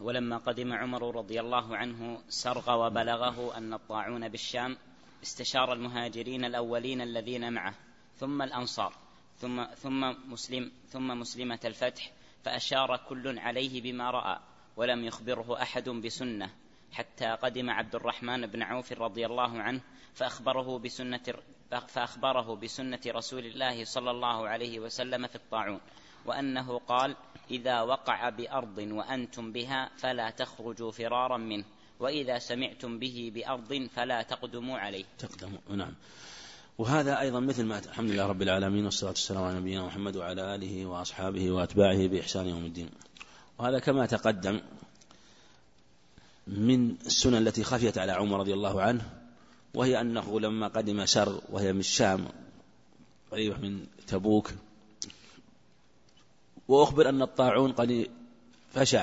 ولما 0.00 0.36
قدم 0.36 0.72
عمر 0.72 1.16
رضي 1.16 1.40
الله 1.40 1.76
عنه 1.76 2.22
سرغ 2.28 2.86
وبلغه 2.86 3.56
أن 3.56 3.74
الطاعون 3.74 4.28
بالشام 4.28 4.76
استشار 5.22 5.72
المهاجرين 5.72 6.44
الأولين 6.44 7.00
الذين 7.00 7.52
معه 7.52 7.74
ثم 8.16 8.42
الأنصار 8.42 8.92
ثم 9.38 9.64
ثم 9.64 10.00
مسلم 10.32 10.72
ثم 10.88 11.08
مسلمة 11.08 11.60
الفتح 11.64 12.12
فأشار 12.44 12.96
كل 13.08 13.38
عليه 13.38 13.82
بما 13.82 14.10
رأى 14.10 14.38
ولم 14.76 15.04
يخبره 15.04 15.62
أحد 15.62 15.88
بسنة 15.88 16.50
حتى 16.92 17.26
قدم 17.26 17.70
عبد 17.70 17.94
الرحمن 17.94 18.46
بن 18.46 18.62
عوف 18.62 18.92
رضي 18.92 19.26
الله 19.26 19.60
عنه 19.60 19.80
فأخبره 20.14 20.78
بسنة 20.78 21.22
فأخبره 21.88 22.56
بسنة 22.56 23.00
رسول 23.06 23.46
الله 23.46 23.84
صلى 23.84 24.10
الله 24.10 24.48
عليه 24.48 24.80
وسلم 24.80 25.26
في 25.26 25.36
الطاعون. 25.36 25.80
وأنه 26.26 26.78
قال 26.78 27.16
إذا 27.50 27.80
وقع 27.80 28.28
بأرض 28.28 28.78
وأنتم 28.78 29.52
بها 29.52 29.90
فلا 29.96 30.30
تخرجوا 30.30 30.90
فرارا 30.90 31.36
منه 31.36 31.64
وإذا 32.00 32.38
سمعتم 32.38 32.98
به 32.98 33.32
بأرض 33.34 33.88
فلا 33.94 34.22
تقدموا 34.22 34.78
عليه. 34.78 35.04
تقدموا. 35.18 35.58
نعم. 35.76 35.94
وهذا 36.78 37.20
أيضا 37.20 37.40
مثل 37.40 37.64
ما 37.64 37.78
الحمد 37.78 38.10
لله 38.10 38.26
رب 38.26 38.42
العالمين 38.42 38.84
والصلاة 38.84 39.10
والسلام 39.10 39.44
على 39.44 39.60
نبينا 39.60 39.86
محمد 39.86 40.16
وعلى 40.16 40.54
آله 40.54 40.86
وأصحابه 40.86 41.50
وأتباعه 41.50 42.06
بإحسان 42.06 42.46
يوم 42.46 42.64
الدين. 42.64 42.90
وهذا 43.58 43.78
كما 43.78 44.06
تقدم 44.06 44.60
من 46.46 46.90
السنن 47.06 47.46
التي 47.46 47.64
خفيت 47.64 47.98
على 47.98 48.12
عمر 48.12 48.40
رضي 48.40 48.54
الله 48.54 48.82
عنه 48.82 49.10
وهي 49.74 50.00
أنه 50.00 50.40
لما 50.40 50.68
قدم 50.68 51.06
سر 51.06 51.40
وهي 51.50 51.72
من 51.72 51.80
الشام 51.80 52.28
قريبة 53.32 53.56
من 53.56 53.86
تبوك 54.06 54.50
وأخبر 56.68 57.08
أن 57.08 57.22
الطاعون 57.22 57.72
قد 57.72 58.10
فشى 58.74 59.02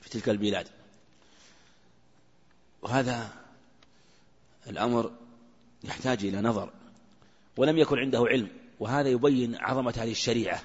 في 0.00 0.10
تلك 0.10 0.28
البلاد. 0.28 0.66
وهذا 2.82 3.28
الأمر 4.66 5.12
يحتاج 5.84 6.24
إلى 6.24 6.40
نظر 6.40 6.72
ولم 7.56 7.78
يكن 7.78 7.98
عنده 7.98 8.24
علم 8.26 8.48
وهذا 8.80 9.08
يبين 9.08 9.56
عظمة 9.56 9.94
هذه 9.96 10.10
الشريعة 10.10 10.62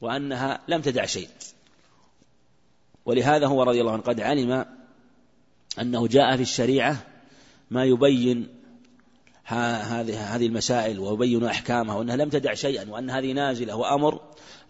وأنها 0.00 0.60
لم 0.68 0.80
تدع 0.80 1.06
شيء. 1.06 1.28
ولهذا 3.04 3.46
هو 3.46 3.62
رضي 3.62 3.80
الله 3.80 3.92
عنه 3.92 4.02
قد 4.02 4.20
علم 4.20 4.66
أنه 5.80 6.06
جاء 6.06 6.36
في 6.36 6.42
الشريعة 6.42 7.06
ما 7.70 7.84
يبين 7.84 8.55
هذه 9.46 10.36
هذه 10.36 10.46
المسائل 10.46 10.98
ويبين 10.98 11.44
أحكامها 11.44 11.96
وأنها 11.96 12.16
لم 12.16 12.28
تدع 12.28 12.54
شيئا 12.54 12.90
وأن 12.90 13.10
هذه 13.10 13.32
نازلة 13.32 13.76
وأمر 13.76 14.20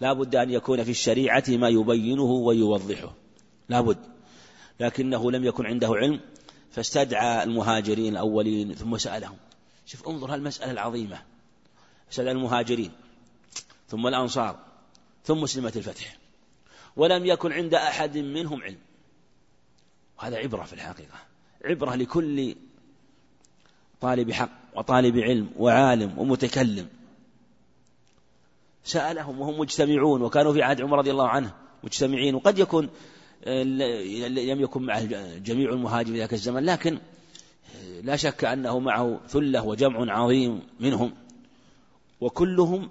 لا 0.00 0.12
بد 0.12 0.36
أن 0.36 0.50
يكون 0.50 0.84
في 0.84 0.90
الشريعة 0.90 1.44
ما 1.48 1.68
يبينه 1.68 2.22
ويوضحه. 2.22 3.14
لا 3.68 3.80
بد. 3.80 3.98
لكنه 4.80 5.30
لم 5.30 5.44
يكن 5.44 5.66
عنده 5.66 5.88
علم 5.88 6.20
فاستدعى 6.70 7.42
المهاجرين 7.42 8.12
الأولين 8.12 8.74
ثم 8.74 8.98
سألهم. 8.98 9.36
شوف 9.86 10.08
انظر 10.08 10.34
هالمسألة 10.34 10.72
العظيمة. 10.72 11.22
سأل 12.10 12.28
المهاجرين 12.28 12.92
ثم 13.88 14.06
الأنصار 14.06 14.58
ثم 15.24 15.40
مسلمة 15.40 15.72
الفتح. 15.76 16.16
ولم 16.96 17.26
يكن 17.26 17.52
عند 17.52 17.74
أحد 17.74 18.18
منهم 18.18 18.62
علم. 18.62 18.78
وهذا 20.18 20.36
عبرة 20.36 20.62
في 20.62 20.72
الحقيقة. 20.72 21.18
عبرة 21.64 21.94
لكل 21.94 22.54
طالب 24.00 24.32
حق 24.32 24.50
وطالب 24.74 25.18
علم 25.18 25.50
وعالم 25.58 26.18
ومتكلم. 26.18 26.88
سألهم 28.84 29.40
وهم 29.40 29.60
مجتمعون 29.60 30.22
وكانوا 30.22 30.52
في 30.52 30.62
عهد 30.62 30.80
عمر 30.80 30.98
رضي 30.98 31.10
الله 31.10 31.28
عنه 31.28 31.54
مجتمعين 31.84 32.34
وقد 32.34 32.58
يكون 32.58 32.88
آه، 33.44 33.62
لم 34.28 34.60
يكن 34.60 34.82
معه 34.82 35.04
جميع 35.38 35.70
المهاجرين 35.70 36.14
في 36.14 36.20
ذاك 36.20 36.32
الزمن 36.32 36.64
لكن 36.64 36.98
آه، 37.76 38.00
لا 38.00 38.16
شك 38.16 38.44
أنه 38.44 38.78
معه 38.78 39.20
ثلة 39.28 39.64
وجمع 39.64 40.18
عظيم 40.18 40.62
منهم 40.80 41.12
وكلهم 42.20 42.90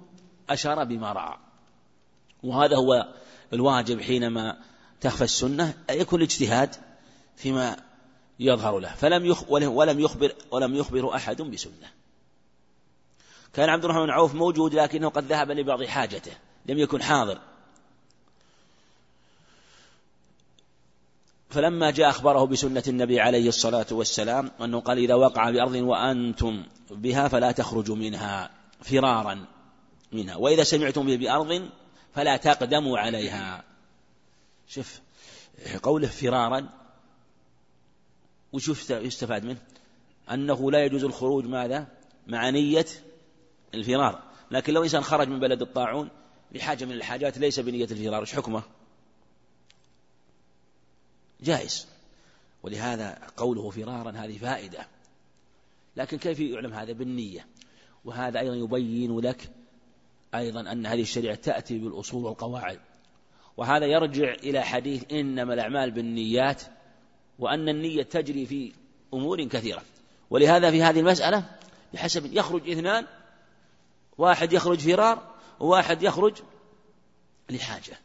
أشار 0.50 0.84
بما 0.84 1.13
رأى. 1.13 1.38
وهذا 2.44 2.75
هو 2.78 3.13
الواجب 3.53 4.01
حينما 4.01 4.57
تخفى 5.01 5.24
السنة 5.24 5.74
يكون 5.90 6.19
الاجتهاد 6.19 6.75
فيما 7.35 7.78
يظهر 8.40 8.79
له. 8.79 8.90
فلم 8.90 9.25
يخ 9.25 9.44
ولم 9.50 10.00
يخبر 10.00 10.34
ولم 10.51 10.75
يخبر 10.75 11.16
أحد 11.16 11.41
بسنة. 11.41 11.91
كان 13.53 13.69
عبد 13.69 13.85
الرحمن 13.85 14.03
بن 14.06 14.09
عوف 14.09 14.35
موجود 14.35 14.73
لكنه 14.73 15.09
قد 15.09 15.23
ذهب 15.23 15.51
لبعض 15.51 15.84
حاجته. 15.84 16.31
لم 16.66 16.78
يكن 16.78 17.03
حاضر. 17.03 17.40
فلما 21.50 21.91
جاء 21.91 22.09
أخبره 22.09 22.45
بسنة 22.45 22.84
النبي 22.88 23.19
عليه 23.19 23.47
الصلاة 23.47 23.85
والسلام 23.91 24.51
أنه 24.62 24.79
قال 24.79 24.97
إذا 24.97 25.13
وقع 25.13 25.50
بأرض 25.50 25.75
وأنتم 25.75 26.63
بها 26.90 27.28
فلا 27.28 27.51
تخرجوا 27.51 27.95
منها 27.95 28.50
فرارا 28.81 29.45
منها. 30.12 30.35
وإذا 30.35 30.63
سمعتم 30.63 31.06
به 31.06 31.16
بأرض 31.16 31.69
فلا 32.16 32.38
تقدموا 32.38 33.00
عليها. 33.00 33.63
شوف 34.68 35.00
قوله 35.84 36.07
فرارا 36.07 36.69
وش 38.56 38.90
يستفاد 38.90 39.46
منه. 39.46 39.62
أنه 40.32 40.72
لا 40.72 40.86
يجوز 40.86 41.04
الخروج 41.04 41.46
ماذا 41.46 41.88
مع 42.28 42.50
نية 42.50 42.86
الفرار. 43.74 44.24
لكن 44.52 44.74
لو 44.74 44.84
إنسان 44.84 45.04
خرج 45.04 45.28
من 45.28 45.40
بلد 45.40 45.62
الطاعون 45.62 46.10
لحاجة 46.52 46.86
من 46.86 46.92
الحاجات 46.92 47.38
ليس 47.38 47.60
بنية 47.60 47.86
الفرار. 47.86 48.22
وش 48.22 48.36
حكمه؟ 48.36 48.64
جائز. 51.42 51.88
ولهذا 52.64 53.20
قوله 53.38 53.70
فرارا 53.70 54.12
هذه 54.12 54.38
فائدة. 54.38 54.88
لكن 55.96 56.18
كيف 56.18 56.40
يعلم 56.40 56.74
هذا؟ 56.74 56.94
بالنية. 56.94 57.48
وهذا 58.06 58.40
أيضا 58.40 58.56
يبين 58.56 59.20
لك 59.20 59.50
أيضا 60.36 60.72
أن 60.72 60.86
هذه 60.86 61.02
الشريعة 61.02 61.36
تأتي 61.36 61.78
بالأصول 61.78 62.26
والقواعد. 62.26 62.80
وهذا 63.58 63.86
يرجع 63.86 64.34
إلى 64.34 64.62
حديث 64.62 65.04
إنما 65.12 65.54
الأعمال 65.54 65.92
بالنيات 65.92 66.62
وأن 67.40 67.69
النية 67.69 68.03
تجري 68.03 68.46
في 68.46 68.73
أمور 69.13 69.44
كثيرة. 69.44 69.81
ولهذا 70.29 70.72
في 70.72 70.84
هذه 70.84 71.00
المسألة 71.00 71.46
بحسب 71.94 72.34
يخرج 72.34 72.69
اثنان 72.69 73.06
واحد 74.18 74.53
يخرج 74.53 74.79
فرار 74.79 75.35
وواحد 75.59 76.03
يخرج 76.03 76.34
لحاجة. 77.50 78.00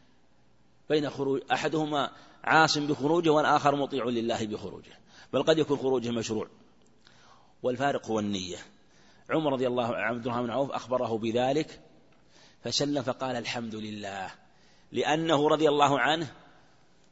بين 0.89 1.09
خروج 1.09 1.41
أحدهما 1.51 2.11
عاصم 2.43 2.87
بخروجه 2.87 3.29
والآخر 3.29 3.75
مطيع 3.75 4.05
لله 4.05 4.45
بخروجه. 4.45 4.91
بل 5.33 5.43
قد 5.43 5.57
يكون 5.57 5.77
خروجه 5.77 6.11
مشروع. 6.11 6.47
والفارق 7.63 8.07
هو 8.07 8.19
النية. 8.19 8.57
عمر 9.29 9.53
رضي 9.53 9.67
الله 9.67 9.95
عنه 9.95 10.05
عبد 10.05 10.25
الرحمن 10.25 10.43
بن 10.43 10.49
عوف 10.49 10.71
أخبره 10.71 11.17
بذلك 11.17 11.79
فسلم 12.63 13.01
فقال 13.03 13.35
الحمد 13.35 13.75
لله. 13.75 14.31
لأنه 14.91 15.47
رضي 15.47 15.69
الله 15.69 15.99
عنه 15.99 16.27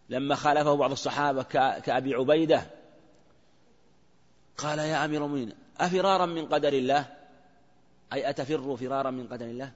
لما 0.09 0.35
خالفه 0.35 0.73
بعض 0.75 0.91
الصحابة 0.91 1.43
كأبي 1.79 2.13
عبيدة 2.13 2.65
قال 4.57 4.79
يا 4.79 5.05
أمير 5.05 5.25
المؤمنين 5.25 5.55
أفرارا 5.79 6.25
من 6.25 6.45
قدر 6.45 6.73
الله؟ 6.73 7.05
أي 8.13 8.29
أتفر 8.29 8.77
فرارا 8.77 9.11
من 9.11 9.27
قدر 9.27 9.45
الله؟ 9.45 9.71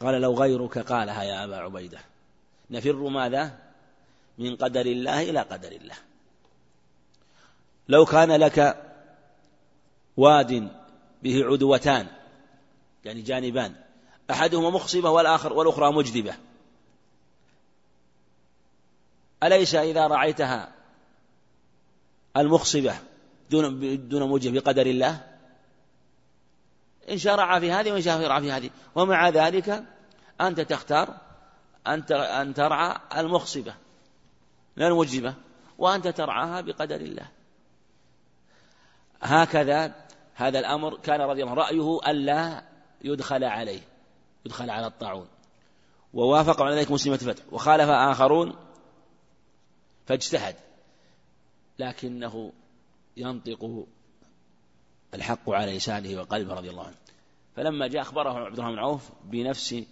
قال 0.00 0.20
لو 0.20 0.34
غيرك 0.34 0.78
قالها 0.78 1.22
يا 1.22 1.44
أبا 1.44 1.56
عبيدة. 1.56 1.98
نفر 2.70 3.08
ماذا؟ 3.08 3.58
من 4.38 4.56
قدر 4.56 4.86
الله 4.86 5.22
إلى 5.22 5.40
قدر 5.40 5.72
الله. 5.72 5.96
لو 7.88 8.04
كان 8.04 8.32
لك 8.32 8.84
واد 10.16 10.68
به 11.22 11.44
عدوتان 11.44 12.06
يعني 13.04 13.22
جانبان 13.22 13.74
أحدهما 14.30 14.70
مخصبة 14.70 15.10
والآخر 15.10 15.52
والأخرى 15.52 15.92
مجدبة 15.92 16.34
أليس 19.44 19.74
إذا 19.74 20.06
رعيتها 20.06 20.72
المخصبة 22.36 22.94
دون 23.50 24.08
دون 24.08 24.22
موجه 24.22 24.50
بقدر 24.50 24.86
الله؟ 24.86 25.20
إن 27.10 27.18
شرع 27.18 27.60
في 27.60 27.72
هذه 27.72 27.92
وإن 27.92 28.02
شرع 28.02 28.40
في 28.40 28.52
هذه. 28.52 28.70
ومع 28.94 29.28
ذلك 29.28 29.84
أنت 30.40 30.60
تختار 30.60 31.16
أن 31.86 32.02
أن 32.12 32.54
ترعى 32.54 32.96
المخصبة 33.16 33.74
لا 34.76 34.88
الموجبة 34.88 35.34
وأنت 35.78 36.08
ترعاها 36.08 36.60
بقدر 36.60 36.96
الله. 36.96 37.26
هكذا 39.22 39.94
هذا 40.34 40.58
الأمر 40.58 40.96
كان 40.96 41.20
رضي 41.20 41.42
الله 41.42 41.54
رأيه 41.54 42.10
ألا 42.10 42.62
يدخل 43.04 43.44
عليه 43.44 43.80
يدخل 44.46 44.70
على 44.70 44.86
الطاعون. 44.86 45.26
ووافق 46.14 46.62
على 46.62 46.76
ذلك 46.76 46.90
مسلمة 46.90 47.18
الفتح. 47.22 47.42
وخالف 47.52 47.88
آخرون 47.90 48.63
فاجتهد 50.06 50.56
لكنه 51.78 52.52
ينطق 53.16 53.86
الحق 55.14 55.50
على 55.50 55.76
لسانه 55.76 56.20
وقلبه 56.20 56.54
رضي 56.54 56.70
الله 56.70 56.84
عنه. 56.84 56.96
فلما 57.56 57.86
جاء 57.86 58.02
أخبره 58.02 58.30
عبد 58.30 58.58
الرحمن 58.58 58.78
عوف 58.78 59.10
بنفس 59.24 59.84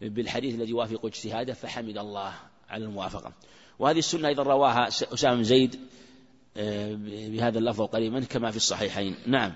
بالحديث 0.00 0.54
الذي 0.54 0.70
يوافق 0.70 1.06
اجتهاده 1.06 1.54
فحمد 1.54 1.98
الله 1.98 2.34
على 2.68 2.84
الموافقة. 2.84 3.32
وهذه 3.78 3.98
السنة 3.98 4.28
أيضا 4.28 4.42
رواها 4.42 4.88
أسامة 4.88 5.36
بن 5.36 5.44
زيد 5.44 5.80
آه، 6.56 6.94
بهذا 7.04 7.58
اللفظ 7.58 7.82
قريبا 7.82 8.20
كما 8.20 8.50
في 8.50 8.56
الصحيحين. 8.56 9.16
نعم. 9.26 9.52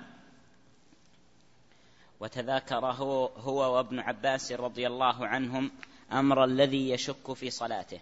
وتذاكره 2.20 3.02
هو 3.36 3.76
وابن 3.76 3.98
عباس 3.98 4.52
رضي 4.52 4.86
الله 4.86 5.26
عنهم 5.26 5.70
أمر 6.12 6.44
الذي 6.44 6.90
يشك 6.90 7.32
في 7.32 7.50
صلاته. 7.50 8.00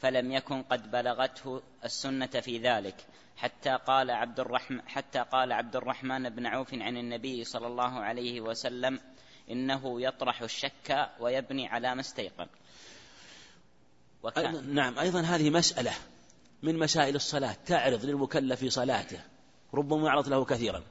فلم 0.00 0.32
يكن 0.32 0.62
قد 0.62 0.90
بلغته 0.90 1.62
السنة 1.84 2.26
في 2.26 2.58
ذلك. 2.58 2.94
حتى 3.36 3.78
قال 3.86 4.10
عبد 4.10 4.40
الرحمن 4.40 4.80
حتى 4.88 5.18
قال 5.18 5.52
عبد 5.52 5.76
الرحمن 5.76 6.28
بن 6.28 6.46
عوف 6.46 6.74
عن 6.74 6.96
النبي 6.96 7.44
صلى 7.44 7.66
الله 7.66 8.00
عليه 8.00 8.40
وسلم 8.40 9.00
إنه 9.50 10.00
يطرح 10.02 10.42
الشك 10.42 11.08
ويبني 11.20 11.68
على 11.68 11.94
ما 11.94 12.00
استيقن. 12.00 12.46
وكان 14.22 14.74
نعم 14.74 14.98
أيضا 14.98 15.20
هذه 15.20 15.50
مسألة 15.50 15.92
من 16.62 16.78
مسائل 16.78 17.16
الصلاة 17.16 17.56
تعرض 17.66 18.04
للمكلف 18.04 18.60
في 18.60 18.70
صلاته 18.70 19.20
ربما 19.74 20.06
يعرض 20.06 20.28
له 20.28 20.44
كثيرا. 20.44 20.82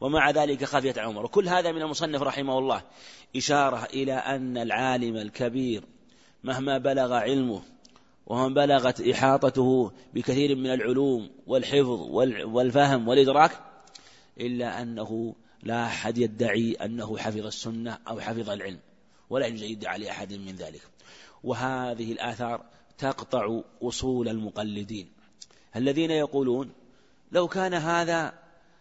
ومع 0.00 0.30
ذلك 0.30 0.64
خفيت 0.64 0.98
عمر 0.98 1.24
وكل 1.24 1.48
هذا 1.48 1.72
من 1.72 1.82
المصنف 1.82 2.22
رحمه 2.22 2.58
الله. 2.58 2.82
إشارة 3.36 3.84
إلى 3.84 4.12
أن 4.12 4.58
العالم 4.58 5.16
الكبير 5.16 5.84
مهما 6.44 6.78
بلغ 6.78 7.14
علمه 7.14 7.62
ومن 8.26 8.54
بلغت 8.54 9.00
إحاطته 9.00 9.92
بكثير 10.14 10.56
من 10.56 10.72
العلوم 10.72 11.30
والحفظ 11.46 12.00
والفهم 12.44 13.08
والإدراك 13.08 13.60
إلا 14.40 14.82
أنه 14.82 15.34
لا 15.62 15.86
أحد 15.86 16.18
يدعي 16.18 16.72
أنه 16.72 17.16
حفظ 17.16 17.46
السنة 17.46 17.98
أو 18.08 18.20
حفظ 18.20 18.50
العلم 18.50 18.78
ولا 19.30 19.46
يجوز 19.46 19.62
يدعي 19.62 20.10
أحد 20.10 20.32
من 20.32 20.56
ذلك. 20.56 20.82
وهذه 21.44 22.12
الآثار 22.12 22.64
تقطع 22.98 23.60
أصول 23.82 24.28
المقلدين. 24.28 25.12
الذين 25.76 26.10
يقولون 26.10 26.72
لو 27.32 27.48
كان 27.48 27.74
هذا 27.74 28.34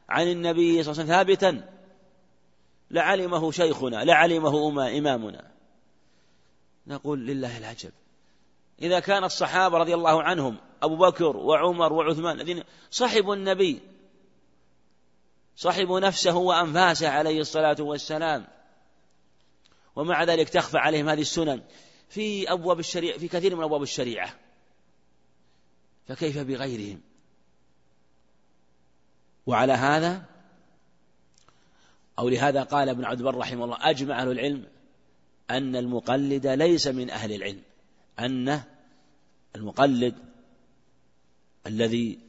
عن 0.09 0.27
النبي 0.27 0.83
صلى 0.83 0.91
الله 0.91 1.13
عليه 1.13 1.23
وسلم 1.23 1.37
ثابتا 1.37 1.69
لعلمه 2.91 3.51
شيخنا 3.51 4.03
لعلمه 4.03 4.69
إمامنا. 4.97 5.51
نقول 6.87 7.27
لله 7.27 7.57
العجب. 7.57 7.91
إذا 8.83 8.99
كان 8.99 9.23
الصحابة 9.23 9.77
رضي 9.77 9.93
الله 9.93 10.23
عنهم 10.23 10.57
أبو 10.81 10.95
بكر 10.95 11.37
وعمر 11.37 11.93
وعثمان 11.93 12.35
الذين 12.35 12.63
صحبوا 12.91 13.35
النبي 13.35 13.79
صحبوا 15.55 15.99
نفسه 15.99 16.35
وأنفاسه 16.35 17.09
عليه 17.09 17.39
الصلاة 17.41 17.75
والسلام. 17.79 18.47
ومع 19.95 20.23
ذلك 20.23 20.49
تخفى 20.49 20.77
عليهم 20.77 21.09
هذه 21.09 21.21
السنن 21.21 21.61
في 22.09 22.51
أبواب 22.51 22.79
الشريعة 22.79 23.17
في 23.17 23.27
كثير 23.27 23.55
من 23.55 23.63
أبواب 23.63 23.81
الشريعة. 23.81 24.35
فكيف 26.07 26.37
بغيرهم؟ 26.37 27.01
وعلى 29.45 29.73
هذا 29.73 30.25
أو 32.19 32.29
لهذا 32.29 32.63
قال 32.63 32.89
ابن 32.89 33.05
عبد 33.05 33.19
البر 33.19 33.37
رحمه 33.37 33.63
الله 33.65 33.77
أجمع 33.81 34.21
أهل 34.21 34.31
العلم 34.31 34.65
أن 35.49 35.75
المقلد 35.75 36.47
ليس 36.47 36.87
من 36.87 37.09
أهل 37.09 37.33
العلم 37.33 37.61
أن 38.19 38.63
المقلد 39.55 40.15
الذي 41.67 42.19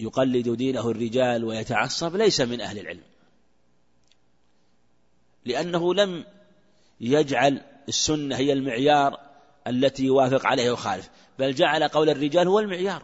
يقلد 0.00 0.48
دينه 0.48 0.90
الرجال 0.90 1.44
ويتعصب 1.44 2.16
ليس 2.16 2.40
من 2.40 2.60
أهل 2.60 2.78
العلم 2.78 3.02
لأنه 5.44 5.94
لم 5.94 6.24
يجعل 7.00 7.62
السنة 7.88 8.36
هي 8.36 8.52
المعيار 8.52 9.20
التي 9.66 10.04
يوافق 10.04 10.46
عليه 10.46 10.70
وخالف 10.70 11.10
بل 11.38 11.54
جعل 11.54 11.88
قول 11.88 12.10
الرجال 12.10 12.48
هو 12.48 12.58
المعيار 12.58 13.02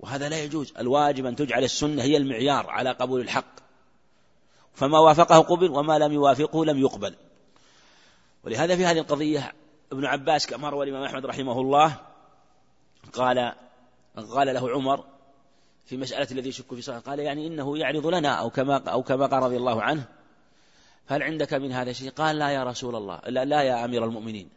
وهذا 0.00 0.28
لا 0.28 0.44
يجوز 0.44 0.72
الواجب 0.78 1.26
أن 1.26 1.36
تجعل 1.36 1.64
السنة 1.64 2.02
هي 2.02 2.16
المعيار 2.16 2.70
على 2.70 2.90
قبول 2.90 3.20
الحق 3.20 3.60
فما 4.74 4.98
وافقه 4.98 5.38
قبل 5.38 5.70
وما 5.70 5.98
لم 5.98 6.12
يوافقه 6.12 6.64
لم 6.64 6.78
يقبل 6.78 7.14
ولهذا 8.44 8.76
في 8.76 8.84
هذه 8.84 8.98
القضية 8.98 9.52
ابن 9.92 10.04
عباس 10.04 10.46
كما 10.46 10.68
روى 10.68 10.84
الإمام 10.84 11.04
أحمد 11.04 11.26
رحمه 11.26 11.60
الله 11.60 11.96
قال 13.12 13.54
قال 14.16 14.54
له 14.54 14.70
عمر 14.70 15.04
في 15.84 15.96
مسألة 15.96 16.28
الذي 16.30 16.48
يشك 16.48 16.74
في 16.74 16.82
صلاة 16.82 16.98
قال 16.98 17.18
يعني 17.18 17.46
إنه 17.46 17.78
يعرض 17.78 18.06
لنا 18.06 18.28
أو 18.28 18.50
كما 18.50 18.88
أو 18.88 19.02
كما 19.02 19.26
قال 19.26 19.42
رضي 19.42 19.56
الله 19.56 19.82
عنه 19.82 20.08
فهل 21.06 21.22
عندك 21.22 21.54
من 21.54 21.72
هذا 21.72 21.92
شيء؟ 21.92 22.10
قال 22.10 22.38
لا 22.38 22.50
يا 22.50 22.64
رسول 22.64 22.96
الله 22.96 23.20
لا, 23.28 23.44
لا 23.44 23.62
يا 23.62 23.84
أمير 23.84 24.04
المؤمنين 24.04 24.50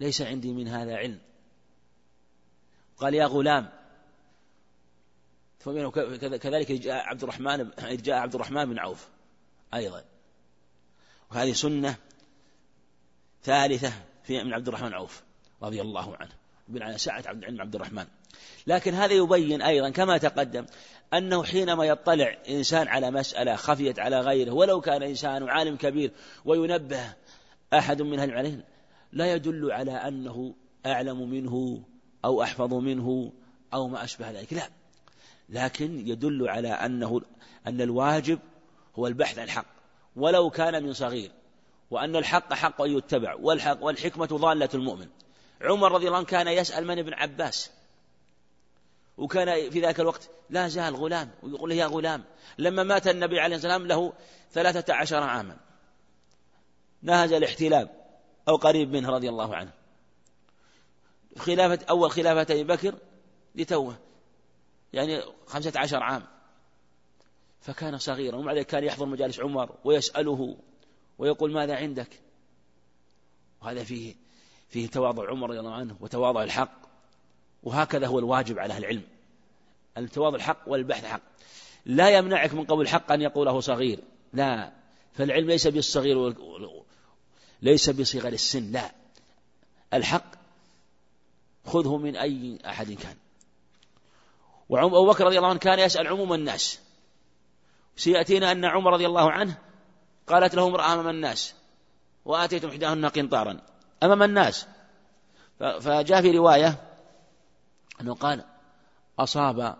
ليس 0.00 0.22
عندي 0.22 0.52
من 0.52 0.68
هذا 0.68 0.96
علم 0.96 1.18
قال 2.96 3.14
يا 3.14 3.26
غلام 3.26 3.70
كذلك 6.40 6.72
جاء 6.72 7.04
عبد 7.06 7.22
الرحمن 7.22 7.70
جاء 7.80 8.16
عبد 8.16 8.34
الرحمن 8.34 8.64
بن 8.64 8.78
عوف 8.78 9.08
أيضا 9.74 10.04
وهذه 11.30 11.52
سنة 11.52 11.96
ثالثة 13.44 13.92
في 14.24 14.44
من 14.44 14.54
عبد 14.54 14.68
الرحمن 14.68 14.94
عوف 14.94 15.22
رضي 15.62 15.80
الله 15.80 16.16
عنه. 16.16 16.30
بن 16.68 16.82
على 16.82 16.98
سعة 16.98 17.22
عبد 17.26 17.38
العلم 17.38 17.60
عبد 17.60 17.74
الرحمن. 17.74 18.06
لكن 18.66 18.94
هذا 18.94 19.12
يبين 19.12 19.62
أيضا 19.62 19.90
كما 19.90 20.18
تقدم 20.18 20.66
أنه 21.14 21.44
حينما 21.44 21.84
يطلع 21.84 22.38
إنسان 22.48 22.88
على 22.88 23.10
مسألة 23.10 23.56
خفيت 23.56 23.98
على 23.98 24.20
غيره 24.20 24.52
ولو 24.52 24.80
كان 24.80 25.02
إنسان 25.02 25.48
عالم 25.48 25.76
كبير 25.76 26.10
وينبه 26.44 27.14
أحد 27.72 28.02
من 28.02 28.18
أهل 28.18 28.28
العلم 28.28 28.62
لا 29.12 29.34
يدل 29.34 29.72
على 29.72 29.92
أنه 29.92 30.54
أعلم 30.86 31.30
منه 31.30 31.82
أو 32.24 32.42
أحفظ 32.42 32.74
منه 32.74 33.32
أو 33.74 33.88
ما 33.88 34.04
أشبه 34.04 34.30
ذلك 34.30 34.52
لا. 34.52 34.68
لكن 35.48 36.08
يدل 36.08 36.48
على 36.48 36.68
أنه 36.68 37.20
أن 37.66 37.80
الواجب 37.80 38.38
هو 38.98 39.06
البحث 39.06 39.38
عن 39.38 39.44
الحق 39.44 39.66
ولو 40.16 40.50
كان 40.50 40.82
من 40.82 40.92
صغير. 40.92 41.30
وأن 41.92 42.16
الحق 42.16 42.52
حق 42.52 42.80
أن 42.82 42.96
يتبع 42.96 43.34
والحق 43.34 43.82
والحكمة 43.82 44.26
ضالة 44.26 44.68
المؤمن. 44.74 45.08
عمر 45.60 45.92
رضي 45.92 46.06
الله 46.06 46.16
عنه 46.16 46.26
كان 46.26 46.48
يسأل 46.48 46.86
من 46.86 46.98
ابن 46.98 47.14
عباس؟ 47.14 47.70
وكان 49.16 49.70
في 49.70 49.80
ذاك 49.80 50.00
الوقت 50.00 50.30
لا 50.50 50.68
زال 50.68 50.96
غلام 50.96 51.30
ويقول 51.42 51.70
له 51.70 51.76
يا 51.76 51.86
غلام 51.86 52.24
لما 52.58 52.82
مات 52.82 53.08
النبي 53.08 53.40
عليه 53.40 53.56
الصلاة 53.56 53.72
والسلام 53.72 53.88
له 53.88 54.12
ثلاثة 54.52 54.94
عشر 54.94 55.22
عاما. 55.22 55.56
نهز 57.02 57.32
الاحتلام 57.32 57.88
أو 58.48 58.56
قريب 58.56 58.92
منه 58.92 59.10
رضي 59.10 59.28
الله 59.28 59.56
عنه. 59.56 59.72
خلافة 61.38 61.78
أول 61.90 62.10
خلافة 62.10 62.54
أبي 62.54 62.64
بكر 62.64 62.94
لتوه 63.54 63.96
يعني 64.92 65.22
خمسة 65.46 65.72
عشر 65.76 66.02
عام. 66.02 66.22
فكان 67.60 67.98
صغيرا 67.98 68.36
ومع 68.36 68.52
ذلك 68.52 68.66
كان 68.66 68.84
يحضر 68.84 69.06
مجالس 69.06 69.40
عمر 69.40 69.74
ويسأله 69.84 70.56
ويقول 71.18 71.52
ماذا 71.52 71.76
عندك؟ 71.76 72.20
وهذا 73.62 73.84
فيه 73.84 74.14
فيه 74.68 74.88
تواضع 74.88 75.30
عمر 75.30 75.50
رضي 75.50 75.60
الله 75.60 75.74
عنه 75.74 75.96
وتواضع 76.00 76.42
الحق. 76.42 76.82
وهكذا 77.62 78.06
هو 78.06 78.18
الواجب 78.18 78.58
على 78.58 78.74
أهل 78.74 78.84
العلم. 78.84 79.02
التواضع 79.98 80.36
الحق 80.36 80.58
والبحث 80.66 81.04
حق. 81.04 81.22
لا 81.86 82.10
يمنعك 82.10 82.54
من 82.54 82.64
قول 82.64 82.80
الحق 82.80 83.12
أن 83.12 83.22
يقوله 83.22 83.60
صغير. 83.60 84.00
لا. 84.32 84.72
فالعلم 85.12 85.46
ليس 85.46 85.66
بالصغير 85.66 86.34
ليس 87.62 87.90
بصغر 87.90 88.32
السن 88.32 88.72
لا. 88.72 88.92
الحق 89.94 90.32
خذه 91.66 91.96
من 91.96 92.16
أي 92.16 92.58
أحد 92.66 92.92
كان. 92.92 93.16
وأبو 94.68 95.06
بكر 95.06 95.24
رضي 95.24 95.36
الله 95.36 95.48
عنه 95.48 95.58
كان 95.58 95.78
يسأل 95.78 96.06
عموم 96.06 96.32
الناس. 96.32 96.78
سيأتينا 97.96 98.52
أن 98.52 98.64
عمر 98.64 98.92
رضي 98.92 99.06
الله 99.06 99.30
عنه 99.30 99.58
قالت 100.26 100.54
له 100.54 100.66
امرأة 100.66 100.92
أمام 100.92 101.08
الناس 101.08 101.54
وآتيتم 102.24 102.68
إحداهن 102.68 103.06
قنطارا. 103.06 103.60
أمام 104.02 104.22
الناس. 104.22 104.66
فجاء 105.58 106.22
في 106.22 106.30
رواية 106.30 106.88
أنه 108.00 108.14
قال 108.14 108.44
أصاب 109.18 109.76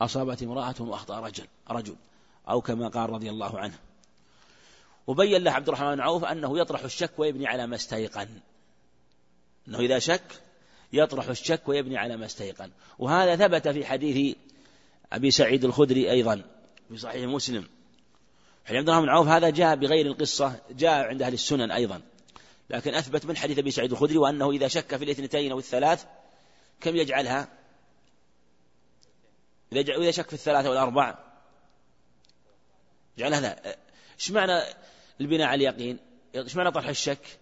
أصابت 0.00 0.42
امرأة 0.42 0.74
وأخطأ 0.78 1.20
رجل 1.20 1.46
رجل 1.70 1.96
أو 2.48 2.60
كما 2.60 2.88
قال 2.88 3.10
رضي 3.10 3.30
الله 3.30 3.58
عنه. 3.58 3.78
وبين 5.06 5.44
له 5.44 5.50
عبد 5.50 5.68
الرحمن 5.68 5.94
بن 5.94 6.00
عوف 6.00 6.24
أنه 6.24 6.58
يطرح 6.58 6.84
الشك 6.84 7.10
ويبني 7.18 7.46
على 7.46 7.66
ما 7.66 7.76
استيقن. 7.76 8.28
أنه 9.68 9.78
إذا 9.78 9.98
شك 9.98 10.42
يطرح 10.92 11.28
الشك 11.28 11.68
ويبني 11.68 11.98
على 11.98 12.16
ما 12.16 12.26
استيقن. 12.26 12.70
وهذا 12.98 13.36
ثبت 13.36 13.68
في 13.68 13.84
حديث 13.84 14.36
أبي 15.12 15.30
سعيد 15.30 15.64
الخدري 15.64 16.10
أيضا 16.10 16.42
في 16.88 16.96
صحيح 16.96 17.28
مسلم. 17.28 17.68
حديث 18.64 18.78
عبد 18.78 18.88
الرحمن 18.88 19.06
بن 19.06 19.12
عوف 19.12 19.28
هذا 19.28 19.50
جاء 19.50 19.76
بغير 19.76 20.06
القصة 20.06 20.60
جاء 20.70 21.08
عند 21.08 21.22
أهل 21.22 21.32
السنن 21.32 21.70
أيضا. 21.70 22.02
لكن 22.70 22.94
أثبت 22.94 23.26
من 23.26 23.36
حديث 23.36 23.58
أبي 23.58 23.70
سعيد 23.70 23.92
الخدري 23.92 24.18
وأنه 24.18 24.50
إذا 24.50 24.68
شك 24.68 24.96
في 24.96 25.04
الاثنتين 25.04 25.52
أو 25.52 25.58
الثلاث 25.58 26.04
كم 26.80 26.96
يجعلها؟ 26.96 27.48
إذا 29.72 30.10
شك 30.10 30.26
في 30.26 30.32
الثلاثة 30.32 30.70
والأربع 30.70 31.18
جعل 33.18 33.34
هذا. 33.34 33.76
إيش 34.18 34.30
معنى 34.30 34.62
البناء 35.20 35.46
على 35.46 35.68
اليقين؟ 35.68 35.98
إيش 36.34 36.56
معنى 36.56 36.70
طرح 36.70 36.88
الشك؟ 36.88 37.38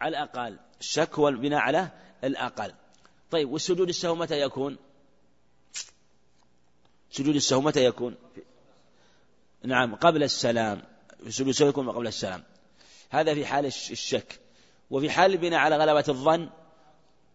على 0.00 0.08
الأقل 0.18 0.58
الشك 0.80 1.18
هو 1.18 1.28
البناء 1.28 1.60
على 1.60 1.88
الأقل. 2.24 2.74
طيب 3.30 3.50
والسجود 3.50 3.88
السهو 3.88 4.14
متى 4.14 4.40
يكون؟ 4.40 4.76
سجود 7.10 7.34
السهو 7.34 7.60
متى 7.60 7.84
يكون؟ 7.84 8.16
نعم 9.64 9.94
قبل 9.94 10.22
السلام. 10.22 10.82
يكون 11.60 11.90
قبل 11.90 12.06
السلام. 12.06 12.42
هذا 13.10 13.34
في 13.34 13.46
حال 13.46 13.66
الشك. 13.66 14.40
وفي 14.90 15.10
حال 15.10 15.32
البناء 15.32 15.60
على 15.60 15.76
غلبة 15.76 16.04
الظن 16.08 16.50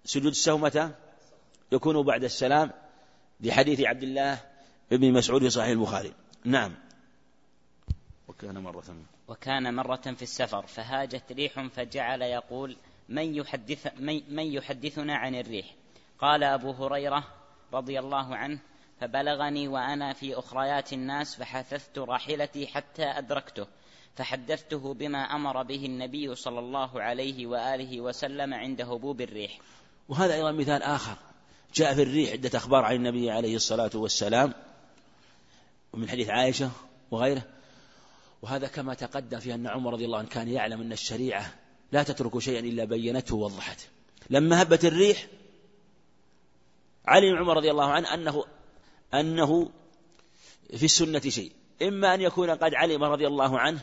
سجود 0.06 0.32
السهو 0.32 0.58
متى؟ 0.58 0.92
يكون 1.72 2.02
بعد 2.04 2.24
السلام. 2.24 2.72
لحديث 3.42 3.82
عبد 3.82 4.04
الله 4.04 4.40
بن 4.92 5.14
مسعود 5.14 5.42
في 5.42 5.50
صحيح 5.50 5.70
البخاري. 5.70 6.14
نعم. 6.46 6.76
وكان 8.28 8.58
مرة. 8.58 8.96
وكان 9.28 9.74
مرة 9.74 9.96
في 9.96 10.22
السفر 10.22 10.68
فهاجت 10.68 11.32
ريح 11.32 11.68
فجعل 11.68 12.22
يقول 12.22 12.78
من 13.10 13.36
يحدث 13.36 13.88
من 14.30 14.40
يحدثنا 14.40 15.16
عن 15.16 15.36
الريح؟ 15.36 15.76
قال 16.20 16.44
أبو 16.44 16.72
هريرة 16.72 17.24
رضي 17.74 18.00
الله 18.00 18.36
عنه 18.36 18.60
فبلغني 19.00 19.68
وأنا 19.68 20.14
في 20.14 20.40
أخريات 20.40 20.94
الناس 20.94 21.36
فحثثت 21.36 21.98
راحلتي 21.98 22.68
حتى 22.68 23.04
أدركته 23.04 23.68
فحدثته 24.16 24.94
بما 24.94 25.18
أمر 25.18 25.64
به 25.64 25.86
النبي 25.86 26.36
صلى 26.36 26.60
الله 26.60 27.02
عليه 27.02 27.48
وآله 27.48 28.02
وسلم 28.02 28.54
عند 28.54 28.82
هبوب 28.82 29.22
الريح. 29.22 29.60
وهذا 30.10 30.34
أيضا 30.34 30.52
مثال 30.52 30.84
آخر. 30.84 31.18
جاء 31.76 31.94
في 31.94 32.04
الريح 32.04 32.32
عدة 32.32 32.58
أخبار 32.58 32.86
عن 32.86 32.96
النبي 32.96 33.32
عليه 33.32 33.56
الصلاة 33.56 33.92
والسلام 33.94 34.54
ومن 35.94 36.10
حديث 36.10 36.30
عائشة 36.30 36.72
وغيره. 37.12 37.44
وهذا 38.42 38.68
كما 38.68 38.94
تقدم 38.94 39.40
في 39.40 39.54
أن 39.54 39.68
عمر 39.68 39.94
رضي 39.94 40.06
الله 40.06 40.18
عنه 40.18 40.28
كان 40.28 40.48
يعلم 40.48 40.82
أن 40.82 40.92
الشريعة 40.92 41.54
لا 41.92 42.04
تترك 42.04 42.40
شيئا 42.40 42.60
إلا 42.60 42.86
بينته 42.86 43.36
ووضحته 43.36 43.86
لما 44.30 44.62
هبت 44.62 44.86
الريح 44.86 45.28
علم 47.06 47.38
عمر 47.38 47.58
رضي 47.58 47.72
الله 47.72 47.92
عنه 47.92 48.14
أنه 48.14 48.46
أنه 49.14 49.70
في 50.78 50.86
السنة 50.86 51.20
شيء. 51.20 51.52
إما 51.82 52.14
أن 52.14 52.22
يكون 52.22 52.50
قد 52.50 52.74
علم 52.74 53.04
رضي 53.04 53.28
الله 53.28 53.60
عنه 53.60 53.80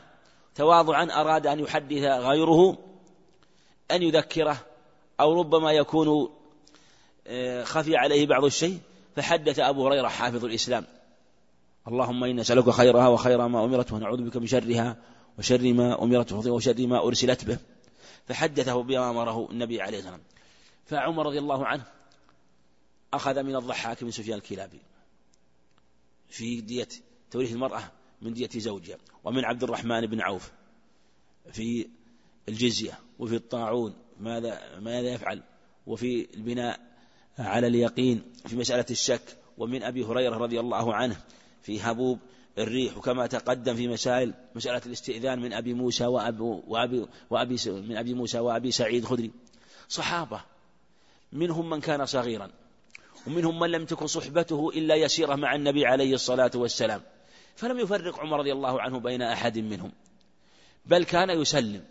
تواضعا 0.55 1.05
أراد 1.05 1.47
أن 1.47 1.61
يحدث 1.61 2.03
غيره 2.03 2.79
أن 3.91 4.03
يذكره 4.03 4.59
أو 5.21 5.41
ربما 5.41 5.73
يكون 5.73 6.31
آه، 7.27 7.65
خفي 7.65 7.97
عليه 7.97 8.27
بعض 8.27 8.45
الشيء 8.45 8.79
فحدث 9.17 9.59
أبو 9.59 9.87
هريرة 9.87 10.09
حافظ 10.09 10.45
الإسلام. 10.45 10.85
اللهم 11.89 12.25
إنا 12.25 12.41
نسألك 12.41 12.71
خيرها 12.71 13.09
وخير 13.09 13.49
ما 13.49 13.65
أمرت 13.65 13.93
ونعوذ 13.93 14.23
بك 14.23 14.37
من 14.37 14.47
شرها 14.47 14.97
وشر 15.39 15.73
ما 15.73 16.03
أمرت 16.03 16.33
وشر 16.33 16.87
ما 16.87 17.07
أرسلت 17.07 17.45
به. 17.45 17.59
فحدثه 18.29 18.83
بما 18.83 19.11
أمره 19.11 19.49
النبي 19.51 19.83
عليه 19.83 19.99
الصلاة 19.99 20.13
والسلام 20.13 20.37
فعمر 20.87 21.27
رضي 21.27 21.39
الله 21.39 21.67
عنه 21.67 21.85
أخذ 23.15 23.43
من 23.43 23.57
الضحاك 23.57 24.03
من 24.03 24.11
سفيان 24.11 24.39
الكلابي. 24.39 24.81
في 26.29 26.61
دية 26.61 26.89
توريث 27.31 27.53
المرأة 27.53 27.93
من 28.23 28.35
دية 28.35 28.49
زوجها 28.57 28.99
ومن 29.25 29.45
عبد 29.45 29.63
الرحمن 29.63 30.07
بن 30.07 30.21
عوف 30.21 30.53
في 31.53 31.89
الجزية 32.49 32.99
وفي 33.19 33.37
الطاعون 33.37 33.95
ماذا 34.21 34.79
ماذا 34.81 35.09
يفعل 35.09 35.43
وفي 35.87 36.35
البناء 36.35 36.81
على 37.39 37.67
اليقين 37.67 38.23
في 38.47 38.57
مسألة 38.57 38.87
الشك 38.91 39.39
ومن 39.59 39.83
أبي 39.83 40.05
هريرة 40.05 40.37
رضي 40.37 40.61
الله 40.61 40.95
عنه 40.95 41.17
في 41.63 41.81
هبوب 41.81 42.19
الريح 42.59 42.97
وكما 42.97 43.27
تقدم 43.27 43.75
في 43.75 43.89
مسائل 43.89 44.35
مسألة 44.55 44.83
الاستئذان 44.87 45.41
من 45.41 45.53
أبي 45.53 45.75
موسى 45.75 46.07
وأبي, 46.07 46.43
وأبي, 46.43 47.07
وأبي 47.31 47.57
من 47.67 47.97
أبي 47.97 48.15
موسى 48.15 48.39
وأبي 48.39 48.71
سعيد 48.71 49.05
خدري 49.05 49.31
صحابة 49.89 50.41
منهم 51.33 51.71
من 51.71 51.81
كان 51.81 52.07
صغيرا 52.07 52.51
ومنهم 53.27 53.59
من 53.59 53.71
لم 53.71 53.85
تكن 53.85 54.07
صحبته 54.07 54.71
إلا 54.75 54.95
يسيرة 54.95 55.35
مع 55.35 55.55
النبي 55.55 55.87
عليه 55.87 56.15
الصلاة 56.15 56.51
والسلام. 56.55 57.03
فلم 57.57 57.79
يفرق 57.79 58.21
عمر 58.21 58.39
رضي 58.39 58.53
الله 58.53 58.81
عنه 58.81 58.99
بين 58.99 59.23
أحد 59.23 59.59
منهم. 59.59 59.93
بل 60.87 61.05
كان 61.05 61.31
يسلم. 61.31 61.85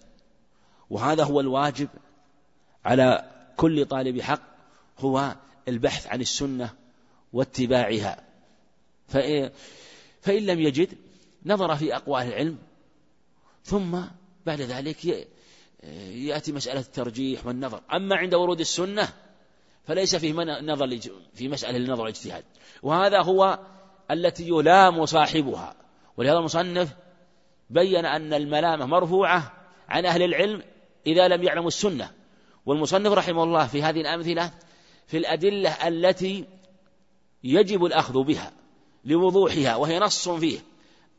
وهذا 0.90 1.24
هو 1.24 1.40
الواجب 1.40 1.90
على 2.86 3.32
كل 3.58 3.86
طالب 3.86 4.22
حق 4.22 4.42
هو 5.00 5.36
البحث 5.68 6.08
عن 6.08 6.22
السنة 6.22 6.74
واتباعها. 7.34 8.24
فإن 10.22 10.46
لم 10.46 10.60
يجد 10.60 10.98
نظر 11.46 11.76
في 11.76 11.96
أقوال 11.96 12.28
العلم 12.28 12.58
ثم 13.64 14.00
بعد 14.46 14.62
ذلك 14.62 15.28
يأتي 16.14 16.52
مسألة 16.52 16.80
الترجيح 16.80 17.46
والنظر. 17.46 17.82
أما 17.94 18.16
عند 18.16 18.34
ورود 18.34 18.60
السنة 18.60 19.14
فليس 19.88 20.16
فيه 20.16 20.34
نظر 20.62 21.00
في 21.34 21.48
مسألة 21.48 21.78
النظر 21.78 22.02
والاجتهاد 22.02 22.44
وهذا 22.84 23.22
هو 23.22 23.60
التي 24.12 24.48
يلام 24.48 25.06
صاحبها. 25.06 25.76
ولهذا 26.18 26.38
المصنف 26.38 26.90
بين 27.70 28.06
أن 28.06 28.34
الملامة 28.34 28.86
مرفوعة 28.86 29.54
عن 29.90 30.06
أهل 30.06 30.24
العلم 30.24 30.64
إذا 31.08 31.28
لم 31.28 31.44
يعلموا 31.44 31.68
السنة. 31.68 32.12
والمصنف 32.66 33.12
رحمه 33.12 33.44
الله 33.44 33.68
في 33.68 33.84
هذه 33.84 34.02
الأمثلة 34.02 34.52
في 35.08 35.18
الأدلة 35.18 35.88
التي 35.88 36.46
يجب 37.44 37.86
الأخذ 37.86 38.24
بها 38.24 38.52
لوضوحها 39.06 39.76
وهي 39.76 40.00
نص 40.00 40.30
فيه. 40.30 40.60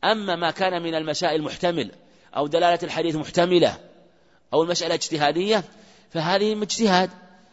أما 0.03 0.35
ما 0.35 0.51
كان 0.51 0.81
من 0.81 0.95
المسائل 0.95 1.41
محتمل 1.41 1.91
أو 2.35 2.47
دلالة 2.47 2.79
الحديث 2.83 3.15
محتملة 3.15 3.77
أو 4.53 4.63
المسألة 4.63 4.93
اجتهادية 4.93 5.63
فهذه 6.09 6.53
اجتهاد. 6.63 7.09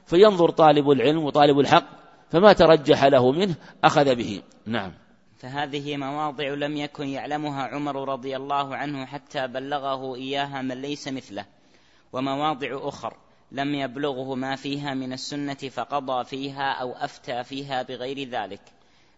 فينظر 0.06 0.50
طالب 0.50 0.90
العلم 0.90 1.24
وطالب 1.24 1.58
الحق 1.58 1.86
فما 2.30 2.52
ترجح 2.52 3.04
له 3.04 3.32
منه 3.32 3.54
أخذ 3.84 4.14
به. 4.14 4.42
نعم. 4.66 4.92
فهذه 5.36 5.96
مواضع 5.96 6.48
لم 6.48 6.76
يكن 6.76 7.08
يعلمها 7.08 7.62
عمر 7.62 8.08
رضي 8.08 8.36
الله 8.36 8.76
عنه 8.76 9.06
حتى 9.06 9.46
بلغه 9.46 10.14
إياها 10.14 10.62
من 10.62 10.82
ليس 10.82 11.08
مثله. 11.08 11.46
ومواضع 12.12 12.88
أخر 12.88 13.16
لم 13.52 13.74
يبلغه 13.74 14.34
ما 14.34 14.56
فيها 14.56 14.94
من 14.94 15.12
السنة 15.12 15.54
فقضى 15.54 16.24
فيها 16.24 16.72
أو 16.72 16.92
أفتى 16.92 17.44
فيها 17.44 17.82
بغير 17.82 18.28
ذلك 18.28 18.60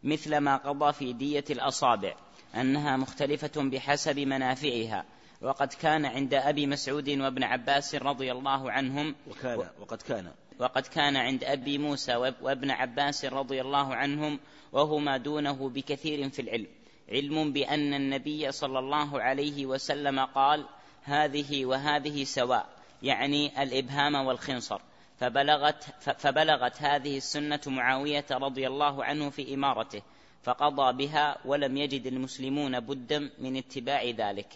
مثل 0.04 0.38
ما 0.38 0.56
قضى 0.56 0.92
في 0.92 1.12
دية 1.12 1.44
الأصابع 1.50 2.14
أنها 2.54 2.96
مختلفة 2.96 3.62
بحسب 3.70 4.18
منافعها. 4.18 5.04
وقد 5.42 5.72
كان 5.72 6.06
عند 6.06 6.34
أبي 6.34 6.66
مسعود 6.66 7.08
وابن 7.08 7.44
عباس 7.44 7.94
رضي 7.94 8.32
الله 8.32 8.70
عنهم 8.70 9.14
وكان 9.30 9.58
وقد 9.80 10.02
كان. 10.02 10.30
وقد 10.58 10.86
كان 10.86 11.16
عند 11.16 11.44
أبي 11.44 11.78
موسى 11.78 12.16
وابن 12.16 12.70
عباس 12.70 13.24
رضي 13.24 13.60
الله 13.60 13.94
عنهم 13.94 14.40
وهما 14.72 15.16
دونه 15.16 15.68
بكثير 15.68 16.28
في 16.28 16.42
العلم. 16.42 16.66
علم 17.08 17.52
بأن 17.52 17.94
النبي 17.94 18.52
صلى 18.52 18.78
الله 18.78 19.20
عليه 19.22 19.66
وسلم 19.66 20.20
قال 20.20 20.64
هذه 21.04 21.64
وهذه 21.66 22.24
سواء. 22.24 22.68
يعني 23.02 23.62
الإبهام 23.62 24.14
والخنصر. 24.14 24.80
فبلغت, 25.20 25.84
فبلغت 26.00 26.82
هذه 26.82 27.16
السنة 27.16 27.60
معاوية 27.66 28.26
رضي 28.30 28.66
الله 28.66 29.04
عنه 29.04 29.30
في 29.30 29.54
إمارته 29.54 30.02
فقضى 30.42 31.06
بها 31.06 31.38
ولم 31.44 31.76
يجد 31.76 32.06
المسلمون 32.06 32.80
بدا 32.80 33.30
من 33.38 33.56
اتباع 33.56 34.04
ذلك. 34.04 34.48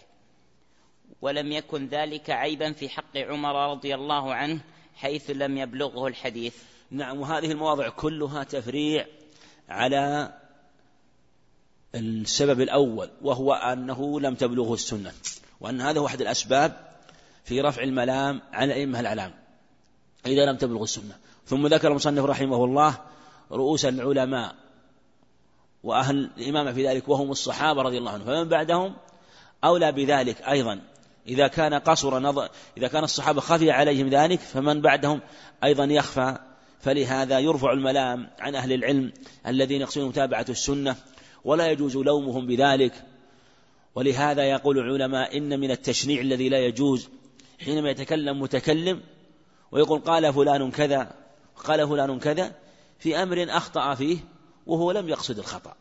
ولم 1.21 1.51
يكن 1.51 1.87
ذلك 1.87 2.29
عيبا 2.29 2.71
في 2.71 2.89
حق 2.89 3.17
عمر 3.17 3.71
رضي 3.71 3.95
الله 3.95 4.33
عنه 4.33 4.61
حيث 5.01 5.29
لم 5.29 5.57
يبلغه 5.57 6.07
الحديث. 6.07 6.55
نعم 6.91 7.19
وهذه 7.19 7.51
المواضع 7.51 7.89
كلها 7.89 8.43
تفريع 8.43 9.05
على 9.69 10.33
السبب 11.95 12.61
الأول 12.61 13.09
وهو 13.21 13.53
أنه 13.53 14.19
لم 14.19 14.35
تبلغه 14.35 14.73
السنة 14.73 15.11
وأن 15.61 15.81
هذا 15.81 15.99
هو 15.99 16.05
أحد 16.05 16.21
الأسباب 16.21 16.91
في 17.43 17.61
رفع 17.61 17.83
الملام 17.83 18.41
عن 18.51 18.67
الأئمة 18.67 18.99
الأعلام 18.99 19.33
إذا 20.25 20.45
لم 20.45 20.57
تبلغ 20.57 20.83
السنة. 20.83 21.17
ثم 21.45 21.67
ذكر 21.67 21.87
المصنف 21.87 22.25
رحمه 22.25 22.65
الله 22.65 22.97
رؤوس 23.51 23.85
العلماء 23.85 24.55
وأهل 25.83 26.29
الإمامة 26.37 26.73
في 26.73 26.87
ذلك 26.87 27.09
وهم 27.09 27.31
الصحابة 27.31 27.81
رضي 27.81 27.97
الله 27.97 28.11
عنهم. 28.11 28.25
فمن 28.25 28.49
بعدهم 28.49 28.95
أولى 29.63 29.91
بذلك 29.91 30.41
أيضا 30.41 30.81
إذا 31.27 31.47
كان 31.47 31.73
قصر 31.73 32.19
نظر 32.19 32.49
إذا 32.77 32.87
كان 32.87 33.03
الصحابة 33.03 33.41
خفي 33.41 33.71
عليهم 33.71 34.09
ذلك 34.09 34.39
فمن 34.39 34.81
بعدهم 34.81 35.21
أيضا 35.63 35.83
يخفى. 35.83 36.37
فلهذا 36.79 37.39
يرفع 37.39 37.71
الملام 37.71 38.29
عن 38.39 38.55
أهل 38.55 38.73
العلم 38.73 39.13
الذين 39.47 39.81
يقصدون 39.81 40.07
متابعة 40.07 40.45
السنة 40.49 40.95
ولا 41.43 41.71
يجوز 41.71 41.97
لومهم 41.97 42.47
بذلك. 42.47 42.93
ولهذا 43.95 44.43
يقول 44.43 44.77
العلماء 44.77 45.37
إن 45.37 45.59
من 45.59 45.71
التشنيع 45.71 46.21
الذي 46.21 46.49
لا 46.49 46.65
يجوز 46.65 47.09
حينما 47.59 47.89
يتكلم 47.89 48.41
متكلم 48.41 49.01
ويقول 49.71 49.99
قال 49.99 50.33
فلان 50.33 50.71
كذا 50.71 51.13
قال 51.55 51.87
فلان 51.87 52.19
كذا 52.19 52.55
في 52.99 53.23
أمر 53.23 53.45
أخطأ 53.49 53.95
فيه 53.95 54.17
وهو 54.67 54.91
لم 54.91 55.09
يقصد 55.09 55.37
الخطأ. 55.39 55.75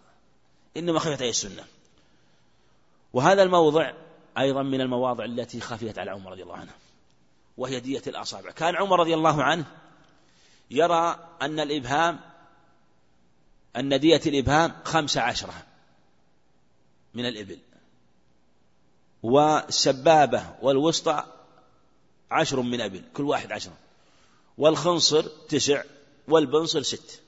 إنما 0.77 0.99
خفت 0.99 1.21
عليه 1.21 1.31
السنة. 1.31 1.65
وهذا 3.13 3.43
الموضع 3.43 3.93
أيضا 4.39 4.63
من 4.63 4.81
المواضع 4.81 5.25
التي 5.25 5.61
خفيت 5.61 5.99
على 5.99 6.11
عمر 6.11 6.31
رضي 6.31 6.43
الله 6.43 6.57
عنه 6.57 6.73
وهي 7.57 7.81
دية 7.81 8.03
الأصابع. 8.07 8.51
كان 8.51 8.77
عمر 8.77 9.01
رضي 9.01 9.15
الله 9.15 9.43
عنه 9.43 9.65
يرى 10.71 11.29
أن 11.43 11.61
الإبهام 11.61 12.21
أن 13.77 14.01
دية 14.01 14.21
الإبهام 14.27 14.73
خمس 14.85 15.17
عشرة 15.17 15.67
من 17.15 17.27
الإبل 17.27 17.59
والسبابة 19.23 20.55
والوسطى 20.63 21.25
عشر 22.31 22.61
من 22.61 22.81
أبل 22.81 23.03
كل 23.15 23.23
واحد 23.23 23.53
عشرة 23.53 23.77
والخنصر 24.59 25.23
تسع 25.23 25.83
والبنصر 26.29 26.83
ست. 26.83 27.23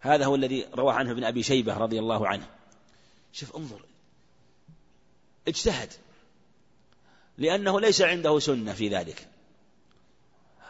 هذا 0.00 0.24
هو 0.24 0.34
الذي 0.34 0.66
رواه 0.74 0.92
عنه 0.92 1.10
ابن 1.10 1.24
أبي 1.24 1.42
شيبة 1.42 1.76
رضي 1.76 1.98
الله 1.98 2.28
عنه. 2.28 2.46
شوف 3.32 3.56
انظر 3.56 3.87
اجتهد. 5.48 5.92
لأنه 7.38 7.80
ليس 7.80 8.02
عنده 8.02 8.38
سنة 8.38 8.72
في 8.72 8.88
ذلك. 8.88 9.28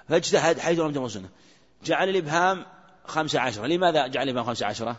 فاجتهد 0.08 0.58
حيث 0.58 0.78
لم 0.78 0.92
تكن 0.92 1.08
سنة. 1.08 1.28
جعل 1.84 2.08
الإبهام 2.08 2.66
خمسة 3.04 3.40
عشرة. 3.40 3.66
لماذا 3.66 4.06
جعل 4.06 4.24
الإبهام 4.24 4.46
خمسة 4.46 4.66
عشرة؟ 4.66 4.96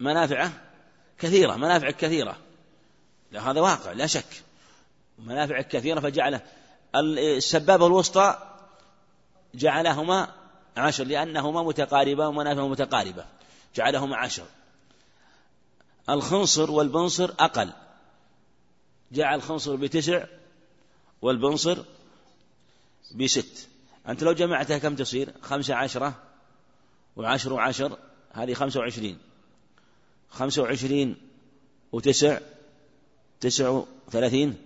منافعه 0.00 0.52
كثيرة 1.18 1.56
منافع 1.56 1.90
كثيرة. 1.90 2.36
هذا 3.34 3.60
واقع 3.60 3.92
لا 3.92 4.06
شك. 4.06 4.42
منافع 5.18 5.60
كثيرة 5.60 6.00
فجعله 6.00 6.40
السبابة 6.94 7.86
الوسطى 7.86 8.56
جعلهما 9.54 10.34
عشر 10.76 11.04
لأنهما 11.04 11.62
متقاربة 11.62 12.28
ومنافع 12.28 12.66
متقاربة. 12.66 13.24
جعلهما 13.74 14.16
عشر. 14.16 14.46
الخنصر 16.10 16.70
والبنصر 16.70 17.34
أقل. 17.38 17.72
جعل 19.12 19.34
الخنصر 19.34 19.76
بتسع 19.76 20.24
والبنصر 21.22 21.84
بست. 23.14 23.68
أنت 24.08 24.22
لو 24.22 24.32
جمعتها 24.32 24.78
كم 24.78 24.96
تصير؟ 24.96 25.34
خمسة 25.42 25.74
عشرة 25.74 26.22
وعشر 27.16 27.52
وعشر 27.52 27.98
هذه 28.32 28.54
خمسة 28.54 28.80
وعشرين. 28.80 29.18
خمسة 30.30 30.62
وعشرين 30.62 31.16
وتسع 31.92 32.40
تسع 33.40 33.84
وثلاثين. 34.06 34.56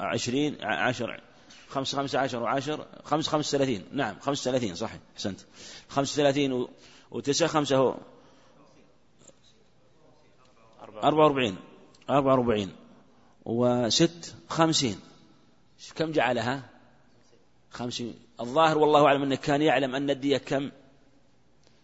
عشرين 0.00 0.64
عشر 0.64 1.20
خمس 1.68 1.94
خمسة 1.94 2.18
عشر 2.18 2.42
وعشر 2.42 2.86
خمس 3.04 3.28
خمس 3.28 3.52
ثلاثين 3.52 3.84
نعم 3.92 4.20
خمس 4.20 4.44
ثلاثين 4.44 4.74
صح 4.74 4.90
أحسنت. 5.16 5.40
خمس 5.88 6.16
ثلاثين 6.16 6.66
وتسع 7.12 7.46
خمسة 7.46 7.98
أربعة 11.02 11.24
وأربعين. 11.24 11.56
أربعة 12.10 12.32
وأربعين. 12.32 12.76
وست 13.44 14.34
خمسين. 14.48 15.00
كم 15.94 16.12
جعلها؟ 16.12 16.70
خمسين. 17.70 18.14
الظاهر 18.40 18.78
والله 18.78 19.06
أعلم 19.06 19.22
أنه 19.22 19.36
كان 19.36 19.62
يعلم 19.62 19.94
أن 19.94 20.10
الدية 20.10 20.38
كم؟ 20.38 20.70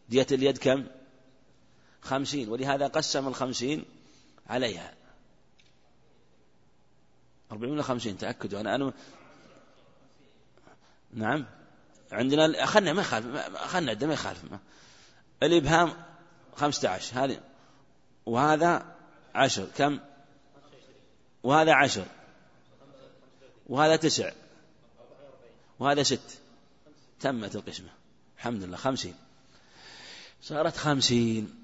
دية 0.08 0.26
اليد 0.32 0.58
كم؟ 0.58 0.86
خمسين. 2.02 2.48
ولهذا 2.48 2.86
قسم 2.86 3.28
الخمسين 3.28 3.84
عليها. 4.46 4.94
أربعين 7.52 7.72
ولا 7.72 7.82
خمسين؟ 7.82 8.18
تأكدوا. 8.18 8.60
أنا 8.60 8.74
أنا 8.74 8.92
نعم. 11.12 11.46
عندنا 12.12 12.66
خلنا 12.66 12.92
ما 12.92 13.00
يخالف 13.00 13.56
خلنا 13.56 14.06
ما 14.06 14.12
يخالف. 14.12 14.44
الإبهام 15.42 15.92
خمسة 16.56 16.88
عشر 16.88 17.24
هذه 17.24 17.40
وهذا 18.26 18.96
عشر 19.34 19.66
كم؟ 19.76 19.98
وهذا 21.42 21.74
عشر 21.74 22.04
وهذا 23.66 23.96
تسع 23.96 24.32
وهذا 25.78 26.02
ست 26.02 26.40
تمت 27.20 27.56
القسمة 27.56 27.88
الحمد 28.38 28.62
لله 28.62 28.76
خمسين. 28.76 29.14
صارت 30.42 30.76
خمسين 30.76 31.54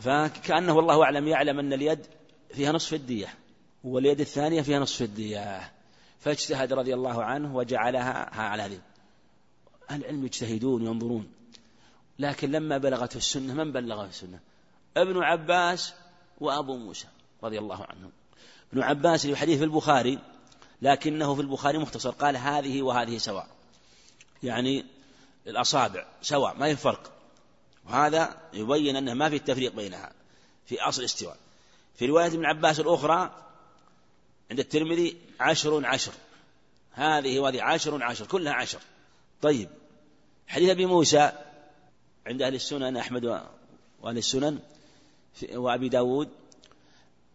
فكأنه 0.00 0.72
والله 0.72 1.02
أعلم 1.02 1.28
يعلم 1.28 1.58
أن 1.58 1.72
اليد 1.72 2.06
فيها 2.54 2.72
نصف 2.72 2.94
الدية 2.94 3.34
واليد 3.84 4.20
الثانية 4.20 4.62
فيها 4.62 4.78
نصف 4.78 5.02
الدية. 5.02 5.72
فاجتهد 6.20 6.72
رضي 6.72 6.94
الله 6.94 7.24
عنه 7.24 7.56
وجعلها 7.56 8.40
على 8.40 8.62
هذه 8.62 8.80
العلم 9.90 10.24
يجتهدون 10.24 10.86
ينظرون. 10.86 11.32
لكن 12.18 12.50
لما 12.50 12.78
بلغته 12.78 13.16
السنة 13.16 13.54
من 13.54 13.72
بلغه 13.72 14.06
السنة؟ 14.06 14.40
ابن 14.96 15.22
عباس 15.22 15.94
وأبو 16.40 16.76
موسى 16.76 17.06
رضي 17.42 17.58
الله 17.58 17.86
عنهم. 17.88 18.12
ابن 18.72 18.82
عباس 18.82 19.26
في 19.26 19.36
حديث 19.36 19.58
في 19.58 19.64
البخاري 19.64 20.18
لكنه 20.82 21.34
في 21.34 21.40
البخاري 21.40 21.78
مختصر 21.78 22.10
قال 22.10 22.36
هذه 22.36 22.82
وهذه 22.82 23.18
سواء. 23.18 23.48
يعني 24.42 24.84
الأصابع 25.46 26.06
سواء 26.22 26.56
ما 26.56 26.68
يفرق 26.68 27.12
وهذا 27.86 28.36
يبين 28.52 28.96
أنه 28.96 29.14
ما 29.14 29.28
في 29.28 29.36
التفريق 29.36 29.74
بينها 29.74 30.12
في 30.66 30.80
أصل 30.80 31.00
الاستواء. 31.00 31.36
في 31.94 32.06
رواية 32.06 32.26
ابن 32.26 32.44
عباس 32.44 32.80
الأخرى 32.80 33.44
عند 34.50 34.58
الترمذي 34.58 35.16
عشر 35.40 35.86
عشر. 35.86 36.12
هذه 36.92 37.40
وهذه 37.40 37.62
عشر 37.62 38.02
عشر 38.02 38.26
كلها 38.26 38.52
عشر. 38.52 38.80
طيب 39.42 39.68
حديث 40.46 40.70
أبي 40.70 40.86
موسى 40.86 41.32
عند 42.26 42.42
أهل 42.42 42.54
السنن 42.54 42.96
أحمد 42.96 43.24
وأهل 44.02 44.18
السنن 44.18 44.58
وأبي 45.52 45.88
داود 45.88 46.28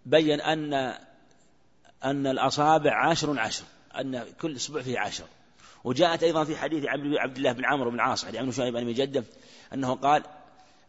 بين 0.06 0.42
أن 0.42 0.74
أن 2.04 2.28
الأصابع 2.28 3.10
عشر 3.10 3.40
عشر 3.40 3.64
أن 4.00 4.26
كل 4.42 4.56
أسبوع 4.56 4.82
فيه 4.82 5.00
عشر. 5.00 5.26
وجاءت 5.84 6.24
أيضا 6.24 6.44
في 6.44 6.58
حديث 6.58 6.86
عبد 6.86 7.38
الله 7.38 7.52
بن 7.52 7.66
عمرو 7.66 7.90
بن 7.90 7.96
العاص 7.96 8.26
حديث 8.26 8.40
عمرو 8.40 8.52
شعيب 8.52 8.74
بن 8.74 8.94
جدة 8.94 9.24
أنه 9.74 9.96
قال 9.96 10.24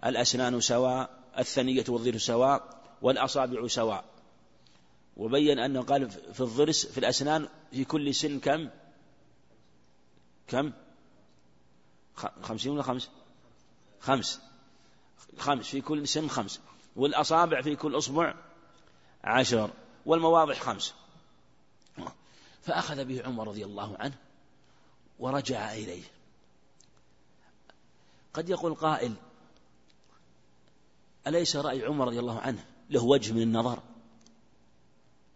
الأسنان 0.04 0.60
سواء 0.60 1.10
الثنية 1.38 1.84
والظل 1.88 2.20
سواء 2.20 2.80
والأصابع 3.02 3.66
سواء. 3.66 4.04
وبين 5.16 5.58
أنه 5.58 5.82
قال 5.82 6.10
في 6.10 6.40
الضرس 6.40 6.86
في 6.86 6.98
الأسنان 6.98 7.48
في 7.72 7.84
كل 7.84 8.14
سن 8.14 8.38
كم؟ 8.38 8.68
كم؟ 10.48 10.72
خمسين 12.42 12.72
ولا 12.72 12.82
خمس 12.82 13.10
خمس. 14.00 14.40
خمس 15.38 15.66
في 15.66 15.80
كل 15.80 16.08
سن 16.08 16.28
خمس. 16.28 16.60
والأصابع 16.96 17.62
في 17.62 17.76
كل 17.76 17.98
أصبع 17.98 18.34
عشر. 19.24 19.70
والمواضع 20.06 20.54
خمس. 20.54 20.94
فأخذ 22.62 23.04
به 23.04 23.22
عمر 23.24 23.48
رضي 23.48 23.64
الله 23.64 23.96
عنه 23.98 24.14
ورجع 25.18 25.72
إليه. 25.72 26.02
قد 28.34 28.48
يقول 28.48 28.74
قائل 28.74 29.14
أليس 31.26 31.56
رأي 31.56 31.84
عمر 31.84 32.06
رضي 32.06 32.18
الله 32.18 32.40
عنه 32.40 32.64
له 32.90 33.04
وجه 33.04 33.32
من 33.32 33.42
النظر؟ 33.42 33.82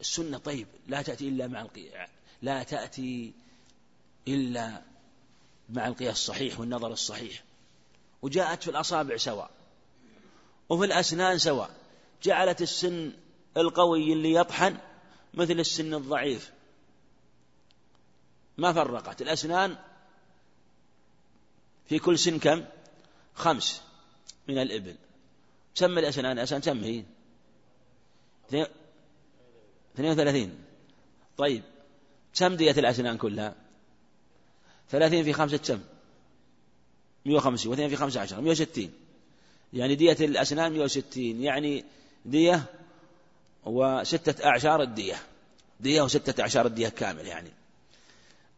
السنة 0.00 0.38
طيب 0.38 0.66
لا 0.86 1.02
تأتي 1.02 1.28
إلا 1.28 1.46
مع 1.46 1.62
القياس 1.62 2.08
لا 2.42 2.62
تأتي 2.62 3.32
إلا 4.28 4.82
مع 5.70 5.86
القياس 5.86 6.16
الصحيح 6.16 6.60
والنظر 6.60 6.92
الصحيح. 6.92 7.42
وجاءت 8.24 8.62
في 8.62 8.70
الأصابع 8.70 9.16
سواء. 9.16 9.50
وفي 10.68 10.84
الأسنان 10.84 11.38
سواء. 11.38 11.70
جعلت 12.22 12.62
السن 12.62 13.12
القوي 13.56 14.12
اللي 14.12 14.34
يطحن 14.34 14.76
مثل 15.34 15.60
السن 15.60 15.94
الضعيف. 15.94 16.52
ما 18.58 18.72
فرقت. 18.72 19.22
الأسنان 19.22 19.76
في 21.88 21.98
كل 21.98 22.18
سن 22.18 22.38
كم؟ 22.38 22.64
خمس 23.34 23.82
من 24.48 24.58
الإبل. 24.58 24.96
سمى 25.74 26.00
الأسنان 26.00 26.38
أسنان 26.38 26.60
كم 26.60 26.84
هي. 26.84 27.04
32 29.94 30.64
طيب 31.36 31.62
كم 32.34 32.56
دية 32.56 32.70
الأسنان 32.70 33.16
كلها. 33.16 33.54
ثلاثين 34.90 35.24
في 35.24 35.32
خمسة 35.32 35.56
كم 35.56 35.80
مئة 37.24 37.34
وخمسين 37.34 37.70
واثنين 37.70 37.88
في 37.88 37.96
خمسة 37.96 38.20
عشر 38.20 38.40
مئة 38.40 38.50
وستين. 38.50 38.92
يعني 39.72 39.94
دية 39.94 40.16
الأسنان 40.20 40.72
مئة 40.72 40.84
وستين 40.84 41.42
يعني 41.42 41.84
دية 42.24 42.64
وستة 43.64 44.46
أعشار 44.46 44.82
الدية. 44.82 45.16
دية 45.80 46.02
وستة 46.02 46.40
أعشار 46.42 46.66
الدية 46.66 46.88
كامل 46.88 47.26
يعني. 47.26 47.50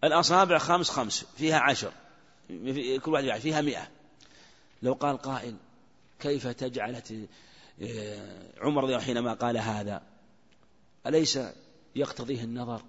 الأصابع 0.04 0.58
خمس 0.58 0.90
خمس 0.90 1.24
فيها 1.36 1.58
عشر 1.58 1.92
كل 3.02 3.12
واحد 3.12 3.40
فيها 3.40 3.60
مئة. 3.60 3.88
لو 4.82 4.92
قال 4.92 5.18
قائل 5.18 5.56
كيف 6.20 6.46
تجعلت 6.46 7.28
آه، 7.82 8.42
عمر 8.60 8.82
رضي 8.82 8.92
الله 8.92 9.04
حينما 9.04 9.32
قال 9.32 9.58
هذا؟ 9.58 10.02
أليس 11.06 11.38
يقتضيه 11.96 12.44
النظر 12.44 12.82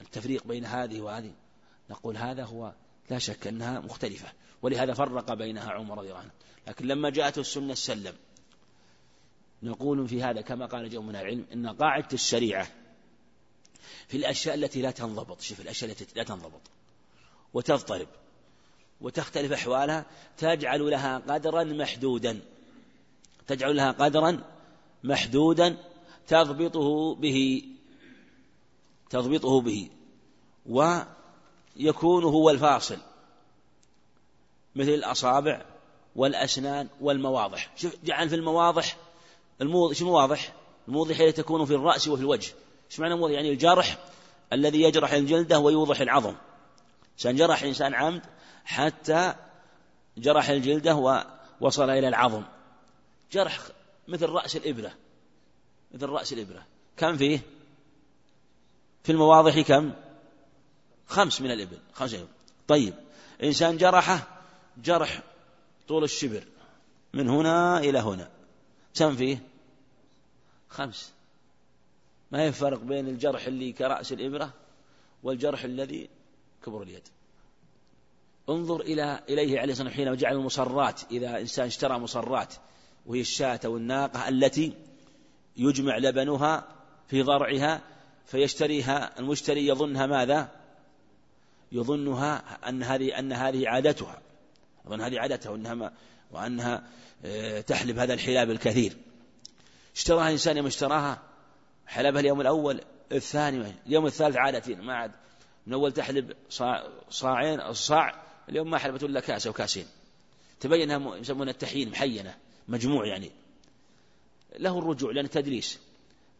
التفريق 0.00 0.46
بين 0.46 0.64
هذه 0.64 1.00
وهذه؟ 1.00 1.30
نقول 1.90 2.16
هذا 2.16 2.44
هو 2.44 2.72
لا 3.10 3.18
شك 3.18 3.46
أنها 3.46 3.80
مختلفة. 3.80 4.32
ولهذا 4.62 4.94
فرق 4.94 5.34
بينها 5.34 5.70
عمر 5.70 5.98
رضي 5.98 6.08
الله 6.08 6.18
عنه. 6.20 6.30
لكن 6.68 6.86
لما 6.86 7.10
جاءته 7.10 7.40
السنة 7.40 7.74
سلم. 7.74 8.14
نقول 9.62 10.08
في 10.08 10.22
هذا 10.22 10.40
كما 10.40 10.66
قال 10.66 10.90
جو 10.90 11.02
من 11.02 11.16
العلم 11.16 11.46
إن 11.52 11.66
قاعدة 11.66 12.08
الشريعة 12.12 12.68
في 14.08 14.16
الأشياء 14.16 14.54
التي 14.54 14.82
لا 14.82 14.90
تنضبط. 14.90 15.40
شوف 15.40 15.60
الأشياء 15.60 15.90
التي 15.90 16.06
لا 16.16 16.22
تنضبط. 16.22 16.60
وتضطرب. 17.54 18.08
وتختلف 19.00 19.52
أحوالها. 19.52 20.06
تجعل 20.38 20.90
لها 20.90 21.18
قدرا 21.18 21.64
محدودا. 21.64 22.40
تجعل 23.46 23.76
لها 23.76 23.90
قدرا 23.90 24.44
محدودا 25.04 25.76
تضبطه 26.26 27.14
به. 27.14 27.68
تضبطه 29.10 29.60
به. 29.60 29.90
ويكون 31.76 32.24
هو 32.24 32.50
الفاصل. 32.50 32.98
مثل 34.76 34.88
الأصابع 34.88 35.64
والأسنان 36.16 36.88
والمواضح. 37.00 37.70
شوف 37.76 37.96
جعل 38.04 38.28
في 38.28 38.34
المواضح 38.34 38.96
الموضح 39.60 39.96
شنو 39.96 40.10
واضح 40.12 40.52
الموضح 40.88 41.20
هي 41.20 41.32
تكون 41.32 41.64
في 41.64 41.74
الرأس 41.74 42.08
وفي 42.08 42.22
الوجه. 42.22 42.52
إيش 42.90 43.00
معنى 43.00 43.14
الموضح؟ 43.14 43.34
يعني 43.34 43.50
الجرح 43.50 43.98
الذي 44.52 44.82
يجرح 44.82 45.12
الجلدة 45.12 45.58
ويوضح 45.58 46.00
العظم. 46.00 46.34
سنجرح 47.16 47.62
إنسان 47.62 47.94
عمد 47.94 48.22
حتى 48.64 49.34
جرح 50.18 50.48
الجلدة 50.48 50.94
ووصل 51.60 51.90
إلى 51.90 52.08
العظم. 52.08 52.42
جرح 53.32 53.60
مثل 54.08 54.28
رأس 54.28 54.56
الإبرة. 54.56 54.92
مثل 55.94 56.06
رأس 56.06 56.32
الإبرة. 56.32 56.66
كم 56.96 57.16
فيه؟ 57.16 57.40
في 59.04 59.12
المواضح 59.12 59.60
كم؟ 59.60 59.92
خمس 61.06 61.40
من 61.40 61.50
الإبل 61.50 61.78
خمس 61.94 62.14
إبل. 62.14 62.28
طيب 62.68 62.94
إنسان 63.42 63.76
جرحه 63.76 64.28
جرح 64.84 65.22
طول 65.88 66.04
الشبر 66.04 66.44
من 67.12 67.28
هنا 67.28 67.78
إلى 67.78 67.98
هنا 67.98 68.30
كم 68.94 69.16
فيه 69.16 69.42
خمس 70.68 71.12
ما 72.30 72.42
هي 72.42 72.52
فرق 72.52 72.78
بين 72.78 73.08
الجرح 73.08 73.46
اللي 73.46 73.72
كرأس 73.72 74.12
الإبرة 74.12 74.52
والجرح 75.22 75.64
الذي 75.64 76.08
كبر 76.64 76.82
اليد 76.82 77.08
انظر 78.48 78.80
إلى 78.80 79.22
إليه 79.28 79.60
عليه 79.60 79.72
الصلاة 79.72 79.88
والسلام 79.88 80.08
حين 80.08 80.16
جعل 80.16 80.36
المصرات 80.36 81.00
إذا 81.10 81.40
إنسان 81.40 81.66
اشترى 81.66 81.98
مصرات 81.98 82.54
وهي 83.06 83.20
الشاة 83.20 83.60
أو 83.64 83.76
الناقة 83.76 84.28
التي 84.28 84.72
يجمع 85.56 85.98
لبنها 85.98 86.68
في 87.08 87.22
ضرعها 87.22 87.80
فيشتريها 88.26 89.18
المشتري 89.18 89.66
يظنها 89.66 90.06
ماذا؟ 90.06 90.61
يظنها 91.72 92.58
أن 92.68 92.82
هذه 92.82 93.18
أن 93.18 93.32
هذه 93.32 93.68
عادتها. 93.68 94.20
أظن 94.86 95.00
هذه 95.00 95.20
عادتها 95.20 95.50
وأنها 95.50 95.92
وأنها 96.30 96.82
آه، 97.24 97.60
تحلب 97.60 97.98
هذا 97.98 98.14
الحلاب 98.14 98.50
الكثير. 98.50 98.96
اشتراها 99.96 100.30
إنسان 100.30 100.56
يوم 100.56 100.66
اشتراها 100.66 101.22
حلبها 101.86 102.20
اليوم 102.20 102.40
الأول 102.40 102.80
الثاني 103.12 103.74
اليوم 103.86 104.06
الثالث 104.06 104.36
عادتين 104.36 104.80
ما 104.80 104.94
عاد. 104.94 105.10
من 105.66 105.72
أول 105.72 105.92
تحلب 105.92 106.32
صاع 106.50 106.88
صاعين 107.10 107.72
صاع 107.72 108.22
اليوم 108.48 108.70
ما 108.70 108.78
حلبت 108.78 109.02
إلا 109.02 109.20
كأس 109.20 109.46
أو 109.46 109.52
كأسين. 109.52 109.86
تبين 110.60 110.90
أنها 110.90 111.16
يسمونها 111.16 111.52
التحيين 111.52 111.90
محينة 111.90 112.34
مجموع 112.68 113.06
يعني. 113.06 113.30
له 114.58 114.78
الرجوع 114.78 115.12
لأن 115.12 115.30
تدريس. 115.30 115.78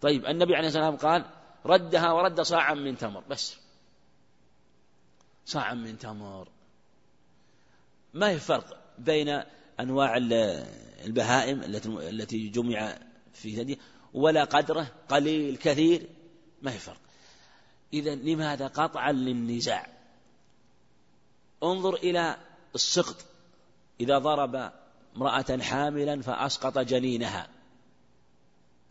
طيب 0.01 0.27
النبي 0.27 0.57
عليه 0.57 0.69
الصلاة 0.69 0.91
والسلام 0.91 1.13
قال 1.13 1.25
ردها 1.67 2.13
ورد 2.13 2.41
صاعا 2.41 2.75
من 2.75 2.97
تمر. 2.97 3.23
بس. 3.31 3.62
صاعا 5.47 5.75
من 5.75 5.99
تمر. 5.99 6.49
ما 8.15 8.31
هي 8.31 8.39
فرق 8.39 8.95
بين 8.99 9.43
أنواع 9.81 10.17
البهائم 11.07 11.63
التي 11.99 12.49
جمع 12.49 12.99
في 13.33 13.57
ثدي 13.57 13.79
ولا 14.15 14.45
قدره؟ 14.45 14.87
قليل 15.09 15.57
كثير. 15.57 16.09
ما 16.63 16.73
هي 16.73 16.79
فرق 16.79 17.01
إذا 17.93 18.15
لماذا 18.15 18.67
قطعا 18.67 19.13
للنزاع؟ 19.13 19.87
انظر 21.63 21.95
إلى 21.95 22.37
السقط. 22.75 23.25
إذا 24.01 24.19
ضرب 24.19 24.73
امرأة 25.17 25.59
حاملا 25.59 26.23
فأسقط 26.23 26.79
جنينها. 26.79 27.49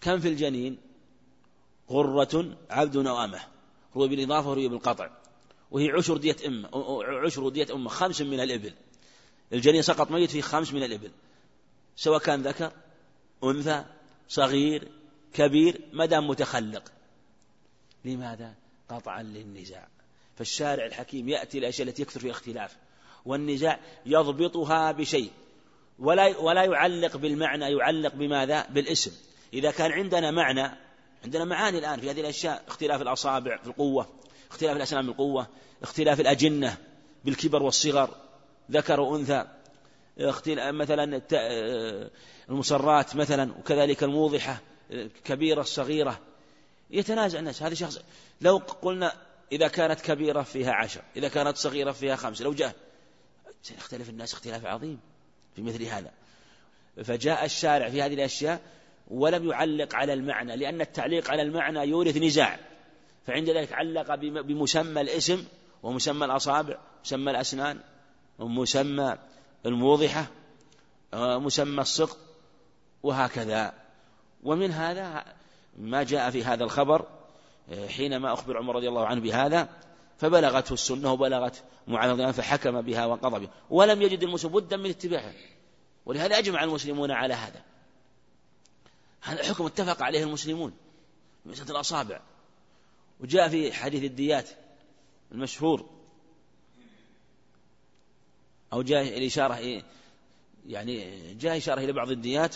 كم 0.02 0.20
في 0.20 0.28
الجنين؟ 0.28 0.78
غرة 1.90 2.58
عبد 2.70 2.96
أو 3.08 3.24
أمة. 3.24 3.40
روي 3.96 4.08
بالإضافة 4.08 4.50
وروي 4.50 4.68
بالقطع. 4.68 5.21
وهي 5.72 5.92
عشر 5.92 6.18
دية 6.18 6.36
أمة 6.48 6.70
عشر 7.26 7.50
دية 7.50 7.68
أمة 7.74 7.90
خمس 7.90 8.22
من 8.22 8.40
الإبل. 8.40 8.74
الجنين 9.54 9.82
سقط 9.82 10.12
ميت 10.12 10.32
في 10.32 10.42
خمس 10.42 10.74
من 10.74 10.84
الإبل. 10.84 11.12
سواء 11.96 12.20
كان 12.20 12.42
ذكر 12.42 12.72
أنثى 13.44 13.86
صغير 14.28 14.88
كبير 15.34 15.82
ما 15.94 16.06
دام 16.06 16.28
متخلق. 16.28 16.92
لماذا؟ 18.06 18.54
قطعا 18.90 19.24
للنزاع. 19.24 19.88
فالشارع 20.38 20.86
الحكيم 20.86 21.30
يأتي 21.30 21.58
الأشياء 21.58 21.88
التي 21.88 22.02
يكثر 22.02 22.20
فيها 22.20 22.32
اختلاف. 22.32 22.78
والنزاع 23.26 23.80
يضبطها 24.06 24.92
بشيء. 24.92 25.32
ولا 26.00 26.38
ولا 26.38 26.64
يعلق 26.64 27.18
بالمعنى 27.18 27.66
يعلق 27.66 28.16
بماذا؟ 28.16 28.68
بالاسم. 28.70 29.12
إذا 29.54 29.72
كان 29.72 29.92
عندنا 29.92 30.32
معنى 30.32 30.78
عندنا 31.24 31.46
معاني 31.46 31.78
الآن 31.78 32.00
في 32.00 32.12
هذه 32.12 32.22
الأشياء 32.22 32.64
اختلاف 32.68 33.02
الأصابع 33.02 33.58
في 33.58 33.68
القوة. 33.68 34.21
اختلاف 34.52 34.78
الأسنان 34.78 35.06
بالقوة 35.06 35.48
اختلاف 35.84 36.20
الأجنة 36.20 36.78
بالكبر 37.26 37.64
والصغر 37.64 38.16
ذكر 38.72 39.00
وأنثى 39.00 39.48
مثلا 40.58 41.22
المصرات 42.50 43.16
مثلا 43.16 43.54
وكذلك 43.60 44.04
الموضحة 44.04 44.62
كبيرة 45.26 45.62
الصغيرة. 45.62 46.20
يتنازع 46.90 47.40
الناس. 47.40 47.64
هذا 47.64 47.74
شخص 47.74 48.00
لو 48.42 48.58
قلنا 48.58 49.14
إذا 49.52 49.68
كانت 49.68 50.02
كبيرة 50.02 50.42
فيها 50.42 50.72
عشر 50.72 51.02
إذا 51.16 51.28
كانت 51.28 51.58
صغيرة 51.58 51.92
فيها 51.92 52.16
خمسة 52.16 52.44
لو 52.44 52.54
جاء 52.54 52.76
سيختلف 53.64 54.10
الناس 54.10 54.34
اختلاف 54.34 54.66
عظيم 54.66 55.00
في 55.56 55.62
مثل 55.62 55.84
هذا. 55.84 56.12
فجاء 57.04 57.46
الشارع 57.46 57.90
في 57.90 58.02
هذه 58.02 58.14
الأشياء 58.14 58.62
ولم 59.08 59.50
يعلق 59.50 59.96
على 59.96 60.14
المعنى 60.14 60.56
لأن 60.56 60.82
التعليق 60.82 61.32
على 61.32 61.42
المعنى 61.42 61.80
يورث 61.80 62.18
نزاع. 62.18 62.71
فعند 63.28 63.50
ذلك 63.50 63.74
علق 63.74 64.16
بمسمى 64.16 65.02
الاسم 65.02 65.46
ومسمى 65.84 66.26
الأصابع 66.26 66.78
مسمى 67.06 67.32
الأسنان 67.32 67.80
ومسمى 68.40 69.18
الموضحة 69.66 70.28
مسمى 71.14 71.82
السقط 71.82 72.18
وهكذا. 73.04 73.74
ومن 74.44 74.72
هذا 74.72 75.26
ما 75.78 76.04
جاء 76.04 76.30
في 76.30 76.44
هذا 76.44 76.64
الخبر 76.64 77.06
حينما 77.88 78.34
أخبر 78.34 78.58
عمر 78.58 78.76
رضي 78.76 78.88
الله 78.88 79.06
عنه 79.06 79.22
بهذا 79.22 79.70
فبلغته 80.18 80.74
السنة 80.74 81.14
وبلغت 81.14 81.64
معاذ 81.88 82.34
فحكم 82.34 82.82
بها 82.82 83.06
وقضى 83.06 83.40
بها. 83.40 83.50
ولم 83.70 84.02
يجد 84.02 84.24
المسلم 84.24 84.52
بدا 84.52 84.78
من 84.78 84.90
اتباعها 84.90 85.34
ولهذا 86.06 86.38
أجمع 86.38 86.64
المسلمون 86.64 87.12
على 87.12 87.34
هذا. 87.34 87.62
هذا 89.22 89.44
حكم 89.44 89.66
اتفق 89.66 90.04
عليه 90.04 90.24
المسلمون. 90.24 90.74
مسألة 91.46 91.72
الأصابع. 91.72 92.22
وجاء 93.22 93.50
في 93.50 93.74
حديث 93.74 94.04
الديات 94.04 94.50
المشهور. 95.32 95.90
أو 98.74 98.82
جاء 98.82 99.18
الإشارة 99.18 99.84
يعني 100.68 101.34
جاء 101.34 101.58
إشارة 101.58 101.82
إلى 101.82 101.94
بعض 101.94 102.12
الديات 102.12 102.56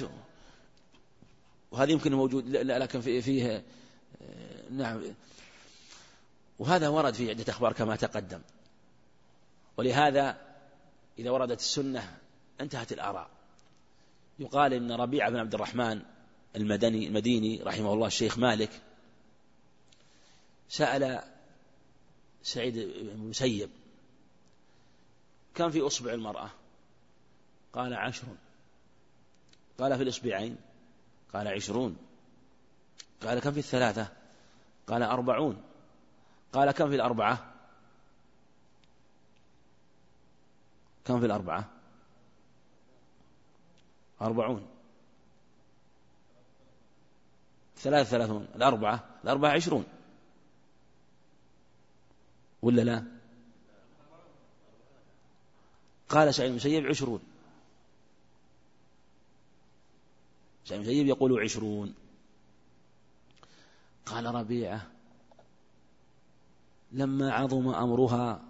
وهذا 1.72 1.92
يمكن 1.92 2.14
موجود 2.14 2.50
لكن 2.50 3.02
فيه 3.02 3.64
نعم. 4.72 5.02
وهذا 6.60 6.90
ورد 6.90 7.14
في 7.14 7.30
عدة 7.30 7.46
أخبار 7.50 7.74
كما 7.74 7.96
تقدم. 7.96 8.42
ولهذا 9.78 10.38
إذا 11.20 11.32
وردت 11.32 11.60
السنة 11.60 12.18
انتهت 12.62 12.92
الآراء. 12.92 13.30
يقال 14.40 14.74
إن 14.74 14.92
ربيعة 14.92 15.30
بن 15.30 15.38
عبد 15.38 15.54
الرحمن 15.54 16.02
المدني 16.56 17.08
المديني 17.08 17.62
رحمه 17.64 17.94
الله 17.94 18.08
الشيخ 18.08 18.38
مالك 18.38 18.82
سأل 20.70 21.24
سعيد 22.44 22.74
بن 22.74 23.10
المسيب 23.10 23.70
كم 25.56 25.70
في 25.70 25.82
أصبع 25.82 26.14
المرأة؟ 26.14 26.50
قال 27.74 27.94
عشر 27.94 28.28
قال 29.78 29.98
في 29.98 30.04
الإصبعين؟ 30.04 30.58
قال 31.34 31.48
عشرون. 31.48 31.98
قال 33.22 33.40
كم 33.40 33.52
في 33.52 33.60
الثلاثة؟ 33.60 34.08
قال 34.88 35.04
أربعون. 35.04 35.64
قال 36.54 36.72
كم 36.72 36.90
في 36.90 36.96
الأربعة؟ 36.96 37.54
كم 41.06 41.20
في 41.20 41.26
الأربعة؟ 41.26 41.70
أربعون. 44.22 44.68
ثلاث 47.78 48.10
ثلاثون. 48.10 48.48
الأربعة؟ 48.56 49.10
الأربعة 49.24 49.52
عشرون. 49.52 49.86
ولا 52.66 52.82
لا؟ 52.82 53.04
قال 56.10 56.34
سعيد 56.34 56.50
المسيب 56.50 56.86
عشرون. 56.86 57.22
سعيد 60.66 60.82
المسيب 60.82 61.08
يقول 61.08 61.44
عشرون. 61.44 61.96
قال 64.06 64.26
ربيعة 64.26 64.92
لما 66.92 67.34
عظم 67.34 67.68
أمرها 67.68 68.44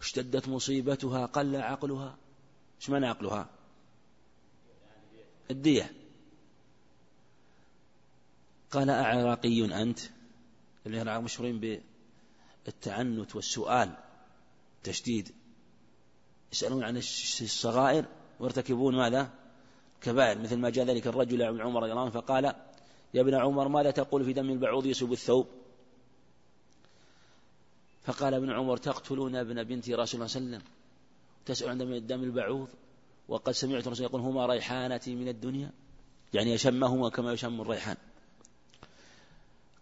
اشتدت 0.00 0.48
مصيبتها 0.48 1.26
قل 1.26 1.56
عقلها. 1.56 2.16
إيش 2.80 2.90
معنى 2.90 3.06
عقلها؟ 3.06 3.48
الدية. 5.50 5.92
قال 8.70 8.90
أعراقي 8.90 9.82
أنت 9.82 9.98
العراق 10.86 11.20
مشهورين 11.20 11.60
بالتعنت 12.68 13.36
والسؤال 13.36 13.96
تشديد. 14.84 15.32
يسألون 16.52 16.84
عن 16.84 16.96
الصغائر 16.96 18.04
ويرتكبون 18.40 18.96
ماذا؟ 18.96 19.30
كبائر 20.00 20.38
مثل 20.38 20.56
ما 20.56 20.70
جاء 20.70 20.84
ذلك 20.84 21.06
الرجل 21.06 21.42
ابن 21.42 21.60
عمر 21.60 21.82
رضي 21.82 21.90
الله 21.90 22.02
عنه 22.02 22.10
فقال 22.10 22.44
يا 23.14 23.20
ابن 23.20 23.34
عمر 23.34 23.68
ماذا 23.68 23.90
تقول 23.90 24.24
في 24.24 24.32
دم 24.32 24.50
البعوض 24.50 24.86
يسب 24.86 25.12
الثوب؟ 25.12 25.46
فقال 28.02 28.34
ابن 28.34 28.50
عمر 28.50 28.76
تقتلون 28.76 29.36
ابن 29.36 29.62
بنت 29.62 29.90
رسول 29.90 29.94
الله 29.94 30.04
صلى 30.04 30.14
الله 30.14 30.36
عليه 30.36 30.46
وسلم 30.46 30.62
تسأل 31.46 31.68
عن 31.68 32.06
دم 32.06 32.22
البعوض 32.22 32.68
وقد 33.28 33.52
سمعت 33.52 33.86
الرسول 33.86 34.06
يقول 34.06 34.20
هما 34.20 34.46
ريحانتي 34.46 35.14
من 35.14 35.28
الدنيا. 35.28 35.70
يعني 36.34 36.52
يشمهما 36.52 37.08
كما 37.10 37.32
يشم 37.32 37.60
الريحان. 37.60 37.96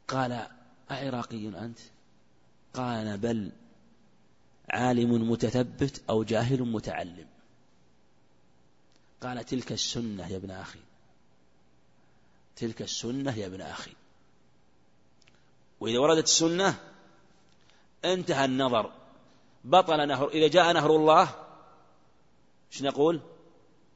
قال 0.08 0.46
أعراقي 0.90 1.48
أنت؟ 1.48 1.78
قال 2.76 3.18
بل 3.18 3.52
عالم 4.70 5.30
متثبت 5.30 6.02
أو 6.10 6.22
جاهل 6.22 6.62
متعلم. 6.62 7.26
قال 9.22 9.44
تلك 9.44 9.72
السنة 9.72 10.28
يا 10.28 10.36
ابن 10.36 10.50
أخي. 10.50 10.78
تلك 12.56 12.82
السنة 12.82 13.38
يا 13.38 13.46
ابن 13.46 13.60
أخي. 13.60 13.92
وإذا 15.80 15.98
وردت 15.98 16.24
السنة 16.24 16.78
انتهى 18.04 18.44
النظر. 18.44 18.92
بطل 19.64 20.08
نهر 20.08 20.28
إذا 20.28 20.48
جاء 20.48 20.72
نهر 20.72 20.96
الله 20.96 21.34
إيش 22.72 22.82
نقول؟ 22.82 23.20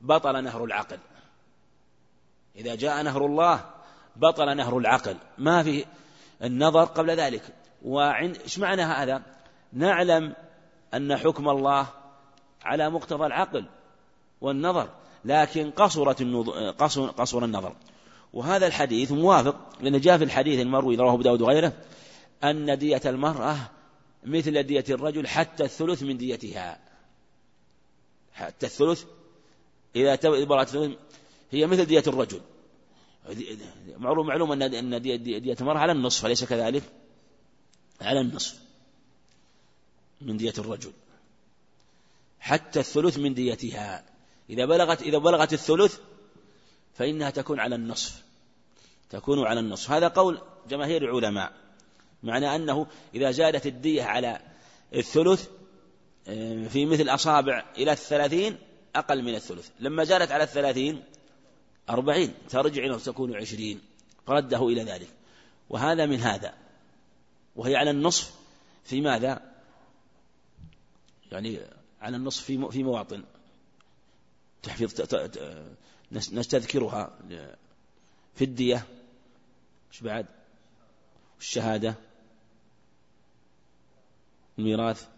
بطل 0.00 0.44
نهر 0.44 0.64
العقل. 0.64 0.98
إذا 2.56 2.74
جاء 2.74 3.02
نهر 3.02 3.26
الله 3.26 3.70
بطل 4.16 4.56
نهر 4.56 4.78
العقل. 4.78 5.16
ما 5.38 5.62
في 5.62 5.84
النظر 6.42 6.84
قبل 6.84 7.10
ذلك. 7.10 7.59
وعند 7.82 8.36
إيش 8.36 8.58
معنى 8.58 8.82
هذا؟ 8.82 9.22
نعلم 9.72 10.34
أن 10.94 11.16
حكم 11.16 11.48
الله 11.48 11.86
على 12.62 12.90
مقتضى 12.90 13.26
العقل 13.26 13.64
والنظر 14.40 14.88
لكن 15.24 15.70
قصرت 15.70 16.22
قصر, 16.78 17.06
قصر 17.06 17.44
النظر. 17.44 17.76
وهذا 18.32 18.66
الحديث 18.66 19.12
موافق 19.12 19.56
لأن 19.80 20.00
جاء 20.00 20.18
في 20.18 20.24
الحديث 20.24 20.60
المروي 20.60 20.96
رواه 20.96 21.14
أبو 21.14 21.22
داود 21.22 21.42
وغيره 21.42 21.72
أن 22.44 22.78
دية 22.78 23.00
المرأة 23.06 23.56
مثل 24.24 24.62
دية 24.62 24.84
الرجل 24.90 25.26
حتى 25.26 25.64
الثلث 25.64 26.02
من 26.02 26.16
ديتها. 26.16 26.78
حتى 28.32 28.66
الثلث 28.66 29.04
إذا 29.96 30.16
بلغت 30.24 30.74
الثلث 30.74 30.96
هي 31.50 31.66
مثل 31.66 31.84
دية 31.84 32.02
الرجل. 32.06 32.40
معلوم 33.96 34.26
معلوم 34.26 34.52
أن 34.52 34.62
أن 34.62 35.02
دية 35.02 35.56
المرأة 35.60 35.78
على 35.78 35.92
النصف 35.92 36.26
أليس 36.26 36.44
كذلك؟ 36.44 36.82
على 38.00 38.20
النصف 38.20 38.58
من 40.20 40.36
دية 40.36 40.54
الرجل. 40.58 40.92
حتى 42.40 42.80
الثلث 42.80 43.18
من 43.18 43.34
ديتها. 43.34 44.04
إذا 44.50 44.64
بلغت 44.66 45.02
إذا 45.02 45.18
بلغت 45.18 45.52
الثلث 45.52 45.98
فإنها 46.94 47.30
تكون 47.30 47.60
على 47.60 47.74
النصف. 47.74 48.22
تكون 49.10 49.46
على 49.46 49.60
النصف. 49.60 49.90
هذا 49.90 50.08
قول 50.08 50.40
جماهير 50.68 51.02
العلماء. 51.02 51.52
معنى 52.22 52.56
أنه 52.56 52.86
إذا 53.14 53.30
زادت 53.30 53.66
الدية 53.66 54.02
على 54.02 54.40
الثلث 54.94 55.48
آه، 56.28 56.68
في 56.68 56.86
مثل 56.86 57.08
أصابع 57.08 57.64
إلى 57.78 57.92
الثلاثين 57.92 58.58
أقل 58.96 59.22
من 59.22 59.34
الثلث. 59.34 59.68
لما 59.80 60.04
زادت 60.04 60.32
على 60.32 60.44
الثلاثين 60.44 61.04
أربعين 61.90 62.34
ترجع 62.48 62.84
إلى 62.84 62.98
تكون 62.98 63.36
عشرين. 63.36 63.80
فرده 64.26 64.68
إلى 64.68 64.82
ذلك. 64.82 65.08
وهذا 65.70 66.06
من 66.06 66.20
هذا. 66.20 66.59
وهي 67.56 67.76
على 67.76 67.90
النصف 67.90 68.34
في 68.84 69.00
ماذا؟ 69.00 69.52
يعني 71.32 71.60
على 72.00 72.16
النصف 72.16 72.44
في 72.44 72.70
في 72.70 72.82
مواطن. 72.82 73.24
تحفيظ 74.62 75.00
نستذكرها. 76.12 77.18
في 78.34 78.44
الدية 78.44 78.86
إيش 79.92 80.00
بعد؟ 80.00 80.26
الشهادة 81.40 81.94
الميراث. 84.58 85.08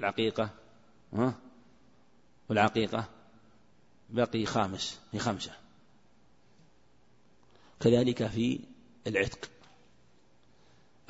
والعقيقة 0.00 0.50
ها؟ 1.12 1.34
والعقيقة. 2.48 3.08
بقي 4.10 4.46
خامس 4.46 5.00
هي 5.12 5.18
خمسة 5.18 5.52
كذلك 7.80 8.26
في 8.26 8.60
العتق. 9.06 9.50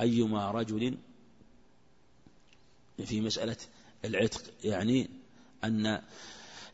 أيما 0.01 0.51
رجل 0.51 0.97
في 3.05 3.21
مسألة 3.21 3.57
العتق 4.05 4.41
يعني 4.63 5.09
أن 5.63 6.01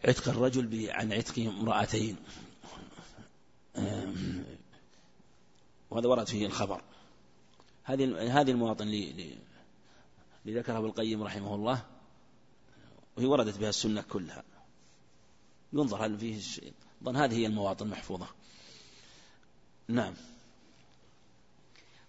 عتق 0.06 0.30
الرجل 0.30 0.90
عن 0.90 1.14
عتق 1.14 1.40
امرأتين. 1.40 2.16
وهذا 5.90 6.08
ورد 6.08 6.28
فيه 6.28 6.46
الخبر. 6.46 6.82
هذه 7.84 8.40
هذه 8.42 8.52
المواطن 8.52 8.88
اللي 8.88 9.38
ذكرها 10.48 10.78
ابن 10.78 10.86
القيم 10.86 11.24
رحمه 11.24 11.56
الله 11.56 11.86
وهي 13.18 13.26
وردت 13.26 13.58
بها 13.58 13.70
السنة 13.70 14.02
كلها. 14.02 14.44
ينظر 15.74 16.06
هل 16.06 16.20
فيه 16.20 16.42
ظن 17.04 17.16
هذه 17.16 17.36
هي 17.36 17.46
المواطن 17.46 17.86
المحفوظة. 17.86 18.28
نعم. 19.88 20.14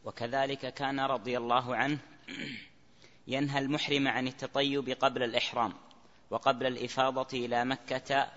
وكذلك 0.04 0.74
كان 0.74 1.00
رضي 1.00 1.38
الله 1.38 1.76
عنه 1.76 1.98
ينهى 3.26 3.58
المحرم 3.58 4.08
عن 4.08 4.26
التطيب 4.26 4.88
قبل 4.90 5.22
الإحرام 5.22 5.72
وقبل 6.30 6.66
الإفاضة 6.66 7.28
إلى 7.32 7.64
مكة 7.64 8.28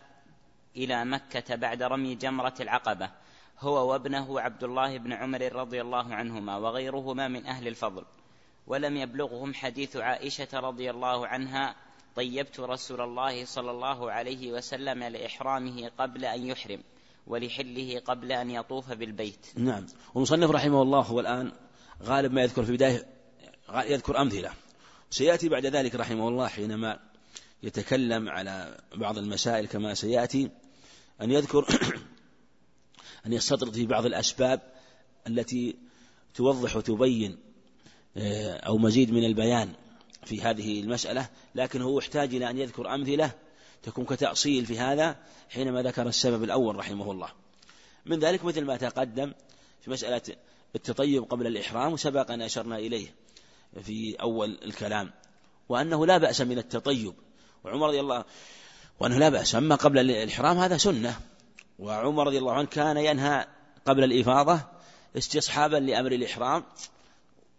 إلى 0.76 1.06
مكة 1.06 1.56
بعد 1.56 1.84
رمي 1.84 2.16
جمرة 2.16 2.54
العقبة 2.60 3.10
هو 3.60 3.92
وابنه 3.92 4.40
عبد 4.40 4.64
الله 4.64 4.98
بن 4.98 5.14
عمر 5.14 5.54
رضي 5.54 5.82
الله 5.82 6.16
عنهما 6.16 6.58
وغيرهما 6.58 7.28
من 7.28 7.46
أهل 7.46 7.68
الفضل. 7.68 8.06
ولم 8.68 8.98
يبلغهم 8.98 9.54
حديث 9.54 9.98
عائشة 9.98 10.60
رضي 10.60 10.90
الله 10.90 11.28
عنها 11.28 11.76
طيبت 12.16 12.60
رسول 12.60 13.02
الله 13.02 13.46
صلى 13.46 13.72
الله 13.72 14.12
عليه 14.12 14.52
وسلم 14.52 15.04
لإحرامه 15.04 15.92
قبل 15.98 16.26
أن 16.26 16.46
يحرم. 16.46 16.84
ولحله 17.28 18.02
قبل 18.06 18.32
أن 18.32 18.52
يطوف 18.52 18.92
بالبيت. 18.92 19.46
نعم. 19.56 19.86
والمصنف 20.14 20.50
رحمه 20.50 20.82
الله 20.82 21.02
هو 21.02 21.20
الآن 21.20 21.52
غالب 22.04 22.34
ما 22.34 22.42
يذكر 22.42 22.64
في 22.64 22.72
بداية 22.72 23.06
يذكر 23.74 24.22
أمثلة. 24.22 24.52
سيأتي 25.10 25.50
بعد 25.50 25.66
ذلك 25.66 25.96
رحمه 25.96 26.28
الله 26.28 26.48
حينما 26.48 27.00
يتكلم 27.64 28.30
على 28.30 28.78
بعض 28.96 29.18
المسائل 29.18 29.68
كما 29.68 29.94
سيأتي 29.94 30.50
أن 31.22 31.32
يذكر 31.32 31.66
أن 33.26 33.34
يستطرد 33.34 33.74
في 33.74 33.86
بعض 33.86 34.06
الأسباب 34.06 34.62
التي 35.28 35.76
توضح 36.34 36.76
وتبين 36.76 37.38
آه، 38.18 38.54
أو 38.54 38.78
مزيد 38.78 39.12
من 39.12 39.24
البيان 39.24 39.74
في 40.26 40.42
هذه 40.42 40.82
المسألة 40.82 41.30
لكن 41.56 41.82
هو 41.82 42.00
يحتاج 42.00 42.36
إلى 42.36 42.50
أن 42.50 42.58
يذكر 42.58 42.96
أمثلة 42.96 43.32
تكون 43.84 44.06
كتأصيل 44.06 44.66
في 44.66 44.80
هذا 44.80 45.16
حينما 45.50 45.82
ذكر 45.82 46.08
السبب 46.08 46.44
الأول 46.44 46.76
رحمه 46.76 47.12
الله. 47.12 47.30
من 48.06 48.20
ذلك 48.20 48.46
مثل 48.46 48.66
ما 48.66 48.78
تقدم 48.78 49.34
في 49.82 49.92
مسألة 49.92 50.22
التطيب 50.76 51.24
قبل 51.24 51.48
الإحرام 51.48 51.94
وسبق 51.94 52.32
أن 52.32 52.42
أشرنا 52.42 52.78
إليه 52.78 53.16
في 53.84 54.16
أول 54.22 54.60
الكلام 54.64 55.12
وأنه 55.70 56.06
لا 56.06 56.18
بأس 56.18 56.42
من 56.42 56.58
التطيب. 56.58 57.14
وعمر 57.64 57.88
رضي 57.88 58.00
الله 58.00 58.26
وأنه 59.00 59.18
لا 59.18 59.30
بأس 59.30 59.56
أما 59.56 59.76
قبل 59.76 60.00
الإحرام 60.00 60.58
هذا 60.58 60.78
سنة 60.78 61.20
وعمر 61.80 62.28
رضي 62.28 62.38
الله 62.38 62.54
عنه 62.54 62.68
كان 62.68 62.98
ينهى 62.98 63.48
قبل 63.86 64.04
الإفاضة 64.04 64.60
استصحابا 65.18 65.78
لأمر 65.78 66.12
الإحرام 66.12 66.64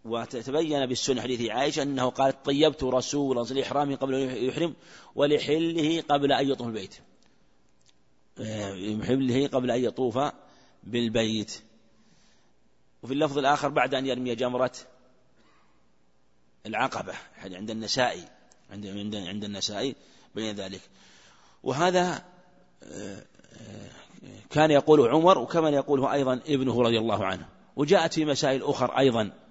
وتبين 0.05 0.85
بالسنة 0.85 1.21
حديث 1.21 1.49
عائشة 1.49 1.83
أنه 1.83 2.09
قال 2.09 2.43
طيبت 2.43 2.83
رسول 2.83 3.37
الله 3.37 3.51
الإحرام 3.51 3.95
قبل 3.95 4.15
أن 4.15 4.45
يحرم 4.45 4.73
ولحله 5.15 6.01
قبل 6.09 6.31
أن 6.31 6.49
يطوف 6.49 6.67
البيت. 6.67 6.95
يحله 8.37 9.47
قبل 9.47 9.71
أن 9.71 9.83
يطوف 9.83 10.19
بالبيت. 10.83 11.61
وفي 13.03 13.13
اللفظ 13.13 13.37
الآخر 13.37 13.69
بعد 13.69 13.93
أن 13.93 14.05
يرمي 14.05 14.35
جمرة 14.35 14.71
العقبة 16.65 17.13
عند 17.43 17.69
النسائي 17.69 18.23
عند 18.71 18.87
عند 18.87 19.15
عند 19.15 19.43
النسائي 19.43 19.95
بين 20.35 20.55
ذلك. 20.55 20.81
وهذا 21.63 22.23
آه، 22.83 23.23
كان 24.49 24.71
يقوله 24.71 25.09
عمر 25.09 25.37
وكما 25.37 25.69
يقوله 25.69 26.13
أيضا 26.13 26.33
ابنه 26.33 26.81
رضي 26.81 26.99
الله 26.99 27.25
عنه. 27.25 27.49
وجاءت 27.75 28.13
في 28.13 28.25
مسائل 28.25 28.63
أخر 28.63 28.97
أيضا. 28.97 29.42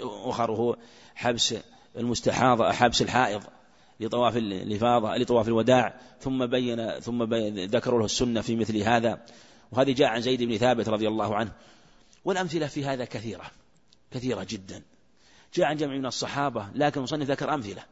أخر 0.00 0.50
وهو 0.50 0.76
حبس 1.14 1.54
المستحاضة 1.96 2.72
حبس 2.72 3.02
الحائض 3.02 3.42
لطواف 4.00 4.36
الإفاضة 4.36 5.16
لطواف 5.16 5.48
الوداع 5.48 6.00
ثم 6.20 6.46
بين 6.46 7.00
ثم 7.00 7.22
ذكروا 7.64 7.98
له 7.98 8.04
السنة 8.04 8.40
في 8.40 8.56
مثل 8.56 8.76
هذا. 8.76 9.24
وهذه 9.72 9.92
جاء 9.92 10.08
عن 10.08 10.20
زيد 10.20 10.42
بن 10.42 10.56
ثابت 10.56 10.88
رضي 10.88 11.08
الله 11.08 11.36
عنه. 11.36 11.52
والأمثلة 12.24 12.66
في 12.66 12.84
هذا 12.84 13.04
كثيرة 13.04 13.50
كثيرة 14.10 14.46
جدا. 14.50 14.82
جاء 15.54 15.66
عن 15.66 15.76
جمع 15.76 15.94
من 15.94 16.06
الصحابة 16.06 16.68
لكن 16.74 16.98
المصنف 16.98 17.30
ذكر 17.30 17.54
أمثلة. 17.54 17.82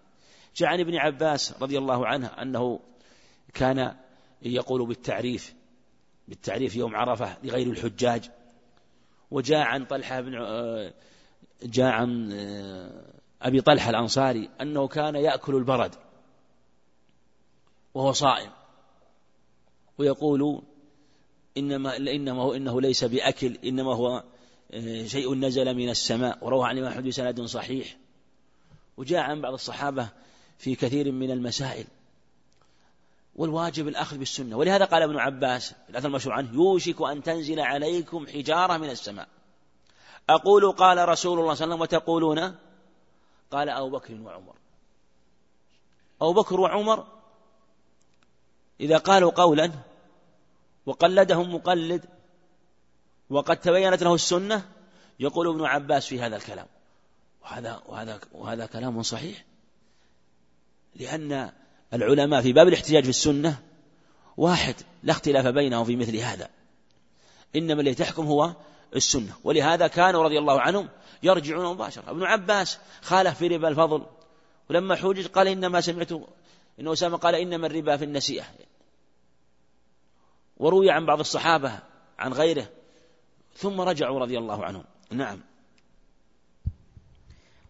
جاء 0.56 0.68
عن 0.68 0.80
ابن 0.80 0.96
عباس 0.96 1.54
رضي 1.62 1.78
الله 1.78 2.06
عنه 2.06 2.26
أنه 2.26 2.80
كان 3.54 3.94
يقول 4.42 4.86
بالتعريف 4.86 5.54
بالتعريف 6.28 6.76
يوم 6.76 6.96
عرفة 6.96 7.36
لغير 7.42 7.66
الحجاج. 7.66 8.30
وجاء 9.30 9.60
عن 9.60 9.84
طلحة 9.84 10.20
بن 10.20 10.34
جاء 11.64 11.86
عن 11.86 12.32
أبي 13.42 13.60
طلحة 13.60 13.90
الأنصاري 13.90 14.50
أنه 14.60 14.88
كان 14.88 15.14
يأكل 15.14 15.54
البرد 15.54 15.94
وهو 17.94 18.12
صائم. 18.12 18.50
ويقول 19.98 20.62
إنما 21.56 21.96
إنما 21.96 22.42
هو 22.42 22.54
إنه 22.54 22.80
ليس 22.80 23.04
بأكل 23.04 23.58
إنما 23.64 23.94
هو 23.94 24.24
آه، 24.72 25.06
شيء 25.06 25.34
نزل 25.34 25.74
من 25.74 25.88
السماء. 25.88 26.38
وروى 26.44 26.68
عن 26.68 26.78
الإمام 26.78 26.92
أحمد 26.92 27.04
بسند 27.04 27.40
صحيح. 27.40 27.96
وجاء 28.96 29.20
عن 29.20 29.40
بعض 29.40 29.52
الصحابة 29.52 30.08
في 30.58 30.74
كثير 30.74 31.12
من 31.12 31.30
المسائل. 31.30 31.84
والواجب 33.36 33.88
الأخذ 33.88 34.18
بالسنة. 34.18 34.56
ولهذا 34.56 34.84
قال 34.84 35.02
ابن 35.02 35.16
عباس 35.16 35.74
الأثر 35.90 36.08
المشهور 36.08 36.34
عنه 36.34 36.54
يوشك 36.54 37.02
أن 37.02 37.22
تنزل 37.22 37.60
عليكم 37.60 38.26
حجارة 38.26 38.76
من 38.76 38.90
السماء. 38.90 39.28
أقول 40.28 40.72
قال 40.72 41.08
رسول 41.08 41.38
الله 41.38 41.54
صلى 41.54 41.64
الله 41.64 41.74
عليه 41.74 41.74
وسلم 41.74 41.80
وتقولون؟ 41.80 42.56
قال 43.50 43.68
أبو 43.68 43.90
بكر 43.90 44.14
وعمر. 44.14 44.54
أبو 46.20 46.32
بكر 46.32 46.60
وعمر 46.60 47.06
إذا 48.80 48.98
قالوا 48.98 49.30
قولا 49.30 49.72
وقلدهم 50.86 51.54
مقلد 51.54 52.04
وقد 53.30 53.56
تبينت 53.56 54.02
له 54.02 54.14
السنة 54.14 54.68
يقول 55.20 55.48
ابن 55.48 55.64
عباس 55.64 56.06
في 56.06 56.20
هذا 56.20 56.36
الكلام. 56.36 56.66
وهذا 57.42 57.82
وهذا 57.86 58.20
وهذا 58.32 58.66
كلام 58.66 59.02
صحيح. 59.02 59.44
لأن 60.96 61.52
العلماء 61.92 62.42
في 62.42 62.52
باب 62.52 62.68
الاحتجاج 62.68 63.02
في 63.02 63.10
السنة 63.10 63.62
واحد 64.36 64.74
لا 65.02 65.12
اختلاف 65.12 65.46
بينهم 65.46 65.84
في 65.84 65.96
مثل 65.96 66.16
هذا. 66.16 66.48
إنما 67.56 67.80
الذي 67.80 67.94
تحكم 67.94 68.26
هو 68.26 68.54
السنة. 68.94 69.32
ولهذا 69.44 69.86
كانوا 69.86 70.22
رضي 70.22 70.38
الله 70.38 70.60
عنهم 70.60 70.88
يرجعون 71.22 71.74
مباشرة. 71.74 72.10
ابن 72.10 72.22
عباس 72.22 72.78
خالف 73.02 73.38
في 73.38 73.48
ربا 73.48 73.68
الفضل 73.68 74.06
ولما 74.70 74.96
حوجج 74.96 75.26
قال 75.26 75.48
إنما 75.48 75.80
سمعت 75.80 76.12
إن 76.80 76.88
أسامة 76.88 77.16
قال 77.16 77.34
إنما 77.34 77.66
الربا 77.66 77.96
في 77.96 78.04
النسيئة. 78.04 78.44
وروي 80.56 80.90
عن 80.90 81.06
بعض 81.06 81.20
الصحابة 81.20 81.78
عن 82.18 82.32
غيره 82.32 82.68
ثم 83.56 83.80
رجعوا 83.80 84.20
رضي 84.20 84.38
الله 84.38 84.64
عنهم. 84.64 84.84
نعم. 85.10 85.40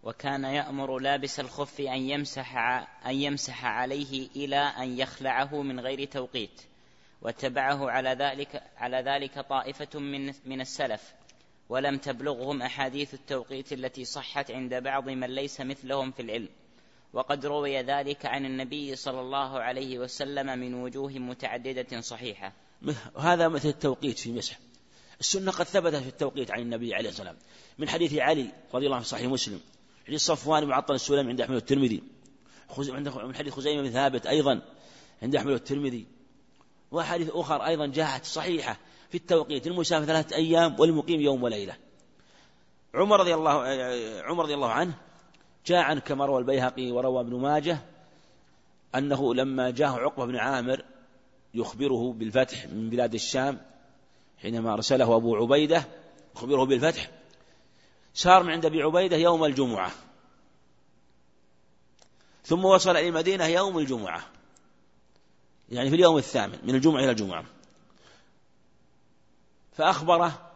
وكان 0.02 0.44
يأمر 0.44 0.98
لابس 0.98 1.40
الخف 1.40 1.80
أن 1.80 2.10
يمسح 2.10 2.56
أن 3.06 3.14
يمسح 3.14 3.64
عليه 3.64 4.28
إلى 4.36 4.56
أن 4.56 4.98
يخلعه 4.98 5.62
من 5.62 5.80
غير 5.80 6.04
توقيت. 6.04 6.62
واتبعه 7.24 7.90
على 7.90 8.10
ذلك 8.10 8.62
على 8.76 8.96
ذلك 8.96 9.38
طائفة 9.38 10.00
من 10.00 10.26
من 10.26 10.60
السلف 10.60 11.14
ولم 11.68 11.98
تبلغهم 11.98 12.62
أحاديث 12.62 13.14
التوقيت 13.14 13.72
التي 13.72 14.04
صحت 14.04 14.50
عند 14.50 14.74
بعض 14.74 15.08
من 15.08 15.30
ليس 15.30 15.60
مثلهم 15.60 16.10
في 16.10 16.22
العلم. 16.22 16.48
وقد 17.12 17.46
روي 17.46 17.82
ذلك 17.82 18.26
عن 18.26 18.44
النبي 18.44 18.96
صلى 18.96 19.20
الله 19.20 19.60
عليه 19.60 19.98
وسلم 19.98 20.58
من 20.58 20.74
وجوه 20.74 21.12
متعددة 21.12 22.00
صحيحة. 22.00 22.52
هذا 23.18 23.48
مثل 23.48 23.68
التوقيت 23.68 24.18
في 24.18 24.32
مسح. 24.32 24.58
السنة 25.20 25.52
قد 25.52 25.64
ثبتت 25.64 25.96
في 25.96 26.08
التوقيت 26.08 26.50
عن 26.50 26.60
النبي 26.62 26.94
عليه 26.94 27.08
الصلاة 27.08 27.30
والسلام 27.30 27.50
من 27.78 27.88
حديث 27.88 28.14
علي 28.14 28.52
رضي 28.74 28.84
الله 28.84 28.96
عنه 28.96 29.04
في 29.04 29.08
صحيح 29.10 29.26
مسلم 29.26 29.60
حديث 30.06 30.20
صفوان 30.20 30.64
بن 30.64 30.72
عطل 30.72 30.94
السلمي 30.94 31.30
عند 31.30 31.40
أحمد 31.40 31.56
الترمذي 31.56 32.02
من 32.78 33.34
حديث 33.34 33.52
خزيمة 33.52 33.82
بن 33.82 33.90
ثابت 33.90 34.26
أيضا 34.26 34.62
عند 35.22 35.36
أحمد 35.36 35.52
الترمذي 35.52 36.06
وأحاديث 36.94 37.30
أخرى 37.30 37.66
أيضا 37.66 37.86
جاءت 37.86 38.24
صحيحة 38.24 38.76
في 39.10 39.16
التوقيت 39.16 39.66
المسافر 39.66 40.04
ثلاثة 40.04 40.36
أيام 40.36 40.80
والمقيم 40.80 41.20
يوم 41.20 41.42
وليلة. 41.42 41.76
عمر 42.94 43.20
رضي 43.20 43.34
الله 43.34 43.50
عمر 44.22 44.42
رضي 44.42 44.54
الله 44.54 44.70
عنه 44.70 44.94
جاء 45.66 45.78
عنه 45.78 46.00
كما 46.00 46.26
روى 46.26 46.38
البيهقي 46.38 46.90
وروى 46.90 47.20
ابن 47.20 47.40
ماجه 47.40 47.78
أنه 48.94 49.34
لما 49.34 49.70
جاءه 49.70 50.00
عقبة 50.00 50.26
بن 50.26 50.36
عامر 50.36 50.84
يخبره 51.54 52.12
بالفتح 52.12 52.66
من 52.66 52.90
بلاد 52.90 53.14
الشام 53.14 53.60
حينما 54.38 54.72
أرسله 54.72 55.16
أبو 55.16 55.36
عبيدة 55.36 55.84
يخبره 56.36 56.64
بالفتح 56.64 57.10
سار 58.14 58.42
من 58.42 58.50
عند 58.50 58.66
أبي 58.66 58.82
عبيدة 58.82 59.16
يوم 59.16 59.44
الجمعة. 59.44 59.90
ثم 62.44 62.64
وصل 62.64 62.90
إلى 62.90 63.08
المدينة 63.08 63.46
يوم 63.46 63.78
الجمعة. 63.78 64.22
يعني 65.68 65.90
في 65.90 65.96
اليوم 65.96 66.16
الثامن 66.16 66.58
من 66.62 66.74
الجمعة 66.74 67.00
إلى 67.00 67.10
الجمعة. 67.10 67.44
فأخبره 69.72 70.50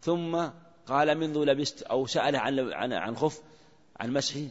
ثم 0.00 0.48
قال 0.86 1.18
منذ 1.18 1.38
لبست 1.38 1.82
أو 1.82 2.06
سأل 2.06 2.36
عن 2.36 2.72
عن 2.72 2.92
عن 2.92 3.16
خف 3.16 3.42
عن 4.00 4.12
مسحه 4.12 4.46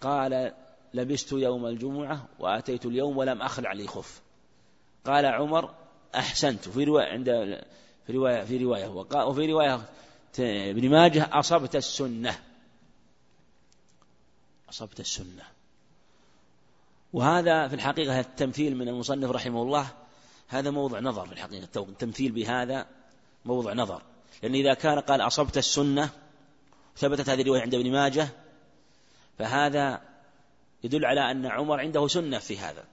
قال 0.00 0.52
لبست 0.94 1.32
يوم 1.32 1.66
الجمعة 1.66 2.28
وأتيت 2.38 2.86
اليوم 2.86 3.16
ولم 3.16 3.42
أخلع 3.42 3.72
لي 3.72 3.86
خف. 3.86 4.22
قال 5.04 5.26
عمر 5.26 5.74
أحسنت. 6.14 6.68
في 6.68 6.84
رواية 6.84 7.06
عند 7.06 7.60
في 8.06 8.12
رواية 8.12 8.44
في 8.44 8.64
رواية 8.64 8.88
وفي 9.26 9.46
رواية 9.46 9.80
ابن 10.40 10.90
ماجه 10.90 11.28
أصبت 11.32 11.76
السنة. 11.76 12.38
أصبت 14.68 15.00
السنة. 15.00 15.53
وهذا 17.14 17.68
في 17.68 17.74
الحقيقة 17.74 18.20
التمثيل 18.20 18.76
من 18.76 18.88
المصنف 18.88 19.30
رحمه 19.30 19.62
الله. 19.62 19.86
هذا 20.48 20.70
موضع 20.70 21.00
نظر 21.00 21.26
في 21.26 21.32
الحقيقة 21.32 21.82
التمثيل 21.82 22.32
بهذا 22.32 22.86
موضع 23.44 23.72
نظر. 23.72 24.02
لأن 24.42 24.54
إذا 24.54 24.74
كان 24.74 24.98
قال 24.98 25.20
أصبت 25.20 25.58
السنة 25.58 26.10
ثبتت 26.96 27.28
هذه 27.28 27.42
الرواية 27.42 27.62
عند 27.62 27.74
ابن 27.74 27.92
ماجه 27.92 28.28
فهذا 29.38 30.00
يدل 30.84 31.04
على 31.04 31.30
أن 31.30 31.46
عمر 31.46 31.80
عنده 31.80 32.08
سنة 32.08 32.38
في 32.38 32.58
هذا. 32.58 32.84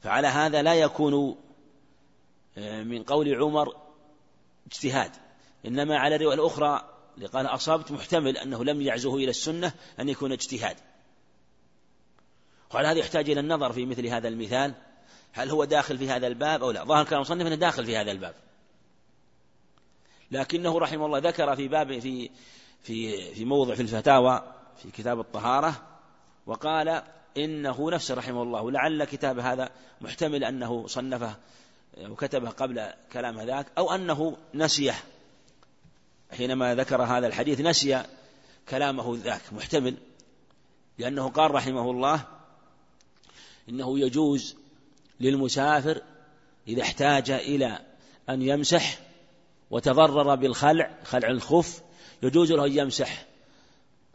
فعلى 0.00 0.28
هذا 0.28 0.62
لا 0.62 0.74
يكون 0.74 1.36
آه، 2.58 2.82
من 2.82 3.02
قول 3.02 3.34
عمر 3.34 3.76
اجتهاد. 4.66 5.10
إنما 5.66 5.98
على 5.98 6.16
الرواية 6.16 6.34
الأخرى 6.34 6.88
اللي 7.16 7.26
قال 7.26 7.46
أصبت 7.46 7.92
محتمل 7.92 8.36
أنه 8.36 8.64
لم 8.64 8.80
يعزه 8.80 9.16
إلى 9.16 9.30
السنة 9.30 9.72
أن 10.00 10.08
يكون 10.08 10.32
اجتهاد. 10.32 10.76
وعلى 12.74 12.88
هذا 12.88 12.98
يحتاج 12.98 13.30
إلى 13.30 13.40
النظر 13.40 13.72
في 13.72 13.86
مثل 13.86 14.06
هذا 14.06 14.28
المثال. 14.28 14.74
هل 15.32 15.50
هو 15.50 15.64
داخل 15.64 15.98
في 15.98 16.10
هذا 16.10 16.26
الباب 16.26 16.62
أو 16.62 16.70
لا؟ 16.70 16.84
ظاهر 16.84 17.04
كلام 17.04 17.16
المصنف 17.20 17.46
أنه 17.46 17.54
داخل 17.54 17.86
في 17.86 17.96
هذا 17.96 18.10
الباب. 18.10 18.34
لكنه 20.30 20.78
رحمه 20.78 21.06
الله 21.06 21.18
ذكر 21.18 21.56
في 21.56 21.68
باب 21.68 21.98
في 21.98 22.30
في 22.82 23.34
في 23.34 23.44
موضع 23.44 23.74
في 23.74 23.82
الفتاوى 23.82 24.54
في 24.82 24.90
كتاب 24.90 25.20
الطهارة 25.20 25.82
وقال 26.46 27.02
إنه 27.36 27.90
نفسه 27.90 28.14
رحمه 28.14 28.42
الله. 28.42 28.70
لعل 28.70 29.04
كتاب 29.04 29.38
هذا 29.38 29.70
محتمل 30.00 30.44
أنه 30.44 30.86
صنفه 30.86 31.36
وكتبه 31.98 32.50
قبل 32.50 32.90
كلام 33.12 33.40
ذاك 33.40 33.66
أو 33.78 33.94
أنه 33.94 34.36
نسيه 34.54 34.94
حينما 36.36 36.74
ذكر 36.74 37.02
هذا 37.02 37.26
الحديث 37.26 37.60
نسي 37.60 38.02
كلامه 38.68 39.16
ذاك 39.16 39.52
محتمل 39.52 39.96
لأنه 40.98 41.28
قال 41.28 41.50
رحمه 41.50 41.90
الله 41.90 42.24
إنه 43.68 43.98
يجوز 43.98 44.56
للمسافر 45.20 46.02
إذا 46.68 46.82
احتاج 46.82 47.30
إلى 47.30 47.78
أن 48.28 48.42
يمسح 48.42 48.98
وتضرر 49.70 50.34
بالخلع 50.34 50.98
خلع 51.04 51.28
الخف 51.28 51.82
يجوز 52.22 52.52
له 52.52 52.66
أن 52.66 52.78
يمسح 52.78 53.26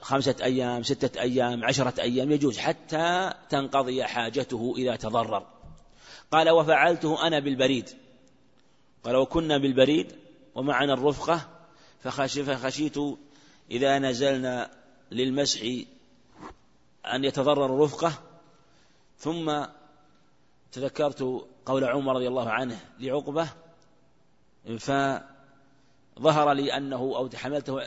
خمسة 0.02 0.36
أيام 0.44 0.84
ستة 0.84 1.22
أيام 1.22 1.66
عشرة 1.66 2.02
أيام 2.02 2.32
يجوز 2.32 2.58
حتى 2.58 3.34
تنقضي 3.50 4.04
حاجته 4.04 4.74
إذا 4.78 4.96
تضرر. 4.96 5.46
قال 6.32 6.50
وفعلته 6.50 7.28
أنا 7.28 7.40
بالبريد. 7.40 7.90
قال 9.04 9.16
وكنا 9.16 9.58
بالبريد 9.58 10.16
ومعنا 10.56 10.94
الرفقة 10.94 11.50
فخشيت 12.04 12.98
إذا 13.72 14.00
نزلنا 14.00 14.72
للمسح 15.12 15.62
أن 17.06 17.24
يتضرر 17.24 17.66
الرفقة 17.66 18.27
ثم 19.18 19.66
تذكرت 20.72 21.48
قول 21.66 21.84
عمر 21.84 22.16
رضي 22.16 22.28
الله 22.28 22.50
عنه 22.50 22.80
لعقبة 23.00 23.50
فظهر 24.80 26.52
لي 26.54 26.78
أنه 26.78 26.98
أو 26.98 27.30
حملته 27.36 27.80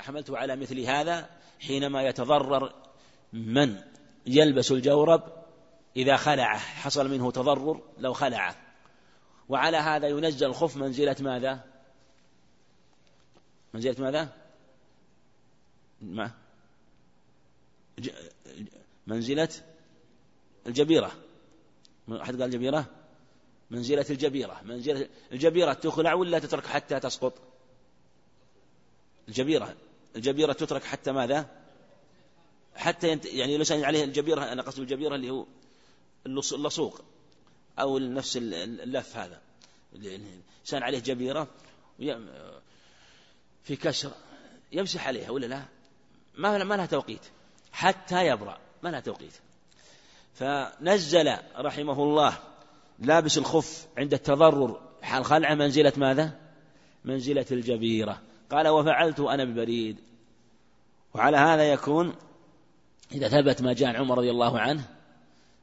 حملته 0.00 0.38
على 0.38 0.56
مثل 0.56 0.80
هذا 0.80 1.30
حينما 1.60 2.02
يتضرر 2.02 2.74
من 3.32 3.80
يلبس 4.26 4.72
الجورب 4.72 5.22
إذا 5.96 6.16
خلعه 6.16 6.58
حصل 6.58 7.10
منه 7.10 7.30
تضرر 7.30 7.82
لو 7.98 8.12
خلعه 8.12 8.56
وعلى 9.48 9.76
هذا 9.76 10.08
ينزل 10.08 10.46
الخف 10.46 10.76
منزلة 10.76 11.16
ماذا؟ 11.20 11.64
منزلة 13.74 13.96
ماذا؟ 13.98 14.32
ما 16.00 16.30
منزلة 19.06 19.48
الجبيرة. 20.68 21.12
أحد 22.12 22.42
قال 22.42 22.50
جبيرة؟ 22.50 22.86
منزلة 23.70 24.06
الجبيرة. 24.10 24.60
منزلة 24.64 25.08
الجبيرة 25.32 25.72
تخلع 25.72 26.14
ولا 26.14 26.38
تترك 26.38 26.66
حتى 26.66 27.00
تسقط؟ 27.00 27.34
الجبيرة. 29.28 29.76
الجبيرة 30.16 30.52
تترك 30.52 30.84
حتى 30.84 31.12
ماذا؟ 31.12 31.46
حتى 32.74 33.08
ينت... 33.08 33.26
يعني 33.26 33.54
الإنسان 33.54 33.84
عليه 33.84 34.04
الجبيرة 34.04 34.52
أنا 34.52 34.62
قصد 34.62 34.78
الجبيرة 34.78 35.14
اللي 35.14 35.30
هو 35.30 35.46
اللصوق 36.26 37.04
أو 37.78 37.98
نفس 37.98 38.36
اللف 38.36 39.16
هذا. 39.16 39.40
الإنسان 39.92 40.82
عليه 40.82 40.98
جبيرة 40.98 41.48
في 43.64 43.76
كسر 43.76 44.12
يمسح 44.72 45.06
عليها 45.06 45.30
ولا 45.30 45.46
لا؟ 45.46 45.62
ما 46.34 46.64
ما 46.64 46.74
لها 46.74 46.86
توقيت. 46.86 47.22
حتى 47.72 48.26
يبرأ. 48.26 48.60
ما 48.82 48.88
لها 48.88 49.00
توقيت. 49.00 49.32
فنزل 50.38 51.36
رحمه 51.56 52.02
الله 52.02 52.38
لابس 52.98 53.38
الخف 53.38 53.86
عند 53.98 54.14
التضرر. 54.14 54.80
حال 55.02 55.24
خلع 55.24 55.54
منزلة 55.54 55.92
ماذا؟ 55.96 56.40
منزلة 57.04 57.46
الجبيرة. 57.50 58.22
قال 58.50 58.68
وفعلت 58.68 59.20
أنا 59.20 59.44
ببريد. 59.44 59.96
وعلى 61.14 61.36
هذا 61.36 61.72
يكون 61.72 62.14
إذا 63.12 63.28
ثبت 63.28 63.62
ما 63.62 63.72
جاء 63.72 63.88
عن 63.88 63.96
عمر 63.96 64.18
رضي 64.18 64.30
الله 64.30 64.60
عنه 64.60 64.84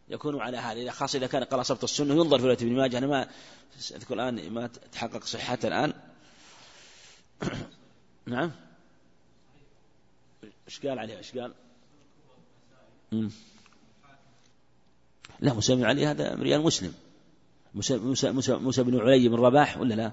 يكون 0.09 0.41
على 0.41 0.57
هذا. 0.57 0.81
إذا 0.81 0.91
خاصة 0.91 1.17
إذا 1.17 1.27
كان 1.27 1.43
قال 1.43 1.61
أصبت 1.61 1.83
السنة 1.83 2.13
ينظر 2.13 2.39
في 2.39 2.45
رواية 2.45 2.57
ابن 2.57 2.75
ماجه. 2.75 2.97
أنا 2.97 3.07
ما 3.07 3.27
أذكر 3.91 4.13
الآن 4.13 4.51
ما 4.51 4.67
تحقق 4.67 5.23
صحته 5.23 5.67
الآن. 5.67 5.93
نعم. 8.25 8.51
إيش 10.67 10.85
قال 10.85 10.99
عليه؟ 10.99 11.17
إيش 11.17 11.37
قال؟ 11.37 11.53
لا 15.39 15.53
موسى 15.53 15.75
بن 15.75 15.83
علي 15.83 16.05
هذا 16.05 16.35
رجال 16.35 16.61
مسلم. 16.61 16.93
موسى, 17.75 17.97
موسى, 17.97 18.31
موسى, 18.31 18.55
موسى 18.55 18.83
بن 18.83 18.99
علي 18.99 19.27
بن 19.27 19.35
رباح 19.35 19.77
ولا 19.77 19.93
لا؟ 19.93 20.11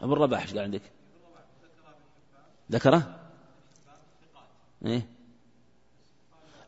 ابن 0.00 0.12
رباح 0.12 0.42
إيش 0.42 0.50
قال 0.50 0.58
عندك؟ 0.58 0.82
ذكره؟ 2.70 3.20
إيه. 4.86 5.06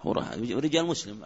هو 0.02 0.12
رجال 0.58 0.86
مسلم. 0.86 1.24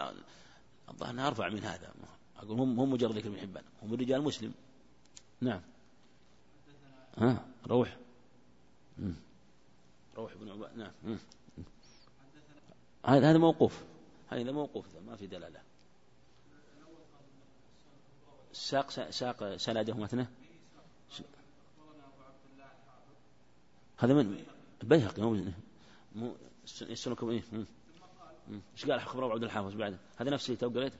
الظاهر 0.88 1.10
انها 1.10 1.26
أرفع 1.26 1.48
من 1.48 1.64
هذا. 1.64 1.94
أقول 2.36 2.60
هم 2.60 2.80
هم 2.80 2.90
مجرد 2.90 3.16
ذكر 3.16 3.28
ابن 3.28 3.38
حبان 3.38 3.64
هم 3.82 3.94
رجال 3.94 4.22
مسلم. 4.22 4.52
نعم. 5.40 5.60
ها 7.18 7.44
روح. 7.66 7.96
روح 10.16 10.34
بن 10.34 10.50
عباد 10.50 10.76
نعم. 10.76 11.18
هذا 13.04 13.30
هذا 13.30 13.38
موقوف. 13.38 13.84
هذا 14.28 14.52
موقوف 14.52 14.86
ما 15.06 15.16
في 15.16 15.26
دلالة. 15.26 15.65
ساق 18.56 19.10
ساق 19.10 19.56
سنده 19.56 19.94
مثنى 19.94 20.26
هذا 23.98 24.14
من 24.14 24.44
البيهقي 24.82 25.22
مو 25.22 25.44
مو 26.14 26.36
إيه 26.82 27.42
إيش 28.74 28.84
قال 28.84 29.00
خبر 29.00 29.24
أبو 29.24 29.32
عبد 29.32 29.44
الحافظ 29.44 29.74
بعد؟ 29.74 29.96
هذا 30.16 30.30
نفس 30.30 30.46
اللي 30.46 30.56
تو 30.56 30.68
قريته 30.68 30.96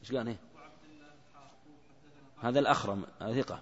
إيش 0.00 0.12
قال؟ 0.12 0.28
إيه. 0.28 0.36
هذا 2.38 2.58
الأخرم 2.58 3.06
ثقة. 3.18 3.60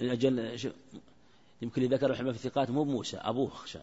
أجل 0.00 0.58
يمكن 1.62 1.82
اللي 1.82 1.96
ذكر 1.96 2.10
الحمى 2.10 2.32
في 2.32 2.46
الثقات 2.46 2.70
مو 2.70 2.84
موسى 2.84 3.16
أبوه. 3.16 3.50
خشى 3.50 3.78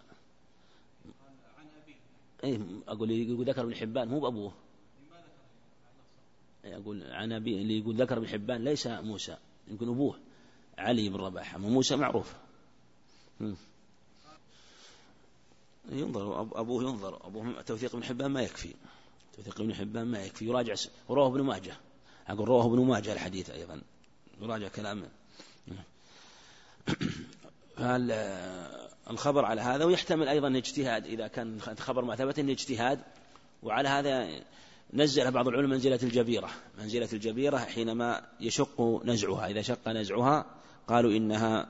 إيه 2.43 2.59
أقول 2.88 3.45
ذكر 3.45 3.61
ابن 3.61 3.76
حبان 3.76 4.07
مو 4.07 4.19
بأبوه. 4.19 4.53
أقول 6.66 7.03
عن 7.03 7.32
أبي 7.32 7.61
اللي 7.61 7.80
يقول 7.80 7.95
ذكر 7.95 8.18
ابن 8.18 8.28
حبان 8.28 8.64
ليس 8.64 8.88
موسى 8.88 9.38
يمكن 9.68 9.89
أبوه 9.89 10.20
علي 10.78 11.09
بن 11.09 11.16
رباح 11.16 11.57
موسى 11.57 11.95
معروف. 11.95 12.34
ينظر 15.91 16.41
أبوه 16.41 16.84
ينظر 16.84 17.28
أبوه 17.28 17.61
توثيق 17.61 17.95
ابن 17.95 18.03
حبان 18.03 18.32
ما 18.32 18.41
يكفي. 18.41 18.74
توثيق 19.34 19.61
ابن 19.61 19.76
حبان 19.76 20.05
ما 20.05 20.26
يكفي 20.26 20.45
يراجع 20.45 20.74
ورواه 21.09 21.28
ابن 21.28 21.41
ماجه. 21.41 21.78
أقول 22.28 22.47
رواه 22.47 22.66
ابن 22.66 22.80
ماجه 22.80 23.14
الحديث 23.14 23.49
أيضا 23.49 23.82
يراجع 24.41 24.68
كلامه. 24.68 25.09
الخبر 29.09 29.45
على 29.45 29.61
هذا 29.61 29.86
ويحتمل 29.86 30.28
أيضا 30.28 30.57
اجتهاد 30.57 31.05
إذا 31.05 31.28
كان 31.28 31.61
خبر 31.61 32.05
ما 32.05 32.16
ثبت 32.16 32.39
اجتهاد 32.39 32.99
وعلى 33.64 33.89
هذا 33.89 34.43
نزل 34.93 35.31
بعض 35.31 35.47
العلماء 35.47 35.69
منزلة 35.69 35.99
الجبيرة 36.03 36.49
منزلة 36.77 37.09
الجبيرة 37.13 37.57
حينما 37.57 38.21
يشق 38.39 39.01
نزعها 39.05 39.47
إذا 39.47 39.61
شق 39.61 39.87
نزعها 39.87 40.45
قالوا 40.87 41.11
إنها 41.11 41.67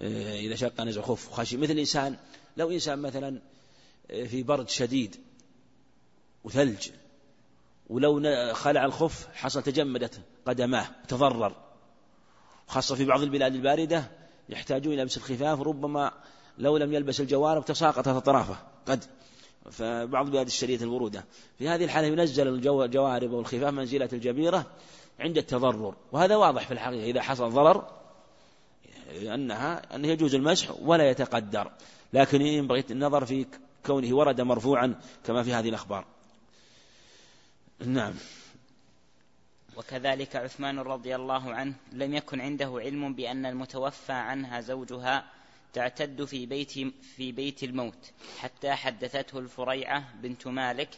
آه، 0.00 0.36
إذا 0.40 0.54
شق 0.54 0.80
نزع 0.80 1.02
خف 1.02 1.32
خشي 1.32 1.56
مثل 1.56 1.78
إنسان 1.78 2.16
لو 2.56 2.70
إنسان 2.70 2.98
مثلا 2.98 3.40
آه، 4.10 4.24
في 4.24 4.42
برد 4.42 4.68
شديد 4.68 5.16
وثلج 6.44 6.88
ولو 7.90 8.22
خلع 8.54 8.84
الخف 8.84 9.28
حصل 9.34 9.62
تجمدت 9.62 10.20
قدماه 10.46 10.86
تضرر. 11.08 11.56
خاصة 12.66 12.94
في 12.94 13.04
بعض 13.04 13.22
البلاد 13.22 13.54
الباردة 13.54 14.10
يحتاجون 14.48 14.92
إلى 14.92 15.02
لبس 15.02 15.16
الخفاف 15.16 15.60
ربما 15.60 16.12
لو 16.58 16.76
لم 16.76 16.92
يلبس 16.92 17.20
الجوارب 17.20 17.64
تساقطت 17.64 18.08
أطرافه 18.08 18.56
قد 18.86 19.04
فبعض 19.70 20.30
بلاد 20.30 20.46
الشريط 20.46 20.82
الورودة 20.82 21.24
في 21.58 21.68
هذه 21.68 21.84
الحالة 21.84 22.06
ينزل 22.06 22.48
الجوارب 22.48 23.30
والخفاف 23.30 23.74
منزلة 23.74 24.08
الجبيرة 24.12 24.66
عند 25.20 25.38
التضرر. 25.38 25.94
وهذا 26.12 26.36
واضح 26.36 26.66
في 26.66 26.74
الحقيقة. 26.74 27.04
إذا 27.04 27.22
حصل 27.22 27.50
ضرر 27.50 27.90
أنها 29.22 29.94
أنه 29.94 30.08
يجوز 30.08 30.34
المسح 30.34 30.70
ولا 30.80 31.10
يتقدر. 31.10 31.70
لكن 32.12 32.42
ينبغي 32.42 32.84
النظر 32.90 33.24
في 33.24 33.46
كونه 33.86 34.16
ورد 34.16 34.40
مرفوعا 34.40 35.00
كما 35.24 35.42
في 35.42 35.54
هذه 35.54 35.68
الأخبار. 35.68 36.04
نعم. 37.86 38.14
وكذلك 39.76 40.36
عثمان 40.36 40.78
رضي 40.78 41.14
الله 41.16 41.54
عنه 41.54 41.74
لم 41.92 42.14
يكن 42.14 42.40
عنده 42.40 42.72
علم 42.76 43.14
بأن 43.14 43.46
المتوفى 43.46 44.12
عنها 44.12 44.60
زوجها 44.60 45.24
تعتد 45.74 46.24
في 46.24 46.46
بيت 46.46 46.70
في 47.16 47.32
بيت 47.32 47.64
الموت 47.64 48.12
حتى 48.38 48.72
حدثته 48.72 49.38
الفريعة 49.38 50.14
بنت 50.22 50.46
مالك 50.46 50.88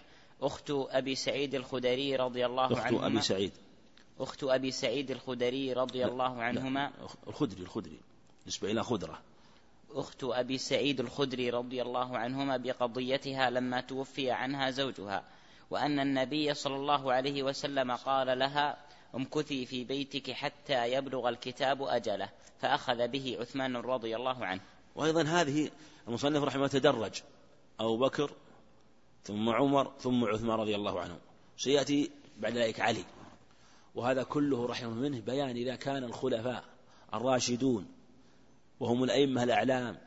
أخت 0.43 0.71
أبي 0.71 1.15
سعيد 1.15 1.55
الخدري 1.55 2.17
رضي 2.17 2.47
الله 2.47 2.81
عنهما 2.81 2.99
أخت 2.99 3.05
أبي 3.05 3.21
سعيد. 3.21 3.53
أخت 4.21 4.45
أبي 4.45 4.71
سعيد 4.71 5.11
الخدري 5.11 5.73
رضي 5.73 5.99
لا 5.99 6.09
الله 6.09 6.43
عنهما. 6.43 6.93
لا 6.99 7.09
الخدري 7.27 7.63
الخدري. 7.63 7.99
نسبة 8.47 8.71
إلى 8.71 8.83
خدرة. 8.83 9.21
أخت 9.91 10.25
أبي 10.25 10.59
سعيد 10.59 11.01
الخدري 11.01 11.51
رضي 11.51 11.83
الله 11.83 12.19
عنهما 12.19 12.57
بقضيتها 12.57 13.51
لما 13.51 13.81
توفي 13.81 14.31
عنها 14.31 14.71
زوجها. 14.71 15.25
وأن 15.71 16.01
النبي 16.01 16.55
صلى 16.55 16.77
الله 16.77 17.13
عليه 17.13 17.43
وسلم 17.43 17.93
قال 17.93 18.39
لها 18.39 18.86
امكثي 19.17 19.67
في 19.67 19.85
بيتك 19.85 20.31
حتى 20.31 20.93
يبلغ 20.93 21.29
الكتاب 21.29 21.83
أجله. 21.83 22.29
فأخذ 22.61 23.09
به 23.09 23.37
عثمان 23.41 23.77
رضي 23.77 24.17
الله 24.17 24.47
عنه. 24.47 24.61
وأيضا 24.95 25.23
هذه 25.23 25.71
المصنف 26.09 26.43
رحمه 26.43 26.67
تدرج. 26.67 27.23
أبو 27.81 27.97
بكر 27.97 28.31
ثم 29.25 29.49
عمر 29.49 29.93
ثم 29.99 30.25
عثمان 30.25 30.59
رضي 30.59 30.75
الله 30.75 31.01
عنه. 31.01 31.19
سيأتي 31.59 32.11
بعد 32.39 32.57
ذلك 32.57 32.81
علي. 32.81 33.05
وهذا 33.95 34.23
كله 34.23 34.67
رحمه 34.67 34.91
منه 34.95 35.21
بيان 35.21 35.57
إذا 35.57 35.77
كان 35.77 36.05
الخلفاء 36.05 36.65
الراشدون 37.15 37.87
وهم 38.81 39.05
الأئمة 39.05 39.43
الأعلام 39.43 39.99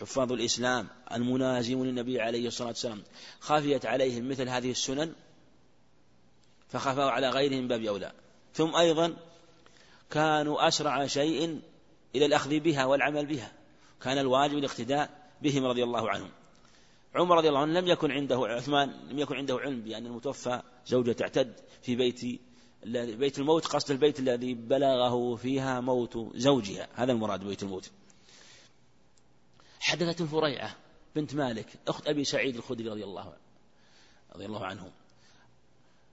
حفاظ 0.00 0.32
الإسلام 0.32 0.88
المنازمون 1.12 1.86
للنبي 1.86 2.20
عليه 2.20 2.48
الصلاة 2.48 2.68
والسلام 2.68 3.02
خافيت 3.40 3.86
عليهم 3.86 4.28
مثل 4.28 4.48
هذه 4.48 4.70
السنن 4.70 5.12
فخافوا 6.70 7.10
على 7.10 7.28
غيرهم 7.30 7.68
باب 7.68 7.82
أولى. 7.82 8.12
ثم 8.54 8.76
أيضا 8.76 9.16
كانوا 10.10 10.68
أسرع 10.68 11.06
شيء 11.06 11.60
إلى 12.14 12.26
الأخذ 12.26 12.60
بها 12.60 12.84
والعمل 12.84 13.26
بها. 13.26 13.52
كان 14.02 14.18
الواجب 14.18 14.58
الاقتداء 14.58 15.30
بهم 15.42 15.64
رضي 15.64 15.84
الله 15.84 16.10
عنهم. 16.10 16.30
عمر 17.14 17.36
رضي 17.36 17.48
الله 17.48 17.60
عنه 17.60 17.80
لم 17.80 17.86
يكن 17.86 18.10
عنده 18.10 18.36
عثمان 18.36 18.90
لم 19.10 19.18
يكن 19.18 19.36
عنده 19.36 19.58
علم 19.58 19.80
بأن 19.80 20.06
المتوفى 20.06 20.62
زوجة 20.86 21.12
تعتد 21.12 21.52
في 21.82 21.96
بيت 21.96 22.40
بيت 23.16 23.38
الموت 23.38 23.66
قصد 23.66 23.90
البيت 23.90 24.20
الذي 24.20 24.54
بلغه 24.54 25.36
فيها 25.36 25.80
موت 25.80 26.30
زوجها. 26.34 26.88
هذا 26.94 27.12
المراد 27.12 27.44
بيت 27.44 27.62
الموت. 27.62 27.90
حدثت 29.80 30.20
الفريعة 30.20 30.76
بنت 31.16 31.34
مالك 31.34 31.66
أخت 31.88 32.06
أبي 32.06 32.24
سعيد 32.24 32.56
الخدري 32.56 32.88
رضي 32.88 33.04
الله 33.04 33.36
رضي 34.34 34.46
الله 34.46 34.66
عنه 34.66 34.90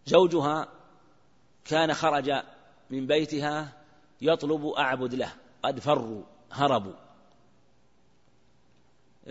زوجها 0.07 0.67
كان 1.65 1.93
خرج 1.93 2.31
من 2.89 3.07
بيتها 3.07 3.73
يطلب 4.21 4.65
أعبد 4.65 5.15
له 5.15 5.33
قد 5.63 5.79
فروا 5.79 6.23
هربوا. 6.51 6.93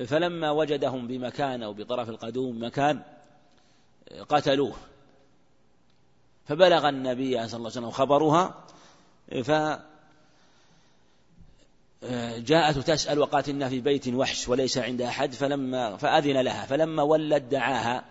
فلما 0.06 0.50
وجدهم 0.50 1.06
بمكان 1.06 1.62
أو 1.62 1.72
بطرف 1.72 2.08
القدوم 2.08 2.64
مكان 2.64 3.02
قتلوه. 4.28 4.76
فبلغ 6.44 6.88
النبي 6.88 7.32
صلى 7.32 7.58
الله 7.58 7.70
عليه 7.70 7.80
وسلم 7.80 7.90
خبرها 7.90 8.64
ف 9.42 9.50
جاءت 12.38 12.78
تسأل 12.78 13.18
وقالت 13.18 13.50
في 13.50 13.80
بيت 13.80 14.08
وحش 14.08 14.48
وليس 14.48 14.78
عندها 14.78 15.08
أحد 15.08 15.32
فلما 15.32 15.96
فأذن 15.96 16.40
لها. 16.40 16.66
فلما 16.66 17.02
ولت 17.02 17.42
دعاها. 17.42 18.04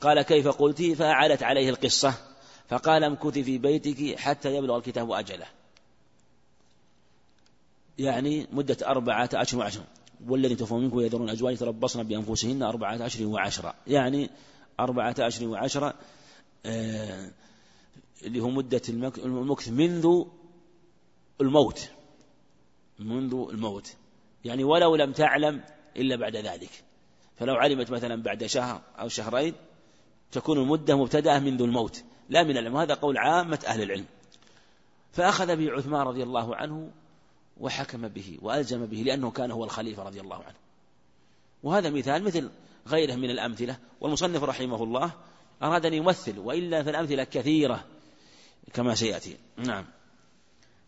قال 0.00 0.22
كيف 0.22 0.48
قلت؟ 0.48 0.82
فأعادت 0.82 1.42
عليه 1.42 1.70
القصة. 1.70 2.14
فقال 2.68 3.04
امكثي 3.04 3.44
في 3.44 3.58
بيتك 3.58 4.18
حتى 4.18 4.56
يبلغ 4.56 4.76
الكتاب 4.76 5.10
أجله. 5.10 5.46
يعني 7.98 8.46
مدة 8.52 8.76
أربعة 8.86 9.30
أشهر 9.34 9.60
وعشرة 9.60 9.84
والذي 10.26 10.54
توفوا 10.54 10.78
منكم 10.78 11.00
يذرون 11.00 11.30
أزواج 11.30 11.54
يتربصن 11.54 12.02
بأنفسهن 12.02 12.62
أربعة 12.62 13.06
أشهر 13.06 13.26
وعشرة. 13.26 13.74
يعني 13.86 14.30
أربعة 14.80 15.14
أشهر 15.18 15.48
وعشرة 15.48 15.94
آه 16.66 17.30
اللي 18.22 18.40
هو 18.40 18.50
مدة 18.50 18.82
المكث 18.88 19.68
منذ 19.68 20.24
الموت. 21.40 21.88
منذ 22.98 23.34
الموت. 23.50 23.94
يعني 24.44 24.64
ولو 24.64 24.96
لم 24.96 25.12
تعلم 25.12 25.64
إلا 25.96 26.16
بعد 26.16 26.36
ذلك. 26.36 26.70
فلو 27.36 27.54
علمت 27.54 27.90
مثلا 27.90 28.22
بعد 28.22 28.46
شهر 28.46 28.80
أو 28.98 29.08
شهرين 29.08 29.54
تكون 30.32 30.58
المدة 30.58 30.96
مبتدأة 30.96 31.38
منذ 31.38 31.62
الموت 31.62 32.04
لا 32.28 32.42
من 32.42 32.50
العلم. 32.50 32.76
هذا 32.76 32.94
قول 32.94 33.18
عامة 33.18 33.60
أهل 33.66 33.82
العلم. 33.82 34.04
فأخذ 35.12 35.56
به 35.56 35.72
عثمان 35.72 36.00
رضي 36.00 36.22
الله 36.22 36.56
عنه 36.56 36.90
وحكم 37.60 38.08
به 38.08 38.38
وألزم 38.42 38.86
به 38.86 38.96
لأنه 38.96 39.30
كان 39.30 39.50
هو 39.50 39.64
الخليفة 39.64 40.02
رضي 40.02 40.20
الله 40.20 40.36
عنه. 40.36 40.56
وهذا 41.62 41.90
مثال 41.90 42.24
مثل 42.24 42.50
غيره 42.86 43.14
من 43.14 43.30
الأمثلة. 43.30 43.78
والمصنف 44.00 44.42
رحمه 44.42 44.82
الله 44.82 45.12
أراد 45.62 45.86
أن 45.86 45.94
يمثل 45.94 46.38
وإلا 46.38 46.82
فالأمثلة 46.82 47.24
كثيرة 47.24 47.84
كما 48.72 48.94
سيأتي. 48.94 49.36
نعم. 49.56 49.86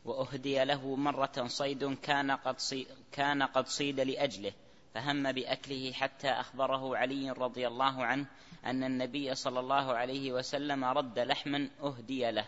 وأهدي 0.04 0.64
له 0.64 0.96
مرة 0.96 1.46
صيد 1.46 1.94
كان 1.94 2.30
قد 2.30 2.58
صي 2.58 2.86
كان 3.12 3.42
قد 3.42 3.68
صيد 3.68 4.00
لأجله. 4.00 4.52
فهم 4.94 5.32
بأكله 5.32 5.92
حتى 5.92 6.28
أخبره 6.28 6.96
علي 6.96 7.30
رضي 7.30 7.66
الله 7.66 8.04
عنه 8.04 8.26
أن 8.64 8.84
النبي 8.84 9.34
صلى 9.34 9.60
الله 9.60 9.92
عليه 9.92 10.32
وسلم 10.32 10.84
رد 10.84 11.18
لحما 11.18 11.68
أهدي 11.82 12.30
له. 12.30 12.44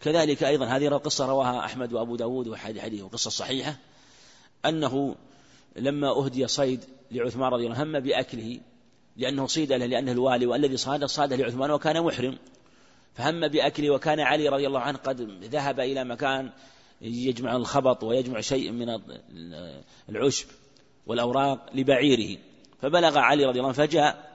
كذلك 0.00 0.44
أيضا 0.44 0.66
هذه 0.66 0.88
القصة 0.88 1.26
رواها 1.26 1.64
أحمد 1.64 1.92
وأبو 1.92 2.16
داود 2.16 2.48
وحديث 2.48 3.02
وقصة 3.02 3.30
صحيحة 3.30 3.76
أنه 4.66 5.16
لما 5.76 6.10
أهدي 6.10 6.48
صيد 6.48 6.84
لعثمان 7.10 7.52
رضي 7.52 7.64
الله 7.64 7.76
عنه 7.76 7.98
هم 7.98 8.00
بأكله 8.00 8.60
لأنه 9.16 9.46
صيد 9.46 9.72
له 9.72 9.86
لأنه 9.86 10.12
الوالي 10.12 10.46
والذي 10.46 10.76
صاد 10.76 11.04
صاد 11.04 11.32
لعثمان 11.32 11.70
وكان 11.70 12.02
محرم. 12.02 12.38
فهم 13.14 13.48
بأكله 13.48 13.90
وكان 13.90 14.20
علي 14.20 14.48
رضي 14.48 14.66
الله 14.66 14.80
عنه 14.80 14.98
قد 14.98 15.20
ذهب 15.44 15.80
إلى 15.80 16.04
مكان 16.04 16.52
يجمع 17.00 17.56
الخبط 17.56 18.04
ويجمع 18.04 18.40
شيء 18.40 18.70
من 18.72 19.00
العشب. 20.08 20.46
والأوراق 21.06 21.70
لبعيره. 21.74 22.38
فبلغ 22.80 23.18
علي 23.18 23.44
رضي 23.44 23.58
الله 23.58 23.68
عنه 23.68 23.86
فجاء 23.86 24.32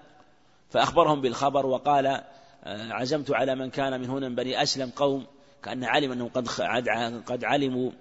فأخبرهم 0.69 1.21
بالخبر 1.21 1.65
وقال 1.65 2.23
عزمت 2.65 3.31
على 3.31 3.55
من 3.55 3.69
كان 3.69 4.01
من 4.01 4.09
هنا 4.09 4.29
من 4.29 4.35
بني 4.35 4.63
أسلم 4.63 4.89
قوم 4.89 5.25
كأن 5.63 5.83
علم 5.83 6.11
أنهم 6.11 6.29
قد 6.29 6.47
قد 7.25 7.43
علموا 7.43 7.91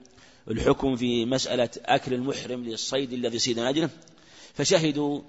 الحكم 0.51 0.97
في 0.97 1.25
مسألة 1.25 1.69
أكل 1.85 2.15
المحرم 2.15 2.65
للصيد 2.65 3.13
الذي 3.13 3.39
صيد 3.39 3.61
من 3.61 3.67
أجله. 3.67 3.91
فشهدوا 4.55 5.21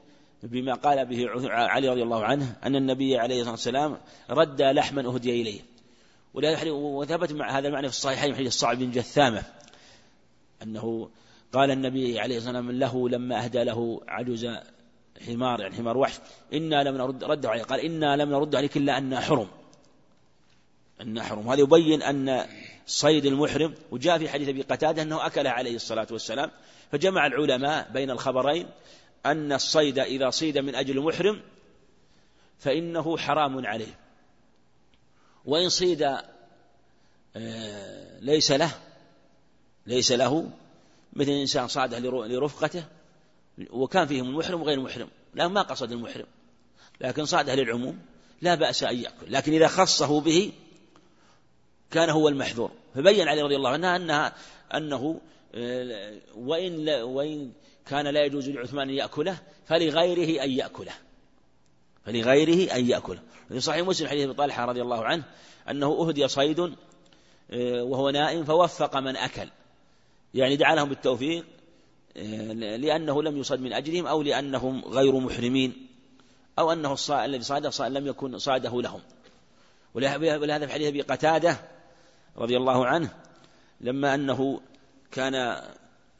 بما 0.44 0.74
قال 0.74 1.06
به 1.06 1.26
علي 1.50 1.90
رضي 1.90 2.04
الله 2.04 2.24
عنه 2.24 2.56
أن 2.64 2.76
النبي 2.76 3.18
عليه 3.18 3.36
الصلاة 3.36 3.52
والسلام 3.52 3.98
رد 4.30 4.62
لحما 4.62 5.08
أهدي 5.08 5.42
إليه. 5.42 5.62
وثبت 6.70 7.32
مع 7.32 7.58
هذا 7.58 7.68
المعنى 7.68 7.88
في 7.88 7.94
الصحيحين 7.94 8.36
حديث 8.36 8.48
الصعب 8.48 8.78
بن 8.78 8.92
جثامة 8.92 9.44
أنه 10.64 11.10
قال 11.54 11.72
النبي 11.72 12.20
عليه 12.20 12.38
الصلاة 12.38 12.56
والسلام 12.56 12.80
له 12.80 13.10
لما 13.10 13.44
أهدى 13.44 13.64
له 13.64 14.02
عجوز 14.08 14.48
حمار 15.26 15.62
يعني 15.62 15.76
حمار 15.76 15.98
وحش 15.98 16.20
إنا 16.54 16.84
لم 16.84 16.98
نرد 16.98 17.24
رده 17.24 17.50
عليه 17.50 17.64
قال 17.64 17.80
إنا 17.80 18.16
لم 18.16 18.30
نرد 18.30 18.56
عليك 18.56 18.78
إلا 18.78 18.98
أن 18.98 19.20
حرم. 19.20 19.48
أن 21.02 21.22
حرم. 21.22 21.50
هذا 21.50 21.62
يبين 21.62 22.02
أن 22.02 22.46
صيد 22.86 23.26
المحرم 23.26 23.74
وجاء 23.92 24.18
في 24.18 24.30
حديث 24.30 24.50
أبي 24.50 24.62
قتادة 24.62 25.02
أنه 25.02 25.26
أكل 25.26 25.48
عليه 25.48 25.76
الصلاة 25.76 26.08
والسلام 26.12 26.52
فجمع 26.92 27.28
العلماء 27.28 27.90
بين 27.94 28.12
الخبرين 28.12 28.68
أن 29.26 29.54
الصيد 29.54 30.00
إذا 30.00 30.30
صيد 30.30 30.58
من 30.58 30.76
أجل 30.76 31.02
محرم 31.02 31.42
فإنه 32.60 33.18
حرام 33.18 33.66
عليه. 33.66 34.00
وإن 35.46 35.70
صيد 35.70 36.02
آه، 37.36 38.20
ليس 38.20 38.52
له 38.52 38.72
ليس 39.86 40.12
له 40.12 40.50
مثل 41.18 41.32
إنسان 41.32 41.68
صاده 41.68 42.00
لرفقته 42.28 42.84
وكان 43.70 44.08
فيهم 44.08 44.30
المحرم 44.30 44.62
وغير 44.62 44.78
المحرم 44.78 45.08
لا 45.34 45.48
ما 45.48 45.62
قصد 45.62 45.92
المحرم 45.92 46.26
لكن 47.02 47.26
صاده 47.26 47.56
للعموم 47.56 48.00
لا 48.42 48.56
بأس 48.56 48.84
أن 48.84 48.98
يأكل 48.98 49.34
لكن 49.34 49.54
إذا 49.54 49.68
خصه 49.68 50.22
به 50.22 50.52
كان 51.92 52.10
هو 52.10 52.28
المحذور. 52.28 52.72
فبين 52.96 53.28
علي 53.28 53.42
رضي 53.42 53.56
الله 53.56 53.70
عنه 53.70 53.96
أنها 53.96 54.34
أنه 54.74 55.22
آه، 55.56 56.18
وإن 56.36 56.90
وإن 56.90 57.52
كان 57.86 58.08
لا 58.08 58.26
يجوز 58.26 58.50
لعثمان 58.50 58.90
أن 58.90 58.96
يأكله 58.96 59.38
فلغيره 59.66 60.44
أن 60.44 60.52
يأكله. 60.52 60.94
فلغيره 62.06 62.74
أن 62.76 62.90
يأكله. 62.90 63.20
في 63.50 63.60
صحيح 63.60 63.88
مسلم 63.88 64.08
حديث 64.08 64.24
أبي 64.24 64.34
طلحة 64.34 64.66
رضي 64.66 64.82
الله 64.82 65.06
عنه 65.06 65.24
أنه 65.70 65.88
أهدي 65.88 66.28
صيد 66.28 66.60
آه، 66.60 67.84
وهو 67.84 68.10
نائم 68.10 68.44
فوفق 68.44 68.98
من 68.98 69.18
أكل. 69.18 69.50
يعني 70.38 70.56
دعا 70.56 70.76
لهم 70.76 70.90
بالتوفيق 70.90 71.46
آه، 72.18 72.54
لأنه 72.54 73.24
لم 73.24 73.38
يصد 73.38 73.60
من 73.60 73.74
أجلهم 73.74 74.08
أو 74.08 74.22
لأنهم 74.22 74.86
غير 74.86 75.20
محرمين 75.20 75.88
أو 76.60 76.72
أنه 76.72 76.96
الذي 77.10 77.44
صاده 77.44 77.88
لم 77.88 78.08
يكن 78.08 78.38
صاده 78.38 78.82
لهم. 78.82 79.02
ولهذا 79.94 80.66
في 80.66 80.74
حديث 80.74 80.88
أبي 80.88 81.02
قتادة 81.02 81.58
رضي 82.38 82.58
الله 82.58 82.86
عنه 82.86 83.10
لما 83.82 84.16
أنه 84.16 84.62
كان 85.12 85.36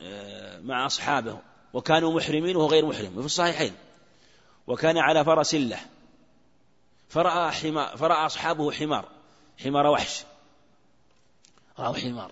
آه، 0.02 0.60
مع 0.60 0.86
أصحابه 0.86 1.40
وكانوا 1.74 2.14
محرمين 2.14 2.56
وهو 2.56 2.68
غير 2.68 2.86
محرم 2.86 3.18
وفي 3.18 3.26
الصحيحين 3.26 3.74
وكان 4.68 4.98
على 4.98 5.26
فرس 5.26 5.56
له 5.56 5.80
فرأى 7.10 7.52
حمار 7.52 7.98
فرأى 7.98 8.26
أصحابه 8.26 8.72
حمار 8.72 9.10
حمار 9.64 9.88
وحش 9.88 10.24
رأوا 11.80 11.96
حمار 11.96 12.32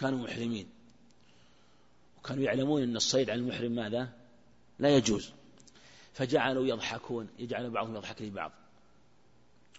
كانوا 0.00 0.18
محرمين. 0.18 0.77
وكانوا 2.28 2.44
يعلمون 2.44 2.82
أن 2.82 2.96
الصيد 2.96 3.30
على 3.30 3.40
المحرم 3.40 3.72
ماذا؟ 3.72 4.08
لا 4.78 4.88
يجوز. 4.88 5.32
فجعلوا 6.12 6.66
يضحكون 6.66 7.28
يجعل 7.38 7.70
بعضهم 7.70 7.96
يضحك 7.96 8.22
لبعض. 8.22 8.52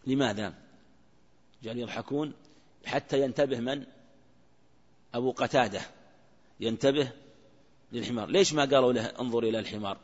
لماذا؟ 0.08 0.54
جعلوا 1.64 1.82
يضحكون 1.82 2.34
حتى 2.86 3.22
ينتبه 3.22 3.60
من؟ 3.60 3.86
أبو 5.14 5.32
قتادة. 5.32 5.82
ينتبه 6.60 7.12
للحمار. 7.92 8.30
ليش 8.30 8.54
ما 8.54 8.66
قالوا 8.66 8.94
له 8.94 9.06
انظر 9.06 9.44
إلى 9.44 9.60
الحمار؟ 9.60 9.98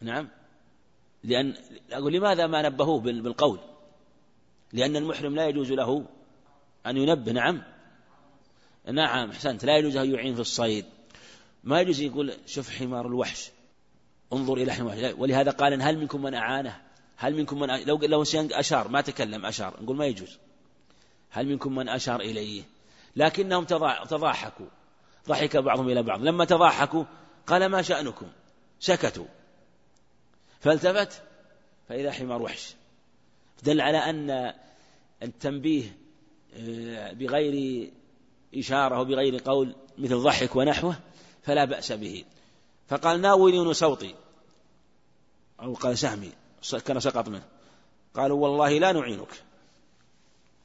نعم. 0.00 0.28
لأن 1.24 1.54
أقول 1.92 2.12
لماذا 2.12 2.46
ما 2.46 2.62
نبهوه 2.62 3.00
بالقول؟ 3.00 3.58
لأن 4.72 4.96
المحرم 4.96 5.34
لا 5.34 5.48
يجوز 5.48 5.72
له 5.72 6.06
أن 6.86 6.96
ينبه. 6.96 7.32
نعم. 7.32 7.62
نعم 8.92 9.30
أحسنت. 9.30 9.64
لا 9.64 9.76
يجوز 9.76 9.96
أن 9.96 10.14
يعين 10.14 10.34
في 10.34 10.40
الصيد. 10.40 10.93
ما 11.64 11.80
يجوز 11.80 12.00
يقول 12.00 12.34
شوف 12.46 12.70
حمار 12.70 13.06
الوحش 13.06 13.50
انظر 14.32 14.54
إلى 14.54 14.72
حمار 14.72 15.14
ولهذا 15.18 15.50
قال 15.50 15.82
هل 15.82 15.98
منكم 15.98 16.22
من 16.22 16.34
أعانه؟ 16.34 16.80
هل 17.16 17.34
منكم 17.34 17.60
من 17.60 17.84
لو 17.84 17.96
لو 17.96 18.24
أشار 18.34 18.88
ما 18.88 19.00
تكلم 19.00 19.46
أشار. 19.46 19.82
نقول 19.82 19.96
ما 19.96 20.06
يجوز. 20.06 20.38
هل 21.30 21.46
منكم 21.46 21.74
من 21.74 21.88
أشار 21.88 22.20
إليه؟ 22.20 22.62
لكنهم 23.16 23.64
تضاحكوا. 24.04 24.66
ضحك 25.28 25.56
بعضهم 25.56 25.88
إلى 25.88 26.02
بعض. 26.02 26.22
لما 26.22 26.44
تضاحكوا 26.44 27.04
قال 27.46 27.66
ما 27.66 27.82
شأنكم؟ 27.82 28.26
سكتوا. 28.80 29.26
فالتفت 30.60 31.22
فإذا 31.88 32.12
حمار 32.12 32.42
وحش. 32.42 32.74
دل 33.62 33.80
على 33.80 33.98
أن 33.98 34.54
التنبيه 35.22 35.96
آه، 36.56 37.12
بغير 37.12 37.90
إشارة 38.54 39.00
وبغير 39.00 39.42
قول 39.44 39.74
مثل 39.98 40.16
ضحك 40.16 40.56
ونحوه 40.56 40.96
فلا 41.44 41.64
بأس 41.64 41.92
به. 41.92 42.24
فقال 42.88 43.20
ناولي 43.20 43.74
صوتي؟ 43.74 44.14
أو 45.60 45.74
قال 45.74 45.98
سهمي 45.98 46.32
كان 46.84 47.00
سقط 47.00 47.28
منه. 47.28 47.42
قالوا 48.14 48.42
والله 48.42 48.78
لا 48.78 48.92
نعينك. 48.92 49.42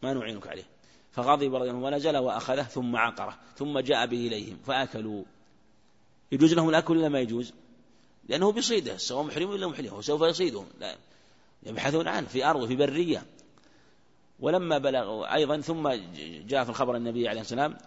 ما 0.04 0.14
نعينك 0.14 0.48
عليه. 0.48 0.64
فغضب 1.12 1.56
رضي 1.56 1.70
الله 1.70 1.86
ونزل 1.86 2.18
وأخذه 2.18 2.64
ثم 2.64 2.96
عقره 2.96 3.38
ثم 3.58 3.80
جاء 3.80 4.06
به 4.06 4.28
إليهم 4.28 4.58
فأكلوا. 4.68 5.24
يجوز 6.32 6.54
لهم 6.54 6.70
الأكل 6.70 6.98
ولا 6.98 7.10
ما 7.10 7.20
يجوز؟ 7.20 7.54
لأنه 8.30 8.52
بيصيده 8.52 8.98
سواء 8.98 9.24
محرم 9.24 9.50
ولا 9.50 9.68
محرم 9.68 9.88
هو 9.88 10.02
سوف 10.02 10.22
يصيدهم 10.22 10.68
لا 10.80 10.96
يبحثون 11.64 12.08
عنه 12.08 12.28
في 12.28 12.46
أرض 12.46 12.68
في 12.68 12.76
برية. 12.76 13.26
ولما 14.40 14.78
بلغ 14.78 15.34
أيضا 15.34 15.62
ثم 15.62 15.90
جاء 16.48 16.64
في 16.64 16.70
الخبر 16.70 16.96
النبي 16.96 17.28
عليه 17.28 17.42
السلام 17.42 17.78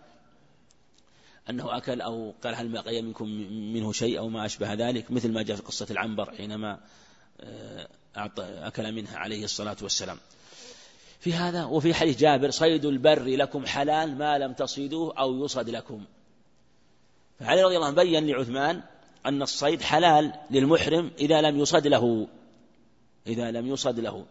أنه 1.51 1.76
أكل 1.76 2.01
أو 2.01 2.34
قال 2.45 2.55
هل 2.55 2.68
بقي 2.68 3.03
منكم 3.03 3.28
منه 3.72 3.93
شيء 3.93 4.18
أو 4.18 4.28
ما 4.28 4.47
أشبه 4.47 4.74
ذلك 4.74 5.11
مثل 5.11 5.32
ما 5.32 5.43
جاء 5.43 5.57
في 5.57 5.62
قصة 5.62 5.86
العنبر 5.90 6.34
حينما 6.36 6.80
آه، 7.40 7.88
أكل 8.66 8.93
منها 8.93 9.18
عليه 9.18 9.45
الصلاة 9.45 9.76
والسلام. 9.82 10.18
في 11.20 11.32
هذا 11.32 11.64
وفي 11.64 11.95
حديث 11.95 12.18
جابر 12.18 12.51
صيد 12.51 12.84
البر 12.84 13.22
لكم 13.22 13.66
حلال 13.66 14.18
ما 14.18 14.38
لم 14.38 14.53
تصيدوه 14.53 15.18
أو 15.18 15.45
يصد 15.45 15.70
لكم. 15.70 16.05
فعلي 17.40 17.62
رضي 17.62 17.76
الله 17.76 17.86
عنه 17.86 17.97
بين 17.97 18.26
لعثمان 18.26 18.82
أن 19.26 19.43
الصيد 19.43 19.82
حلال 19.82 20.32
للمحرم 20.51 21.11
إذا 21.18 21.40
لم 21.40 21.59
يصد 21.59 21.86
له. 21.86 22.28
إذا 23.26 23.51
لم 23.51 23.66
يصد 23.66 24.01
له. 24.01 24.26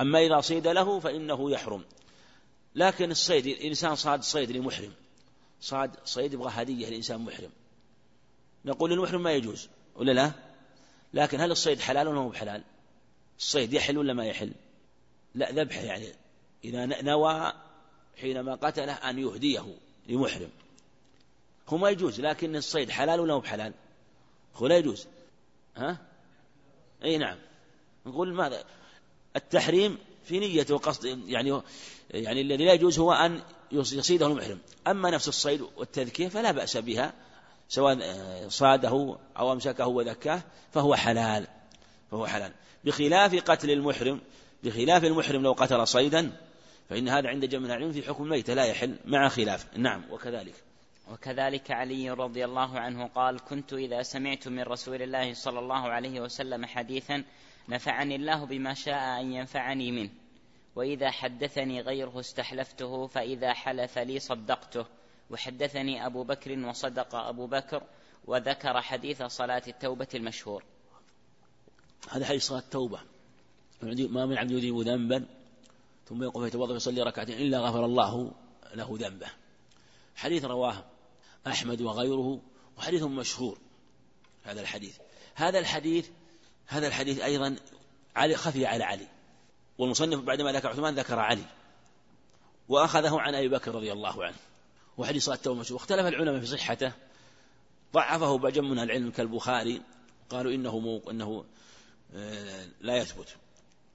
أما 0.00 0.18
إذا 0.18 0.40
صيد 0.40 0.66
له 0.66 1.00
فإنه 1.00 1.50
يحرم. 1.50 1.84
لكن 2.74 3.10
الصيد 3.10 3.46
الإنسان 3.46 3.94
صاد 3.94 4.22
صيد 4.22 4.50
لمحرم. 4.50 4.92
صاد 5.60 5.96
صيد 6.04 6.32
يبغى 6.32 6.50
هدية 6.54 6.90
لإنسان 6.90 7.20
محرم. 7.20 7.50
نقول 8.64 8.90
للمحرم 8.90 9.22
ما 9.22 9.32
يجوز 9.32 9.68
ولا 9.96 10.12
لا؟ 10.12 10.32
لكن 11.14 11.40
هل 11.40 11.50
الصيد 11.50 11.80
حلال 11.80 12.08
ولا 12.08 12.18
هو 12.18 12.28
بحلال؟ 12.28 12.62
الصيد 13.38 13.72
يحل 13.72 13.98
ولا 13.98 14.12
ما 14.12 14.26
يحل؟ 14.26 14.52
لا 15.34 15.52
ذبح 15.52 15.76
يعني. 15.76 16.06
إذا 16.64 17.02
نوى 17.02 17.52
حينما 18.20 18.54
قتله 18.54 18.92
أن 18.92 19.18
يهديه 19.18 19.76
لمحرم. 20.08 20.50
هو 21.68 21.76
ما 21.76 21.90
يجوز 21.90 22.20
لكن 22.20 22.56
الصيد 22.56 22.90
حلال 22.90 23.20
ولا 23.20 23.34
هو 23.34 23.40
بحلال؟ 23.40 23.74
هو 24.56 24.66
لا 24.66 24.76
يجوز. 24.76 25.06
ها؟ 25.76 25.98
أي 27.04 27.18
نعم. 27.18 27.38
نقول 28.06 28.34
ماذا؟ 28.34 28.64
التحريم 29.36 29.98
في 30.30 30.38
نية 30.38 30.66
وقصد 30.70 31.04
يعني 31.28 31.62
يعني 32.10 32.40
الذي 32.40 32.64
لا 32.64 32.72
يجوز 32.72 32.98
هو 32.98 33.12
أن 33.12 33.42
يصيده 33.72 34.26
المحرم. 34.26 34.58
أما 34.86 35.10
نفس 35.10 35.28
الصيد 35.28 35.60
والتذكية 35.76 36.28
فلا 36.28 36.52
بأس 36.52 36.76
بها 36.76 37.12
سواء 37.68 37.98
صاده 38.48 39.18
أو 39.38 39.52
أمسكه 39.52 39.86
وذكاه 39.86 40.42
فهو 40.72 40.94
حلال 40.94 41.46
فهو 42.10 42.26
حلال. 42.26 42.52
بخلاف 42.84 43.34
قتل 43.34 43.70
المحرم 43.70 44.20
بخلاف 44.64 45.04
المحرم 45.04 45.42
لو 45.42 45.52
قتل 45.52 45.86
صيدا 45.86 46.32
فإن 46.90 47.08
هذا 47.08 47.28
عند 47.28 47.44
جمع 47.44 47.66
العلم 47.66 47.92
في 47.92 48.02
حكم 48.02 48.24
الميت 48.24 48.50
لا 48.50 48.64
يحل 48.64 48.96
مع 49.04 49.28
خلاف. 49.28 49.66
نعم 49.76 50.04
وكذلك. 50.10 50.54
وكذلك 51.12 51.70
علي 51.70 52.10
رضي 52.10 52.44
الله 52.44 52.78
عنه 52.78 53.06
قال 53.06 53.40
كنت 53.40 53.72
إذا 53.72 54.02
سمعت 54.02 54.48
من 54.48 54.62
رسول 54.62 55.02
الله 55.02 55.34
صلى 55.34 55.58
الله 55.58 55.88
عليه 55.88 56.20
وسلم 56.20 56.66
حديثا 56.66 57.24
نفعني 57.68 58.16
الله 58.16 58.44
بما 58.44 58.74
شاء 58.74 59.20
أن 59.20 59.32
ينفعني 59.32 59.92
منه. 59.92 60.10
وإذا 60.80 61.10
حدثني 61.10 61.80
غيره 61.80 62.20
استحلفته 62.20 63.06
فإذا 63.06 63.52
حلف 63.52 63.98
لي 63.98 64.18
صدقته. 64.18 64.86
وحدثني 65.30 66.06
أبو 66.06 66.24
بكر 66.24 66.58
وصدق 66.58 67.14
أبو 67.14 67.46
بكر 67.46 67.82
وذكر 68.24 68.80
حديث 68.80 69.22
صلاة 69.22 69.62
التوبة 69.68 70.08
المشهور. 70.14 70.64
هذا 72.10 72.26
حديث 72.26 72.46
صلاة 72.46 72.58
التوبة. 72.58 73.00
ما 73.82 74.26
من 74.26 74.38
عبد 74.38 74.50
يذيب 74.50 74.78
ذنبا 74.78 75.26
ثم 76.08 76.22
يقف 76.22 76.46
يتوضأ 76.46 76.72
ويصلي 76.72 77.02
ركعتين 77.02 77.38
إلا 77.38 77.60
غفر 77.60 77.84
الله 77.84 78.32
له 78.74 78.98
ذنبه. 79.00 79.28
حديث 80.16 80.44
رواه 80.44 80.84
أحمد 81.46 81.80
وغيره 81.80 82.40
وحديث 82.78 83.02
مشهور 83.02 83.58
هذا 84.44 84.60
الحديث. 84.60 84.98
هذا 85.34 85.58
الحديث 85.58 86.08
هذا 86.66 86.86
الحديث 86.86 87.20
أيضا 87.20 87.56
علي 88.16 88.36
خفي 88.36 88.66
على 88.66 88.84
علي. 88.84 89.19
والمصنف 89.80 90.20
بعدما 90.20 90.52
ذكر 90.52 90.68
عثمان 90.68 90.94
ذكر 90.94 91.18
علي 91.18 91.44
وأخذه 92.68 93.20
عن 93.20 93.34
أبي 93.34 93.48
بكر 93.48 93.74
رضي 93.74 93.92
الله 93.92 94.24
عنه 94.24 94.36
وحديث 94.98 95.24
صلاة 95.24 95.36
التوبة 95.36 95.60
مشهور 95.60 95.80
واختلف 95.80 96.06
العلماء 96.06 96.40
في 96.40 96.46
صحته 96.46 96.92
ضعفه 97.94 98.38
بعض 98.38 98.58
من 98.58 98.78
العلم 98.78 99.10
كالبخاري 99.10 99.82
قالوا 100.30 100.52
إنه 100.52 100.78
مو 100.78 101.02
إنه 101.10 101.44
آه، 102.14 102.66
لا 102.80 102.96
يثبت. 102.96 103.36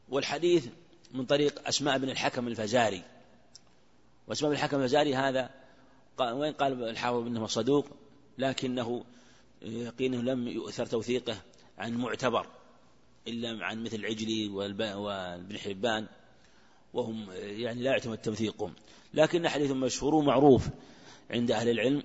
والحديث 0.09 0.67
من 1.11 1.25
طريق 1.25 1.67
أسماء 1.67 1.97
بن 1.97 2.09
الحكم 2.09 2.47
الفزاري. 2.47 3.03
وأسماء 4.27 4.51
بن 4.51 4.57
الحكم 4.57 4.77
الفزاري 4.77 5.15
هذا 5.15 5.49
وين 6.19 6.53
قال 6.53 6.89
الحافظ 6.89 7.27
إنه 7.27 7.47
صدوق؟ 7.47 7.87
لكنه 8.37 9.05
يقينه 9.61 10.21
لم 10.21 10.47
يؤثر 10.47 10.85
توثيقه 10.85 11.37
عن 11.77 11.93
معتبر. 11.93 12.47
إلا 13.27 13.65
عن 13.65 13.83
مثل 13.83 13.95
العجلي 13.95 14.49
وابن 14.49 15.57
حبان 15.57 16.07
وهم 16.93 17.31
يعني 17.31 17.81
لا 17.81 17.91
يعتمد 17.91 18.17
توثيقهم. 18.17 18.73
لكن 19.13 19.49
حديث 19.49 19.71
مشهور 19.71 20.15
ومعروف 20.15 20.67
عند 21.31 21.51
أهل 21.51 21.69
العلم 21.69 22.03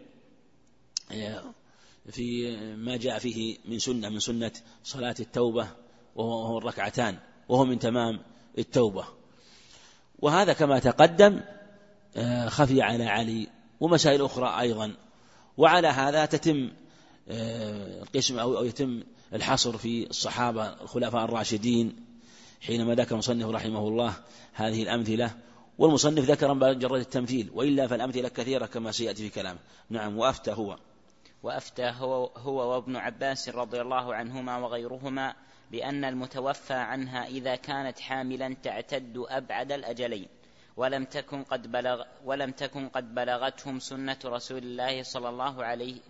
في 2.11 2.57
ما 2.77 2.97
جاء 2.97 3.19
فيه 3.19 3.59
من 3.65 3.79
سنة 3.79 4.09
من 4.09 4.19
سنة 4.19 4.53
صلاة 4.85 5.15
التوبة 5.21 5.69
وهو 6.15 6.59
الركعتان 6.59 7.19
وهو 7.49 7.65
من 7.65 7.79
تمام 7.79 8.21
التوبة. 8.59 9.05
وهذا 10.19 10.53
كما 10.53 10.79
تقدم 10.79 11.41
آه، 12.17 12.49
خفي 12.49 12.83
على 12.83 13.05
علي 13.05 13.49
ومسائل 13.81 14.23
أخرى 14.25 14.61
أيضا. 14.61 14.97
وعلى 15.57 15.89
هذا 15.89 16.27
تتم 16.27 16.71
القسم 17.29 18.39
أو 18.39 18.65
يتم 18.65 19.03
الحصر 19.35 19.77
في 19.77 20.11
الصحابة 20.11 20.83
الخلفاء 20.83 21.25
الراشدين 21.25 21.97
حينما 22.61 22.95
ذكر 22.95 23.13
المصنف 23.13 23.47
رحمه 23.47 23.89
الله 23.89 24.15
هذه 24.53 24.83
الأمثلة 24.83 25.31
والمصنف 25.79 26.31
ذكر 26.31 26.55
مجرد 26.55 27.01
التمثيل 27.01 27.51
وإلا 27.55 27.87
فالأمثلة 27.87 28.29
كثيرة 28.29 28.67
كما 28.67 28.93
سيأتي 28.93 29.23
في 29.23 29.35
كلامه. 29.35 29.59
نعم 29.91 30.19
وأفتى 30.19 30.53
هو. 30.53 30.79
وأفتى 31.43 31.93
هو, 31.97 32.27
هو 32.27 32.75
وابن 32.75 32.97
عباس 32.97 33.49
رضي 33.49 33.81
الله 33.81 34.15
عنهما 34.15 34.59
وغيرهما 34.59 35.35
بأن 35.71 36.05
المتوفى 36.05 36.75
عنها 36.75 37.27
إذا 37.27 37.57
كانت 37.57 38.01
حاملا 38.01 38.57
تعتد 38.63 39.25
أبعد 39.29 39.73
الأجلين 39.73 40.29
ولم 40.77 41.05
تكن 41.05 41.43
قد 41.43 41.73
بلغ 41.73 42.03
ولم 42.25 42.51
تكن 42.51 42.89
قد 42.89 43.15
بلغتهم 43.15 43.79
سنة 43.79 44.19
رسول 44.25 44.59
الله 44.59 45.03
صلى 45.03 45.29
الله 45.29 45.65
عليه 45.65 46.01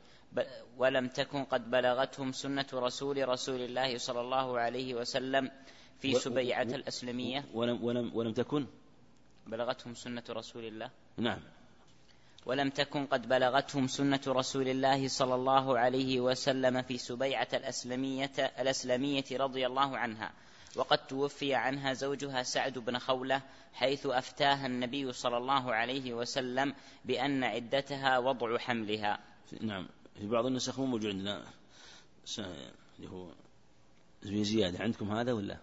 ولم 0.79 1.09
تكن 1.09 1.45
قد 1.45 1.71
بلغتهم 1.71 2.33
سنة 2.33 2.67
رسول 2.75 3.29
رسول 3.29 3.61
الله 3.61 3.99
صلى 3.99 4.21
الله 4.21 4.59
عليه 4.61 4.95
وسلم 4.95 5.51
في 5.99 6.15
سبيعة 6.15 6.63
الأسلمية. 6.63 7.45
ولم 7.55 7.85
ولم 7.85 8.11
ولم 8.15 8.33
تكن؟ 8.33 8.67
بلغتهم 9.47 9.95
سنة 9.95 10.23
رسول 10.31 10.65
الله. 10.65 10.91
نعم. 11.17 11.39
ولم 12.47 12.71
تكن 12.71 13.07
قد 13.07 13.29
بلغتهم 13.29 13.87
سنة 13.87 14.21
رسول 14.27 14.69
الله 14.69 15.09
صلى 15.09 15.35
الله 15.35 15.79
عليه 15.79 16.21
وسلم 16.21 16.83
في 16.83 16.99
سبيعة 16.99 17.49
الأسلمية 17.55 18.33
الأسلمية 18.39 19.25
رضي 19.33 19.67
الله 19.67 19.99
عنها. 19.99 20.33
وقد 20.77 21.07
توفي 21.07 21.55
عنها 21.55 21.93
زوجها 21.93 22.43
سعد 22.43 22.79
بن 22.79 22.99
خولة 22.99 23.43
حيث 23.75 24.07
أفتاها 24.07 24.67
النبي 24.67 25.13
صلى 25.13 25.37
الله 25.37 25.75
عليه 25.75 26.15
وسلم 26.15 26.75
بأن 27.05 27.45
عدتها 27.45 28.19
وضع 28.19 28.59
حملها. 28.59 29.19
نعم. 29.61 29.89
في 30.21 30.27
بعض 30.27 30.47
النسخ 30.47 30.79
مو 30.79 30.87
موجود 30.87 31.11
عندنا. 31.11 31.45
اللي 32.99 33.11
هو 33.11 33.27
في 34.23 34.45
زيادة 34.45 34.79
عندكم 34.79 35.11
هذا 35.11 35.33
ولا؟ 35.33 35.57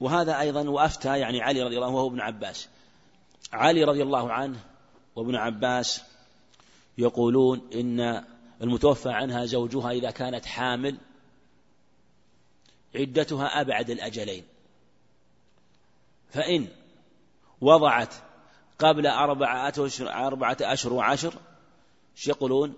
وهذا 0.00 0.40
أيضا 0.40 0.68
وأفتى 0.68 1.18
يعني 1.18 1.42
علي 1.42 1.62
رضي 1.62 1.76
الله 1.76 1.86
عنه 1.86 1.96
وهو 1.96 2.08
ابن 2.08 2.20
عباس. 2.20 2.68
علي 3.52 3.84
رضي 3.84 4.02
الله 4.02 4.32
عنه 4.32 4.60
وابن 5.16 5.34
عباس 5.34 6.02
يقولون 6.98 7.70
إن 7.74 8.24
المتوفى 8.62 9.10
عنها 9.10 9.44
زوجها 9.44 9.90
إذا 9.90 10.10
كانت 10.10 10.46
حامل 10.46 10.98
عدتها 12.94 13.60
أبعد 13.60 13.90
الأجلين. 13.90 14.44
فإن 16.30 16.68
وضعت 17.60 18.14
قبل 18.78 19.06
أربعة 19.06 19.74
أشهر 20.60 20.92
وعشر 20.92 21.34
إيش 22.16 22.28
يقولون؟ 22.28 22.74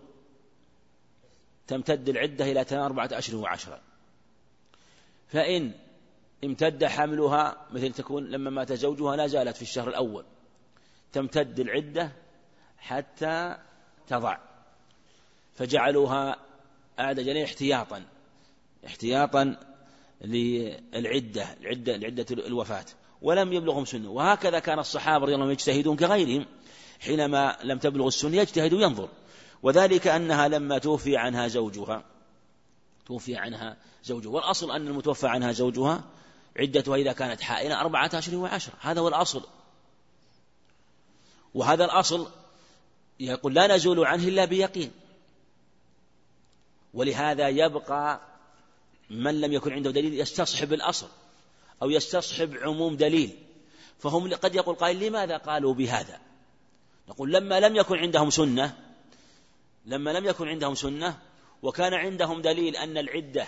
تمتد 1.66 2.09
العدة 2.09 2.53
إلى 2.53 2.66
أربعة 2.72 3.09
أشهر 3.12 3.36
وعشرة. 3.36 3.80
فإن 5.28 5.72
امتد 6.45 6.84
حملها 6.84 7.66
مثل 7.70 7.93
تكون 7.93 8.24
لما 8.24 8.51
مات 8.51 8.72
زوجها 8.72 9.16
لا 9.16 9.26
زالت 9.26 9.57
في 9.57 9.62
الشهر 9.62 9.89
الأول. 9.89 10.24
تمتد 11.12 11.61
العدة 11.61 12.12
حتى 12.78 13.57
تضع. 14.09 14.39
فجعلوها 15.55 16.36
أعد 17.01 17.20
جليل 17.20 17.45
احتياطا. 17.45 18.05
احتياطا 18.86 19.57
للعدة 20.20 21.57
العدة 21.61 21.97
لعدة 21.97 22.26
الوفاة. 22.30 22.86
ولم 23.22 23.53
يبلغهم 23.53 23.84
سنة 23.84 24.11
وهكذا 24.11 24.59
كان 24.59 24.78
الصحابة 24.78 25.24
رضي 25.24 25.34
الله 25.34 25.45
عنهم 25.45 25.53
يجتهدون 25.53 25.97
كغيرهم. 25.97 26.47
حينما 27.01 27.57
لم 27.64 27.78
تبلغ 27.78 28.07
السنة 28.07 28.36
يجتهد 28.36 28.72
وينظر. 28.72 29.09
وذلك 29.63 30.07
أنها 30.07 30.49
لما 30.49 30.79
توفي 30.79 31.17
عنها 31.17 31.49
زوجها. 31.49 32.05
توفي 33.07 33.37
عنها 33.37 33.77
زوجها. 34.05 34.31
والأصل 34.31 34.71
أن 34.71 34.89
المتوفى 34.89 35.27
عنها 35.27 35.53
زوجها 35.53 36.05
عدتها 36.57 36.97
إذا 36.97 37.13
كانت 37.13 37.41
حائلة 37.41 37.81
أربعة 37.81 38.11
أشهر 38.15 38.37
وعشرة. 38.37 38.75
هذا 38.81 39.01
هو 39.01 39.09
الأصل. 39.09 39.43
وهذا 41.55 41.85
الأصل 41.85 42.29
يقول 43.21 43.55
لا 43.55 43.77
نزول 43.77 44.05
عنه 44.05 44.29
إلا 44.29 44.45
بيقين. 44.45 44.93
ولهذا 46.95 47.49
يبقى 47.49 48.21
من 49.11 49.41
لم 49.41 49.53
يكن 49.53 49.73
عنده 49.73 49.91
دليل 49.91 50.21
يستصحب 50.21 50.73
الأصل 50.73 51.09
أو 51.83 51.91
يستصحب 51.91 52.57
عموم 52.57 52.97
دليل. 52.97 53.39
فهم 53.99 54.35
قد 54.35 54.55
يقول 54.55 54.75
قائل 54.75 55.07
لماذا 55.07 55.37
قالوا 55.37 55.75
بهذا؟ 55.75 56.21
نقول 57.09 57.33
لما 57.33 57.61
لم 57.61 57.77
يكن 57.77 57.99
عندهم 57.99 58.31
سنة 58.31 58.88
لما 59.89 60.11
لم 60.11 60.24
يكن 60.24 60.49
عندهم 60.49 60.74
سنة 60.74 61.18
وكان 61.62 61.95
عندهم 61.95 62.43
دليل 62.43 62.76
أن 62.76 62.99
العدة 62.99 63.47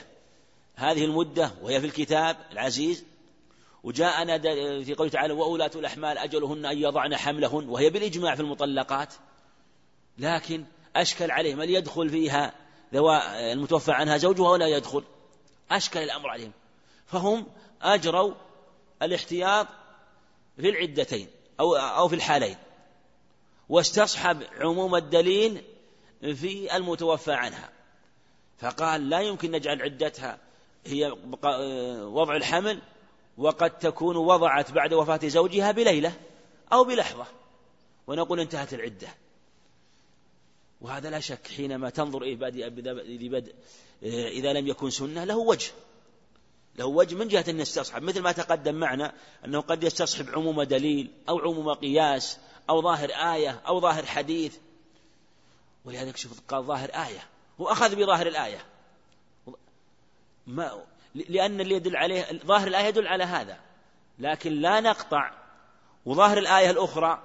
هذه 0.74 1.05
المدة 1.05 1.53
وهي 1.62 1.80
في 1.80 1.86
الكتاب 1.86 2.36
العزيز 2.53 3.05
وجاءنا 3.82 4.38
في 4.84 4.95
قوله 4.95 5.11
تعالى 5.11 5.32
وأولاة 5.32 5.70
الأحمال 5.74 6.18
أجلهن 6.18 6.66
أن 6.66 6.78
يضعن 6.78 7.16
حملهن 7.16 7.68
وهي 7.68 7.91
بالإجماع 7.91 8.34
في 8.34 8.43
المطلقات. 8.43 9.14
لكن 10.18 10.64
أشكل 10.97 11.30
عليهم 11.30 11.61
هل 11.61 11.70
يدخل 11.70 12.09
فيها 12.09 12.53
المتوفى 13.53 13.93
عنها 13.93 14.16
زوجها 14.16 14.49
ولا 14.49 14.66
يدخل؟ 14.66 15.05
أشكل 15.70 16.01
الأمر 16.01 16.28
عليهم. 16.28 16.53
فهم 17.07 17.47
أجروا 17.82 18.34
الاحتياط 19.03 19.66
في 20.57 20.68
العدتين 20.68 21.28
أو 21.61 21.76
أو 21.76 22.09
في 22.09 22.14
الحالين. 22.14 22.57
واستصحب 23.68 24.43
عموم 24.61 24.95
الدليل 24.97 25.62
في 26.21 26.77
المتوفى 26.77 27.33
عنها. 27.33 27.71
فقال 28.59 29.09
لا 29.09 29.21
يمكن 29.21 29.51
نجعل 29.51 29.83
عدتها 29.83 30.39
هي 30.87 31.11
وضع 32.03 32.37
الحمل 32.37 32.83
وقد 33.39 33.79
تكون 33.79 34.16
وضعت 34.16 34.71
بعد 34.71 34.95
وفاة 34.95 35.21
زوجها 35.29 35.73
بليلة 35.73 36.12
أو 36.73 36.85
بلحظة 36.85 37.27
ونقول 38.07 38.41
انتهت 38.41 38.75
العدة. 38.75 39.09
وهذا 40.81 41.11
لا 41.11 41.21
شك 41.21 41.47
حينما 41.57 41.91
تنظر 41.91 42.23
إيه 42.23 42.39
إذا 44.29 44.53
لم 44.53 44.66
يكن 44.66 44.91
سنة 44.91 45.25
له 45.25 45.37
وجه. 45.37 45.71
له 46.77 46.87
وجه 46.87 47.14
من 47.14 47.29
جهة 47.29 47.45
أن 47.49 47.61
يستصحب. 47.61 48.03
مثل 48.03 48.21
ما 48.21 48.33
تقدم 48.33 48.75
معنا 48.75 49.12
أنه 49.45 49.61
قد 49.61 49.85
يستصحب 49.85 50.29
عموم 50.29 50.62
دليل 50.62 51.11
أو 51.29 51.39
عموم 51.39 51.73
قياس 51.73 52.39
أو 52.71 52.83
ظاهر 52.83 53.11
آية 53.11 53.61
أو 53.66 53.81
ظاهر 53.81 54.07
حديث 54.07 54.57
ولهذا 55.85 56.16
شوف 56.16 56.41
قال 56.49 56.64
ظاهر 56.64 56.89
آية. 56.89 57.20
وأخذ 57.59 57.97
بظاهر 57.97 58.26
الآية. 58.26 58.64
ما 60.47 60.85
لأن 61.14 61.61
اللي 61.61 61.74
يدل 61.74 61.97
عليه 61.97 62.41
ظاهر 62.47 62.66
الآية 62.66 62.87
يدل 62.87 63.07
على 63.07 63.24
هذا. 63.24 63.59
لكن 64.18 64.53
لا 64.53 64.81
نقطع 64.81 65.31
وظاهر 66.07 66.39
الآية 66.39 66.70
الأخرى 66.70 67.22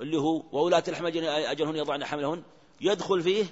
اللي 0.00 0.16
هو 0.16 0.42
وولاة 0.52 0.84
الأحمال 0.88 1.26
أجلهن 1.26 1.76
يضعن 1.76 2.04
حملهن 2.04 2.42
يدخل 2.80 3.22
فيه 3.22 3.44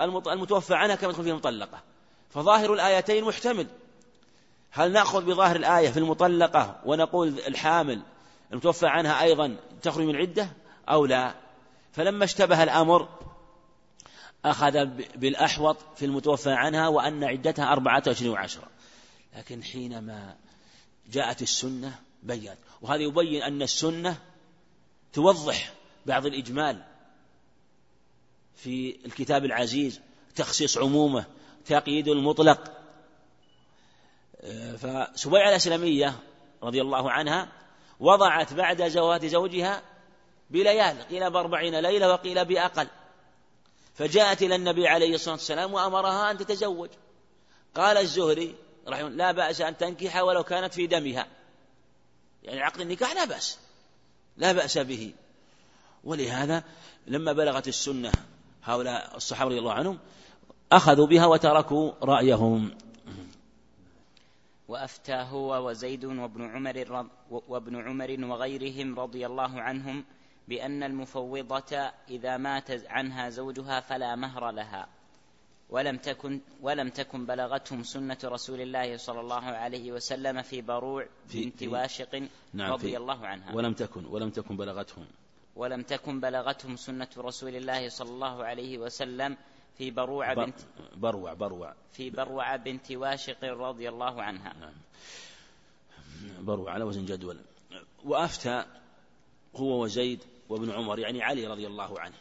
المتوفى 0.00 0.74
عنها 0.74 0.96
كما 0.96 1.10
يدخل 1.10 1.24
فيه 1.24 1.30
المطلقة. 1.30 1.82
فظاهر 2.30 2.74
الآيتين 2.74 3.24
محتمل. 3.24 3.66
هل 4.70 4.92
نأخذ 4.92 5.24
بظاهر 5.24 5.56
الآية 5.56 5.90
في 5.90 5.98
المطلقة 5.98 6.80
ونقول 6.84 7.28
الحامل 7.28 8.02
المتوفى 8.52 8.86
عنها 8.86 9.22
أيضا 9.22 9.56
تخرج 9.82 10.04
من 10.04 10.16
عدة 10.16 10.48
أو 10.88 11.06
لا؟ 11.06 11.34
فلما 11.92 12.24
اشتبه 12.24 12.62
الأمر 12.62 13.08
أخذ 14.44 14.84
بالأحوط 15.16 15.76
في 15.96 16.04
المتوفى 16.04 16.52
عنها 16.52 16.88
وأن 16.88 17.24
عدتها 17.24 17.72
أربعة 17.72 18.02
أشهر 18.06 18.28
وعشرة 18.30 18.68
لكن 19.36 19.62
حينما 19.62 20.36
جاءت 21.12 21.42
السنة 21.42 22.00
بيّنت. 22.22 22.58
وهذا 22.80 23.02
يبين 23.02 23.42
أن 23.42 23.62
السنة 23.62 24.16
توضح 25.12 25.72
بعض 26.06 26.26
الإجمال 26.26 26.84
في 28.56 28.98
الكتاب 29.06 29.44
العزيز 29.44 30.00
تخصيص 30.34 30.78
عمومه 30.78 31.24
تقييد 31.66 32.08
المطلق. 32.08 32.72
فسبيعة 34.76 35.48
الأسلمية 35.48 36.18
رضي 36.62 36.80
الله 36.80 37.10
عنها 37.10 37.52
وضعت 38.00 38.52
بعد 38.52 38.88
زواج 38.88 39.26
زوجها 39.26 39.82
بليال 40.50 41.02
قيل 41.02 41.30
بأربعين 41.30 41.80
ليلة 41.80 42.08
وقيل 42.08 42.44
بأقل. 42.44 42.88
فجاءت 43.98 44.42
إلى 44.42 44.54
النبي 44.54 44.88
عليه 44.88 45.14
الصلاة 45.14 45.34
والسلام 45.34 45.74
وأمرها 45.74 46.30
أن 46.30 46.38
تتزوج. 46.38 46.90
قال 47.74 47.96
الزهري 47.96 48.54
رحمه 48.88 49.08
لا 49.08 49.32
بأس 49.32 49.60
أن 49.60 49.76
تنكح 49.76 50.16
ولو 50.16 50.44
كانت 50.44 50.74
في 50.74 50.86
دمها. 50.86 51.26
يعني 52.42 52.60
عقد 52.60 52.80
النكاح 52.80 53.14
لا 53.14 53.24
بأس. 53.24 53.58
لا 54.36 54.52
بأس 54.52 54.78
به. 54.78 55.12
ولهذا 56.04 56.64
لما 57.06 57.32
بلغت 57.32 57.68
السنة 57.68 58.12
هؤلاء 58.64 59.16
الصحابة 59.16 59.50
رضي 59.50 59.58
الله 59.58 59.72
عنهم 59.72 59.98
أخذوا 60.72 61.06
بها 61.06 61.26
وتركوا 61.26 61.92
رأيهم. 62.02 62.78
وأفتى 64.68 65.14
هو 65.14 65.68
وزيد 65.68 66.04
وابن 66.04 66.50
عمر 66.50 67.06
وابن 67.30 67.88
عمر 67.88 68.16
وغيرهم 68.24 69.00
رضي 69.00 69.26
الله 69.26 69.60
عنهم 69.60 70.04
بأن 70.48 70.82
المفوضة 70.82 71.76
إذا 72.08 72.36
مات 72.36 72.70
عنها 72.86 73.28
زوجها 73.30 73.80
فلا 73.80 74.16
مهر 74.16 74.50
لها 74.50 74.88
ولم 75.70 75.96
تكن 75.96 76.40
ولم 76.60 76.88
تكن 76.88 77.26
بلغتهم 77.26 77.82
سنة 77.82 78.18
رسول 78.24 78.60
الله 78.60 78.96
صلى 78.96 79.20
الله 79.20 79.44
عليه 79.44 79.92
وسلم 79.92 80.42
في 80.42 80.62
بروع 80.62 81.06
بنت 81.34 81.62
واشق 81.62 82.28
نعم 82.52 82.72
رضي 82.72 82.96
الله 82.96 83.26
عنها. 83.26 83.54
ولم 83.54 83.72
تكن 83.72 84.04
ولم 84.06 84.30
تكن 84.30 84.56
بلغتهم. 84.56 85.06
ولم 85.56 85.82
تكن 85.82 86.20
بلغتهم 86.20 86.76
سنة 86.76 87.08
رسول 87.18 87.56
الله 87.56 87.88
صلى 87.88 88.10
الله 88.10 88.44
عليه 88.44 88.78
وسلم 88.78 89.36
في 89.78 89.90
بروع 89.90 90.34
بنت 90.34 90.58
بروع 90.96 91.32
بروع. 91.32 91.74
في 91.92 92.10
بروع 92.10 92.56
بنت 92.56 92.92
واشق 92.92 93.44
رضي 93.44 93.88
الله 93.88 94.22
عنها. 94.22 94.52
نعم. 94.60 94.74
بروع 96.44 96.72
على 96.72 96.84
وزن 96.84 97.04
جدول. 97.04 97.40
وأفتى 98.04 98.64
هو 99.56 99.82
وزيد 99.84 100.24
وابن 100.48 100.70
عمر 100.70 100.98
يعني 100.98 101.22
علي 101.22 101.46
رضي 101.46 101.66
الله 101.66 102.00
عنه. 102.00 102.16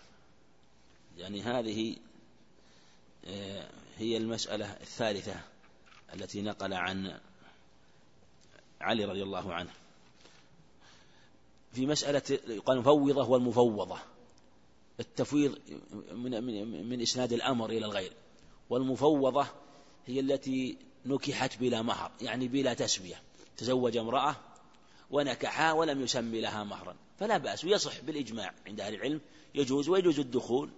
يعني 1.17 1.41
هذه 1.41 1.95
آه، 3.25 3.69
هي 3.97 4.17
المسألة 4.17 4.73
الثالثة 4.81 5.35
التي 6.13 6.41
نقل 6.41 6.73
عن 6.73 7.19
علي 8.81 9.05
رضي 9.05 9.23
الله 9.23 9.53
عنه. 9.53 9.71
في 11.73 11.85
مسألة 11.85 12.39
يقال 12.47 12.77
المفوضة 12.77 13.29
والمفوضة. 13.29 13.99
التفويض 14.99 15.59
من, 16.11 16.43
من, 16.43 16.89
من 16.89 17.01
إسناد 17.01 17.33
الأمر 17.33 17.69
إلى 17.69 17.85
الغير. 17.85 18.13
والمفوضة 18.69 19.47
هي 20.05 20.19
التي 20.19 20.77
نكحت 21.05 21.57
بلا 21.57 21.81
مهر 21.81 22.11
يعني 22.21 22.47
بلا 22.47 22.73
تسوية 22.73 23.21
تزوج 23.57 23.97
امرأة 23.97 24.35
ونكحها 25.11 25.73
ولم 25.73 26.01
يسمي 26.01 26.41
لها 26.41 26.63
مهرا. 26.63 26.95
فلا 27.19 27.37
بأس 27.37 27.65
ويصح 27.65 28.01
بالإجماع 28.01 28.53
عند 28.67 28.81
أهل 28.81 28.93
العلم 28.93 29.21
يجوز 29.55 29.89
ويجوز 29.89 30.19
الدخول 30.19 30.69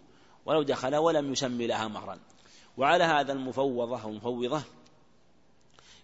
ولو 0.45 0.63
دخل 0.63 0.95
ولم 0.95 1.31
يسمي 1.31 1.67
لها 1.67 1.87
مهرا. 1.87 2.19
وعلى 2.77 3.03
هذا 3.03 3.33
المفوضة 3.33 4.01
أو 4.01 4.09
المفوضة 4.09 4.61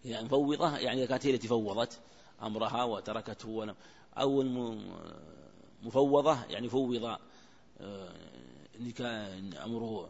يعني 0.05 0.25
مفوضة 0.25 0.77
يعني 0.77 1.07
كانت 1.07 1.25
هي 1.25 1.33
التي 1.33 1.47
فوضت 1.47 1.99
أمرها 2.41 2.83
وتركته 2.83 3.49
ولم 3.49 3.75
أو 4.17 4.41
المفوضة 5.81 6.37
يعني 6.49 6.69
فوض 6.69 7.17
آه، 7.81 8.09
أمره 9.65 10.09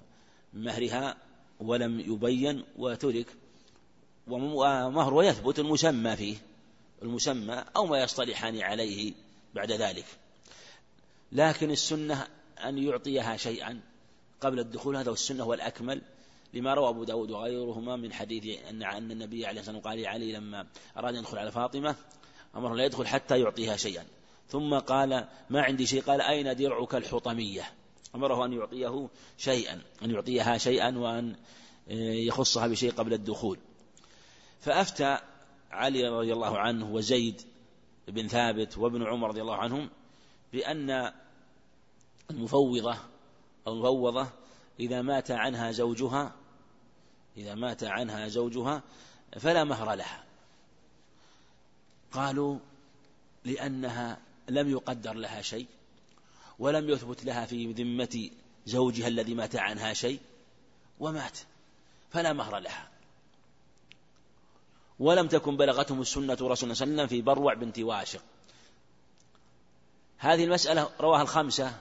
مهرها 0.53 1.17
ولم 1.59 1.99
يبين 1.99 2.63
وترك 2.77 3.27
ومهر 4.27 5.23
يثبت 5.23 5.59
المسمى 5.59 6.15
فيه 6.15 6.37
المسمى 7.01 7.63
أو 7.75 7.85
ما 7.85 8.03
يصطلحان 8.03 8.61
عليه. 8.61 9.13
بعد 9.55 9.71
ذلك. 9.71 10.05
لكن 11.31 11.71
السنة 11.71 12.27
أن 12.65 12.77
يعطيها 12.77 13.37
شيئا 13.37 13.81
قبل 14.41 14.59
الدخول 14.59 14.95
هذا 14.95 15.11
السنة 15.11 15.45
والأكمل 15.45 16.01
لما 16.53 16.73
روى 16.73 16.89
أبو 16.89 17.03
داود 17.03 17.31
وغيرهما 17.31 17.95
من 17.95 18.13
حديث 18.13 18.59
أن 18.69 18.83
أن 18.83 19.11
النبي 19.11 19.45
عليه 19.45 19.59
الصلاة 19.59 19.75
والسلام 19.75 19.93
قال 19.93 20.01
لعلي 20.01 20.31
لما 20.31 20.67
أراد 20.97 21.13
أن 21.13 21.19
يدخل 21.19 21.37
على 21.37 21.51
فاطمة 21.51 21.95
أمره 22.55 22.75
لا 22.75 22.85
يدخل 22.85 23.07
حتى 23.07 23.39
يعطيها 23.39 23.75
شيئا. 23.75 24.05
ثم 24.49 24.79
قال 24.79 25.27
ما 25.49 25.61
عندي 25.61 25.85
شيء 25.85 26.01
قال 26.01 26.21
أين 26.21 26.55
درعك 26.55 26.95
الحطمية؟ 26.95 27.73
أمره 28.15 28.45
أن 28.45 28.53
يعطيه 28.53 29.09
شيئا 29.37 29.81
أن 30.03 30.11
يعطيها 30.11 30.57
شيئا 30.57 30.97
وأن 30.97 31.35
يخصها 32.27 32.67
بشيء 32.67 32.91
قبل 32.91 33.13
الدخول. 33.13 33.59
فأفتى 34.61 35.17
علي 35.71 36.07
رضي 36.07 36.33
الله 36.33 36.57
عنه 36.57 36.93
وزيد 36.93 37.41
بن 38.07 38.27
ثابت 38.27 38.77
وابن 38.77 39.03
عمر 39.03 39.27
رضي 39.27 39.41
الله 39.41 39.55
عنهم 39.55 39.89
بأن 40.53 41.11
المفوضة 42.31 42.97
المفوضة 43.67 44.27
إذا 44.79 45.01
مات 45.01 45.31
عنها 45.31 45.71
زوجها 45.71 46.35
إذا 47.37 47.55
مات 47.55 47.83
عنها 47.83 48.27
زوجها 48.27 48.83
فلا 49.39 49.63
مهر 49.63 49.93
لها. 49.93 50.23
قالوا 52.11 52.59
لأنها 53.45 54.17
لم 54.49 54.69
يقدر 54.69 55.13
لها 55.13 55.41
شيء 55.41 55.67
ولم 56.59 56.89
يثبت 56.89 57.25
لها 57.25 57.45
في 57.45 57.71
ذمة 57.73 58.29
زوجها 58.65 59.07
الذي 59.07 59.33
مات 59.33 59.55
عنها 59.55 59.93
شيء 59.93 60.19
ومات 60.99 61.39
فلا 62.11 62.33
مهر 62.33 62.57
لها. 62.59 62.94
ولم 64.99 65.27
تكن 65.27 65.57
بلغتهم 65.57 66.01
السنة 66.01 66.33
رسول 66.33 66.43
الله 66.43 66.55
صلى 66.55 66.63
الله 66.63 66.81
عليه 66.81 66.93
وسلم 66.93 67.07
في 67.07 67.21
بروع 67.21 67.53
بنت 67.53 67.79
واشق. 67.79 68.21
هذه 70.17 70.43
المسألة 70.43 70.89
رواها 70.99 71.21
الخمسة 71.21 71.73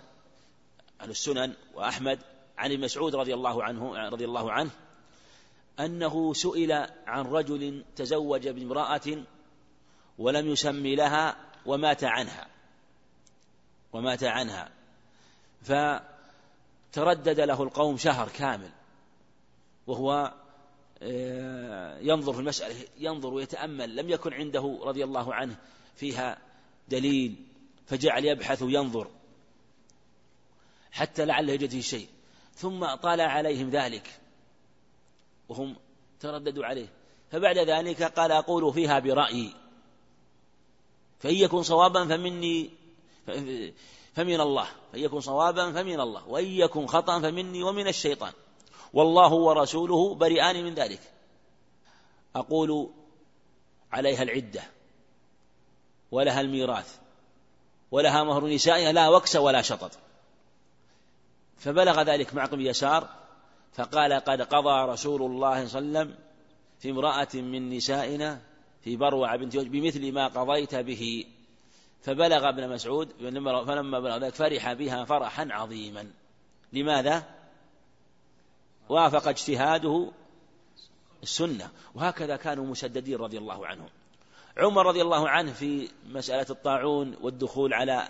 عن 1.01 1.11
السنن 1.11 1.55
وأحمد 1.75 2.19
عن 2.59 2.73
ابن 2.73 2.85
مسعود 2.85 3.15
رضي 3.15 3.35
الله 3.35 3.65
عنه 3.65 4.09
رضي 4.09 4.25
الله 4.25 4.53
عنه 4.53 4.71
أنه 5.81 6.35
سئل 6.35 6.73
عن 7.07 7.25
رجل 7.25 7.85
تزوج 7.97 8.49
بامرأة 8.49 9.25
ولم 10.19 10.49
يسمي 10.49 10.95
لها 10.95 11.37
ومات 11.67 12.05
عنها 12.05 12.47
ومات 13.93 14.25
عنها. 14.25 14.71
فتردد 15.63 17.41
له 17.41 17.63
القوم 17.63 17.97
شهر 17.97 18.29
كامل 18.29 18.71
وهو 19.87 20.33
ينظر 22.03 22.33
في 22.33 22.41
المسألة 22.41 22.75
ينظر 22.99 23.35
ويتأمل 23.35 23.97
لم 23.97 24.11
يكن 24.11 24.33
عنده 24.33 24.79
رضي 24.83 25.05
الله 25.05 25.35
عنه 25.35 25.57
فيها 25.97 26.39
دليل 26.89 27.37
فجعل 27.87 28.25
يبحث 28.25 28.63
وينظر 28.63 29.11
حتى 30.93 31.25
لعله 31.25 31.53
يجد 31.53 31.71
فيه 31.71 31.81
شيء. 31.81 32.09
ثم 32.55 32.95
طالع 32.95 33.25
عليهم 33.25 33.71
ذلك 33.71 34.21
وهم 35.49 35.77
ترددوا 36.21 36.65
عليه. 36.67 36.89
فبعد 37.31 37.59
ذلك 37.59 38.03
قال 38.03 38.33
أقول 38.33 38.73
فيها 38.73 38.99
برأيي. 38.99 39.55
فإن 41.19 41.35
يكن 41.35 41.63
صوابا 41.63 42.05
فمني 42.05 42.71
فمن 44.15 44.41
الله. 44.41 44.69
فإن 44.93 45.03
يكن 45.03 45.21
صوابا 45.21 45.73
فمن 45.73 46.01
الله. 46.01 46.29
وإن 46.29 46.47
يكن 46.47 46.87
خطأ 46.87 47.21
فمني 47.21 47.63
ومن 47.63 47.89
الشيطان. 47.89 48.33
والله 48.95 49.33
ورسوله 49.33 50.15
بريئان 50.15 50.65
من 50.65 50.75
ذلك. 50.75 51.01
أقول 52.37 52.91
عليها 53.93 54.23
العدة 54.23 54.63
ولها 56.11 56.41
الميراث 56.41 56.99
ولها 57.91 58.25
مهر 58.25 58.47
نسائها 58.47 58.93
لا 58.93 59.09
وكس 59.09 59.37
ولا 59.37 59.63
شطط. 59.63 59.91
فبلغ 61.59 62.03
ذلك 62.03 62.35
معقم 62.35 62.61
يسار 62.61 63.09
فقال 63.73 64.13
قد 64.13 64.43
قضى 64.43 64.93
رسول 64.93 65.23
الله 65.23 65.67
صلى 65.67 65.79
الله 65.79 65.99
عليه 65.99 66.09
وسلم 66.09 66.19
في 66.79 66.91
امرأة 66.91 67.29
من 67.35 67.77
نسائنا 67.77 68.41
في 68.85 68.97
بروع 68.97 69.37
بنت 69.37 69.57
بمثل 69.57 70.13
ما 70.13 70.27
قضيت 70.27 70.75
به. 70.75 71.25
فبلغ 72.03 72.49
ابن 72.49 72.69
مسعود 72.69 73.09
فلما 73.67 74.01
بلغ 74.01 74.19
ذلك 74.19 74.35
فرح 74.35 74.73
بها 74.73 75.05
فرحا 75.05 75.49
عظيما. 75.51 76.11
لماذا؟ 76.73 77.44
وافق 78.89 79.29
اجتهاده 79.29 80.13
السنة. 81.23 81.71
وهكذا 81.95 82.37
كانوا 82.37 82.67
مسددين 82.67 83.17
رضي 83.17 83.39
الله 83.39 83.67
عنهم. 83.67 83.89
عمر 84.57 84.87
رضي 84.87 85.03
الله 85.03 85.29
عنه 85.29 85.53
في 85.53 85.89
مسألة 86.07 86.47
الطاعون 86.51 87.17
والدخول 87.21 87.75
على 87.75 88.09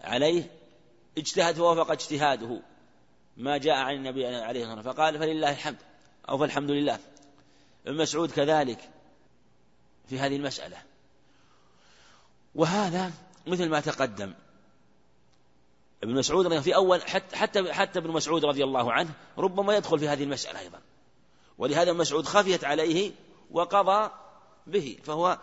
عليه 0.00 0.50
اجتهد 1.18 1.58
ووافق 1.58 1.90
اجتهاده. 1.90 2.60
ما 3.36 3.56
جاء 3.56 3.76
عن 3.76 3.94
النبي 3.94 4.26
عليه 4.26 4.60
الصلاة 4.60 4.76
والسلام 4.76 4.94
فقال 4.94 5.18
فلله 5.18 5.50
الحمد 5.50 5.78
أو 6.28 6.38
فالحمد 6.38 6.70
لله. 6.70 6.98
ابن 7.86 7.96
مسعود 7.96 8.30
كذلك 8.30 8.90
في 10.08 10.18
هذه 10.18 10.36
المسألة. 10.36 10.76
وهذا 12.54 13.12
مثل 13.46 13.68
ما 13.68 13.80
تقدم. 13.80 14.34
ابن 16.02 16.14
مسعود 16.14 16.60
في 16.60 16.74
أول 16.74 17.02
حتى 17.02 17.36
حتى 17.36 17.72
حتى 17.72 17.98
ابن 17.98 18.10
مسعود 18.10 18.44
رضي 18.44 18.64
الله 18.64 18.92
عنه 18.92 19.10
ربما 19.38 19.76
يدخل 19.76 19.98
في 19.98 20.08
هذه 20.08 20.22
المسألة 20.22 20.60
أيضا. 20.60 20.80
ولهذا 21.58 21.90
ابن 21.90 21.98
مسعود 21.98 22.26
خفيت 22.26 22.64
عليه 22.64 23.12
وقضى 23.50 24.10
به 24.66 24.98
فهو 25.04 25.38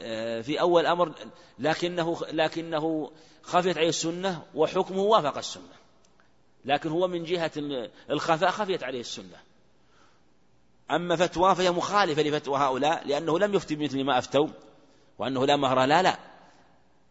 آه، 0.00 0.40
في 0.40 0.60
أول 0.60 0.86
أمر 0.86 1.12
لكنه 1.58 2.20
لكنه 2.32 3.10
خفيت 3.42 3.78
عليه 3.78 3.88
السنة 3.88 4.42
وحكمه 4.54 5.02
وافق 5.02 5.38
السنة. 5.38 5.80
لكن 6.64 6.88
هو 6.90 7.08
من 7.08 7.24
جهة 7.24 7.50
الخفاء 8.10 8.50
خفيت 8.50 8.82
عليه 8.82 9.00
السنة. 9.00 9.36
أما 10.90 11.16
فتوى 11.16 11.54
فهي 11.54 11.70
مخالفة 11.70 12.22
لفتوى 12.22 12.58
هؤلاء 12.58 13.06
لأنه 13.06 13.38
لم 13.38 13.54
يفتي 13.54 13.74
بمثل 13.74 14.04
ما 14.04 14.18
أفتوا 14.18 14.48
وأنه 15.18 15.46
لا 15.46 15.56
مهر 15.56 15.84
لا 15.84 16.02
لا. 16.02 16.18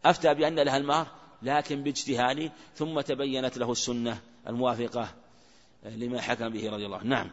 أفتى 0.05 0.33
بأن 0.33 0.59
لها 0.59 0.77
المهر 0.77 1.18
لكن 1.41 1.83
باجتهاد 1.83 2.51
ثم 2.75 3.01
تبينت 3.01 3.57
له 3.57 3.71
السنة 3.71 4.21
الموافقة 4.47 5.15
لما 5.83 6.21
حكم 6.21 6.49
به 6.49 6.69
رضي 6.69 6.85
الله 6.85 6.97
عنه. 6.97 7.09
نعم. 7.09 7.31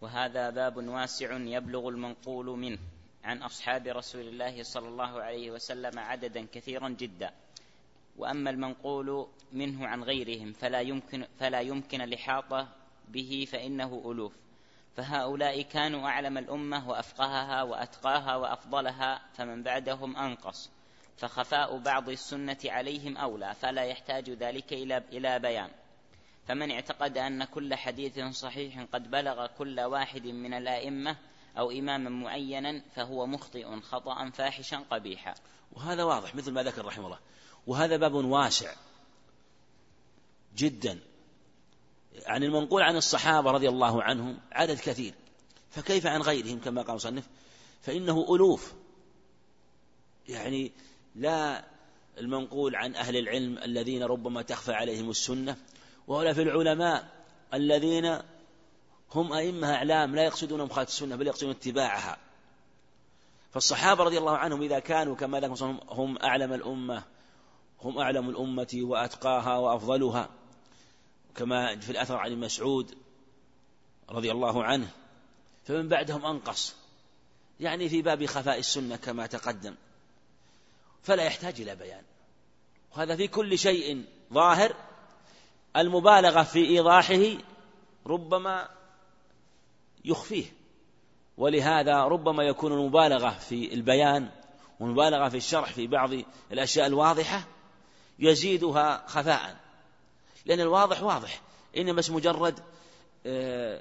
وهذا 0.00 0.50
باب 0.50 0.76
واسع 0.76 1.36
يبلغ 1.36 1.88
المنقول 1.88 2.46
منه 2.46 2.78
عن 3.24 3.42
أصحاب 3.42 3.86
رسول 3.86 4.28
الله 4.28 4.62
صلى 4.62 4.88
الله 4.88 5.22
عليه 5.22 5.50
وسلم 5.50 5.98
عددا 5.98 6.46
كثيرا 6.52 6.88
جدا. 6.88 7.30
وأما 8.16 8.50
المنقول 8.50 9.26
منه 9.52 9.86
عن 9.86 10.02
غيرهم 10.02 10.52
فلا 10.52 10.80
يمكن 10.80 11.26
فلا 11.38 11.60
يمكن 11.60 12.00
الإحاطة 12.00 12.68
به 13.08 13.46
فإنه 13.52 14.02
ألوف. 14.06 14.32
فهؤلاء 14.96 15.62
كانوا 15.62 16.08
أعلم 16.08 16.38
الأمة 16.38 16.88
وأفقهها 16.88 17.62
وأتقاها 17.62 18.36
وأفضلها 18.36 19.20
فمن 19.34 19.62
بعدهم 19.62 20.16
أنقص. 20.16 20.70
فخفاء 21.16 21.78
بعض 21.78 22.08
السنة 22.08 22.58
عليهم 22.64 23.16
أولى 23.16 23.54
فلا 23.54 23.82
يحتاج 23.82 24.30
ذلك 24.30 24.72
إلى 25.12 25.38
بيان. 25.38 25.70
فمن 26.48 26.70
اعتقد 26.70 27.18
أن 27.18 27.44
كل 27.44 27.74
حديث 27.74 28.18
صحيح 28.18 28.86
قد 28.92 29.10
بلغ 29.10 29.46
كل 29.46 29.80
واحد 29.80 30.26
من 30.26 30.54
الأئمة 30.54 31.16
أو 31.58 31.70
إماما 31.70 32.10
معينا 32.10 32.82
فهو 32.94 33.26
مخطئ 33.26 33.80
خطأ 33.80 34.30
فاحشا 34.30 34.76
قبيحا. 34.90 35.34
وهذا 35.72 36.04
واضح 36.04 36.34
مثل 36.34 36.52
ما 36.52 36.62
ذكر 36.62 36.84
رحمه 36.84 37.06
الله. 37.06 37.18
وهذا 37.66 37.96
باب 37.96 38.14
واسع 38.14 38.74
جدا. 40.56 41.00
عن 42.26 42.42
المنقول 42.42 42.82
عن 42.82 42.96
الصحابة 42.96 43.50
رضي 43.50 43.68
الله 43.68 44.02
عنهم 44.02 44.40
عدد 44.52 44.80
كثير. 44.80 45.14
فكيف 45.70 46.06
عن 46.06 46.22
غيرهم 46.22 46.60
كما 46.60 46.82
قال 46.82 46.94
مصنف 46.96 47.28
فإنه 47.82 48.34
ألوف. 48.34 48.74
يعني 50.28 50.72
لا 51.14 51.64
المنقول 52.18 52.76
عن 52.76 52.94
أهل 52.94 53.16
العلم 53.16 53.58
الذين 53.58 54.02
ربما 54.02 54.42
تخفى 54.42 54.72
عليهم 54.72 55.10
السنة 55.10 55.56
ولا 56.06 56.32
في 56.32 56.42
العلماء 56.42 57.08
الذين 57.54 58.18
هم 59.12 59.32
أئمة 59.32 59.74
أعلام 59.74 60.14
لا 60.14 60.24
يقصدون 60.24 60.62
مخالفة 60.62 60.90
السنة 60.90 61.16
بل 61.16 61.26
يقصدون 61.26 61.50
اتباعها. 61.50 62.18
فالصحابة 63.52 64.04
رضي 64.04 64.18
الله 64.18 64.36
عنهم 64.36 64.62
إذا 64.62 64.78
كانوا 64.78 65.16
كما 65.16 65.40
ذكر 65.40 65.64
هم 65.88 66.18
أعلم 66.18 66.52
الأمة 66.52 67.02
هم 67.82 67.98
أعلم 67.98 68.28
الأمة 68.28 68.68
وأتقاها 68.74 69.56
وأفضلها 69.56 70.28
كما 71.34 71.80
في 71.80 71.90
الأثر 71.90 72.16
عن 72.16 72.40
مسعود 72.40 72.94
رضي 74.10 74.30
الله 74.30 74.64
عنه 74.64 74.90
فمن 75.64 75.88
بعدهم 75.88 76.26
أنقص 76.26 76.74
يعني 77.60 77.88
في 77.88 78.02
باب 78.02 78.26
خفاء 78.26 78.58
السنة 78.58 78.96
كما 78.96 79.26
تقدم. 79.26 79.74
فلا 81.02 81.22
يحتاج 81.22 81.60
إلى 81.60 81.76
بيان. 81.76 82.02
وهذا 82.96 83.16
في 83.16 83.28
كل 83.28 83.58
شيء 83.58 84.04
ظاهر. 84.32 84.74
المبالغة 85.76 86.42
في 86.42 86.58
إيضاحه 86.58 87.38
ربما 88.06 88.68
يخفيه. 90.04 90.44
ولهذا 91.36 92.04
ربما 92.04 92.42
يكون 92.42 92.72
المبالغة 92.72 93.30
في 93.30 93.74
البيان 93.74 94.30
والمبالغة 94.80 95.28
في 95.28 95.36
الشرح 95.36 95.72
في 95.72 95.86
بعض 95.86 96.10
الأشياء 96.52 96.86
الواضحة 96.86 97.44
يزيدها 98.18 99.04
خفاء. 99.06 99.56
لأن 100.46 100.60
الواضح 100.60 101.02
واضح. 101.02 101.40
إنما 101.76 101.92
بس 101.92 102.10
مجرد 102.10 102.60
آه، 103.26 103.80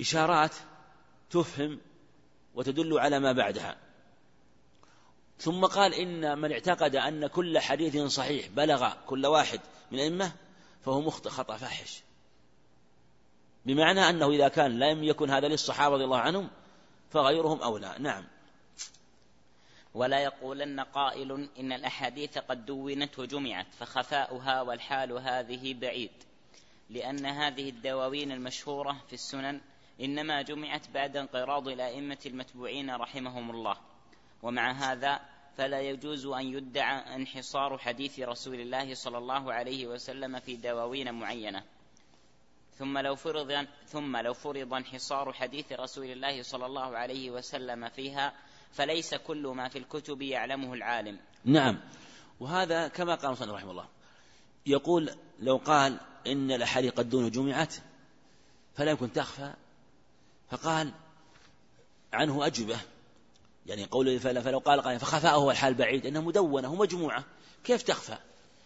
إشارات 0.00 0.54
تفهم 1.30 1.80
وتدل 2.54 2.98
على 2.98 3.18
ما 3.18 3.32
بعدها. 3.32 3.76
ثم 5.42 5.66
قال 5.66 5.94
إن 5.94 6.38
من 6.38 6.52
اعتقد 6.52 6.96
أن 6.96 7.26
كل 7.26 7.58
حديث 7.58 7.96
صحيح 7.96 8.48
بلغ 8.48 8.92
كل 9.06 9.26
واحد 9.26 9.60
من 9.90 9.98
الأئمة 9.98 10.32
فهو 10.84 11.00
مخطئ 11.00 11.30
خطأ 11.30 11.56
فاحش. 11.56 12.02
بمعنى 13.66 14.00
أنه 14.00 14.30
إذا 14.30 14.48
كان 14.48 14.78
لم 14.78 15.04
يكن 15.04 15.30
هذا 15.30 15.48
للصحابة 15.48 15.94
رضي 15.94 16.04
الله 16.04 16.18
عنهم 16.18 16.50
فغيرهم 17.10 17.62
أولى. 17.62 17.94
نعم. 17.98 18.24
ولا 19.94 20.20
يقولن 20.20 20.80
قائل 20.80 21.48
إن 21.58 21.72
الأحاديث 21.72 22.38
قد 22.38 22.66
دونت 22.66 23.18
وجمعت 23.18 23.66
فخفاؤها 23.78 24.62
والحال 24.62 25.12
هذه 25.12 25.74
بعيد. 25.74 26.12
لأن 26.90 27.26
هذه 27.26 27.68
الدواوين 27.68 28.32
المشهورة 28.32 28.96
في 29.08 29.12
السنن 29.12 29.60
إنما 30.00 30.42
جمعت 30.42 30.90
بعد 30.90 31.16
انقراض 31.16 31.68
الأئمة 31.68 32.18
المتبوعين 32.26 32.90
رحمهم 32.90 33.50
الله. 33.50 33.76
ومع 34.42 34.72
هذا 34.72 35.31
فلا 35.56 35.80
يجوز 35.80 36.26
أن 36.26 36.46
يدعى 36.46 37.16
انحصار 37.16 37.78
حديث 37.78 38.20
رسول 38.20 38.60
الله 38.60 38.94
صلى 38.94 39.18
الله 39.18 39.52
عليه 39.52 39.86
وسلم 39.86 40.40
في 40.40 40.56
دواوين 40.56 41.14
معينة. 41.14 41.62
ثم 42.78 42.98
لو 42.98 43.14
فرض 43.14 43.66
ثم 43.86 44.16
لو 44.16 44.34
فرض 44.34 44.74
انحصار 44.74 45.32
حديث 45.32 45.72
رسول 45.72 46.06
الله 46.06 46.42
صلى 46.42 46.66
الله 46.66 46.96
عليه 46.96 47.30
وسلم 47.30 47.88
فيها 47.88 48.32
فليس 48.72 49.14
كل 49.14 49.46
ما 49.46 49.68
في 49.68 49.78
الكتب 49.78 50.22
يعلمه 50.22 50.74
العالم. 50.74 51.18
نعم. 51.44 51.80
وهذا 52.40 52.88
كما 52.88 53.14
قال 53.14 53.32
مصنف 53.32 53.50
رحمه 53.50 53.70
الله. 53.70 53.88
يقول 54.66 55.10
لو 55.40 55.56
قال 55.56 56.00
إن 56.26 56.50
الأحاديث 56.50 56.92
قد 56.92 57.10
دون 57.10 57.30
جمعت 57.30 57.74
فلا 58.74 58.90
يمكن 58.90 59.12
تخفى. 59.12 59.52
فقال 60.50 60.92
عنه 62.12 62.46
أجوبة. 62.46 62.80
يعني 63.66 63.84
قول 63.84 64.20
فلو 64.20 64.58
قال 64.58 64.80
قال 64.80 65.00
فخفاءه 65.00 65.50
الحال 65.50 65.74
بعيد 65.74 66.06
أنها 66.06 66.20
مدونة 66.20 66.72
ومجموعة 66.72 67.24
كيف 67.64 67.82
تخفى؟ 67.82 68.18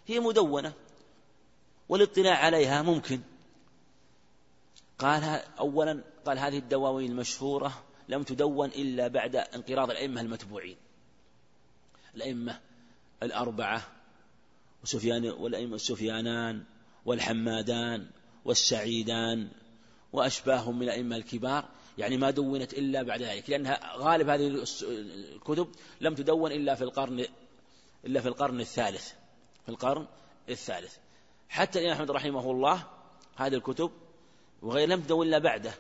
هي 0.06 0.20
مدونة. 0.20 0.72
والاطلاع 1.88 2.36
عليها 2.36 2.82
ممكن. 2.82 3.20
قال 4.98 5.24
أولا 5.58 6.04
قال 6.26 6.38
هذه 6.38 6.58
الدواوين 6.58 7.10
المشهورة 7.10 7.84
لم 8.08 8.22
تدون 8.22 8.68
إلا 8.68 9.08
بعد 9.08 9.36
انقراض 9.36 9.90
الأئمة 9.90 10.20
المتبوعين. 10.20 10.76
الأئمة 12.14 12.60
الأربعة 13.22 13.82
وسفيان 14.82 15.28
والأئمة 15.28 15.74
السفيانان 15.74 16.64
والحمادان 17.04 18.06
والسعيدان 18.44 19.48
وأشباههم 20.12 20.76
من 20.76 20.82
الأئمة 20.82 21.16
الكبار. 21.16 21.68
يعني 21.98 22.16
ما 22.16 22.30
دونت 22.30 22.74
إلا 22.74 23.02
بعد 23.02 23.22
ذلك 23.22 23.50
لأنها 23.50 23.96
غالب 23.96 24.28
هذه 24.28 24.64
الكتب 25.34 25.68
لم 26.00 26.14
تدون 26.14 26.52
إلا 26.52 26.74
في 26.74 26.84
القرن 26.84 27.26
إلا 28.04 28.20
في 28.20 28.28
القرن 28.28 28.60
الثالث 28.60 29.12
في 29.64 29.68
القرن 29.68 30.06
الثالث. 30.48 30.96
حتى 31.48 31.78
الإمام 31.78 31.96
أحمد 31.96 32.10
رحمه 32.10 32.50
الله 32.50 32.86
هذه 33.36 33.54
الكتب 33.54 33.90
وغير 34.62 34.88
لم 34.88 35.00
تدون 35.00 35.26
إلا 35.26 35.38
بعده 35.38 35.74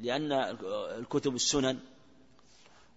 لأن 0.00 0.32
الكتب 0.98 1.34
السنن 1.34 1.78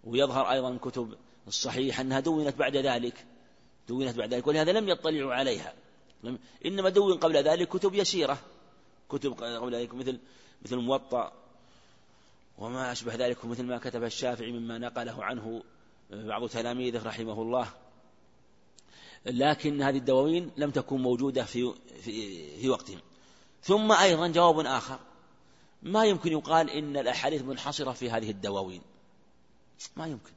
ويظهر 0.04 0.52
أيضا 0.52 0.70
الكتب 0.70 1.18
الصحيحة 1.48 2.02
أنها 2.02 2.20
دونت 2.20 2.56
بعد 2.56 2.78
ذلك 2.78 3.26
دونت 3.88 4.18
بعد 4.18 4.34
ذلك 4.34 4.48
ولهذا 4.48 4.72
لم 4.72 4.90
يطلعوا 4.90 5.34
عليها. 5.34 5.74
إنما 6.66 6.90
دون 6.90 7.18
قبل 7.18 7.38
ذلك 7.38 7.68
كتب 7.68 7.94
يسيرة 7.94 8.38
كتب 9.10 9.34
قبل 9.34 9.76
ذلك 9.76 9.94
مثل 9.94 10.20
مثل 10.62 10.76
الموطأ 10.76 11.45
وما 12.58 12.92
أشبه 12.92 13.16
ذلك 13.16 13.46
مثل 13.46 13.64
ما 13.64 13.78
كتب 13.78 14.04
الشافعي 14.04 14.52
مما 14.52 14.78
نقله 14.78 15.24
عنه 15.24 15.64
بعض 16.12 16.50
تلاميذه 16.50 17.04
رحمه 17.04 17.42
الله. 17.42 17.68
لكن 19.26 19.82
هذه 19.82 19.98
الدواوين 19.98 20.52
لم 20.58 20.72
تكن 20.72 21.02
موجودة 21.02 21.44
في 21.44 21.74
في, 22.02 22.48
في 22.58 22.70
وقتهم. 22.70 23.00
ثم 23.64 23.92
أيضا 23.92 24.28
جواب 24.28 24.60
آخر. 24.60 25.00
ما 25.84 26.06
يمكن 26.06 26.32
يقال 26.32 26.70
إن 26.70 26.98
الأحاديث 26.98 27.42
منحصرة 27.42 27.92
في 27.92 28.10
هذه 28.10 28.30
الدواوين. 28.30 28.82
ما 29.96 30.08
يمكن. 30.08 30.32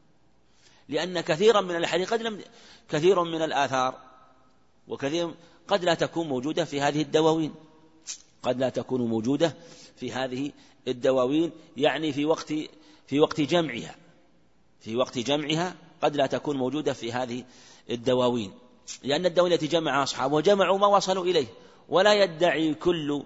لأن 0.88 1.20
كثيرا 1.20 1.60
من 1.60 1.76
الأحاديث 1.76 2.12
قد 2.12 2.22
لم 2.22 2.40
كثير 2.88 3.24
من 3.24 3.42
الآثار 3.42 3.98
وكثير 4.88 5.34
قد 5.68 5.84
لا 5.84 5.94
تكون 5.94 6.28
موجودة 6.28 6.64
في 6.64 6.80
هذه 6.80 7.02
الدواوين. 7.02 7.54
قد 8.42 8.58
لا 8.58 8.68
تكون 8.68 9.00
موجودة 9.00 9.56
في 9.96 10.12
هذه 10.12 10.52
الدواوين 10.90 11.50
يعني 11.76 12.12
في 12.12 12.24
وقت 12.24 12.52
في 13.06 13.20
وقت 13.20 13.40
جمعها. 13.40 13.94
في 14.80 14.96
وقت 14.96 15.18
جمعها 15.18 15.76
قد 16.02 16.16
لا 16.16 16.26
تكون 16.26 16.56
موجودة 16.56 16.92
في 16.92 17.12
هذه 17.12 17.44
الدواوين. 17.90 18.52
لأن 19.02 19.26
الدواوين 19.26 19.52
التي 19.52 19.66
جمع 19.66 20.02
أصحابه 20.02 20.40
جمعوا 20.40 20.78
ما 20.78 20.86
وصلوا 20.86 21.24
إليه. 21.24 21.46
ولا 21.88 22.14
يدعي 22.14 22.74
كل 22.74 23.22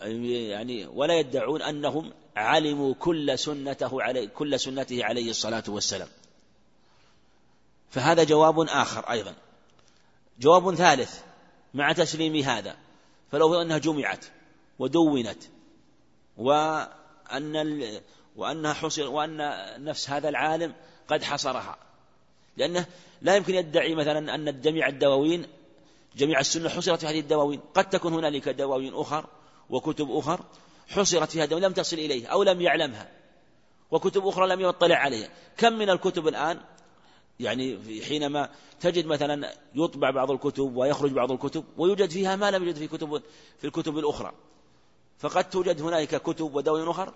يعني 0.00 0.86
ولا 0.86 1.18
يدعون 1.18 1.62
أنهم 1.62 2.12
علموا 2.36 2.94
كل 2.94 3.38
سنته 3.38 4.02
عليه 4.02 4.28
كل 4.28 4.60
سنته 4.60 5.04
عليه 5.04 5.30
الصلاة 5.30 5.64
والسلام. 5.68 6.08
فهذا 7.90 8.24
جواب 8.24 8.60
آخر 8.60 9.10
أيضا. 9.10 9.34
جواب 10.40 10.74
ثالث 10.74 11.20
مع 11.74 11.92
تسليم 11.92 12.36
هذا. 12.36 12.76
فلو 13.32 13.62
أنها 13.62 13.78
جمعت 13.78 14.24
ودونت 14.78 15.51
وأن 16.36 18.00
وأنها 18.36 18.72
حصر 18.72 19.08
وأن 19.08 19.38
نفس 19.84 20.10
هذا 20.10 20.28
العالم 20.28 20.74
قد 21.08 21.22
حصرها. 21.22 21.76
لأنه 22.56 22.86
لا 23.22 23.36
يمكن 23.36 23.54
يدعي 23.54 23.94
مثلا 23.94 24.34
أن 24.34 24.60
جميع 24.60 24.88
الدواوين 24.88 25.46
جميع 26.16 26.40
السنة 26.40 26.68
حصرت 26.68 27.00
في 27.00 27.06
هذه 27.06 27.20
الدواوين. 27.20 27.60
قد 27.74 27.90
تكون 27.90 28.12
هنالك 28.12 28.48
دواوين 28.48 28.94
أخر 28.94 29.26
وكتب 29.70 30.10
أخر 30.10 30.40
حصرت 30.88 31.30
فيها 31.30 31.44
الدواوين 31.44 31.66
لم 31.66 31.72
تصل 31.72 31.96
إليه 31.96 32.26
أو 32.26 32.42
لم 32.42 32.60
يعلمها 32.60 33.10
وكتب 33.90 34.26
أخرى 34.26 34.46
لم 34.46 34.60
يطلع 34.60 34.96
عليها. 34.96 35.28
كم 35.56 35.72
من 35.72 35.90
الكتب 35.90 36.28
الآن؟ 36.28 36.60
يعني 37.40 37.78
حينما 38.08 38.48
تجد 38.80 39.06
مثلا 39.06 39.52
يطبع 39.74 40.10
بعض 40.10 40.30
الكتب 40.30 40.76
ويخرج 40.76 41.10
بعض 41.12 41.32
الكتب 41.32 41.64
ويوجد 41.76 42.10
فيها 42.10 42.36
ما 42.36 42.50
لم 42.50 42.62
يوجد 42.62 42.76
في 42.76 42.88
كتب 42.88 43.22
في 43.58 43.66
الكتب 43.66 43.98
الأخرى. 43.98 44.32
فقد 45.18 45.50
توجد 45.50 45.82
هنالك 45.82 46.22
كتب 46.22 46.54
ودواوين 46.54 46.88
أخرى 46.88 47.14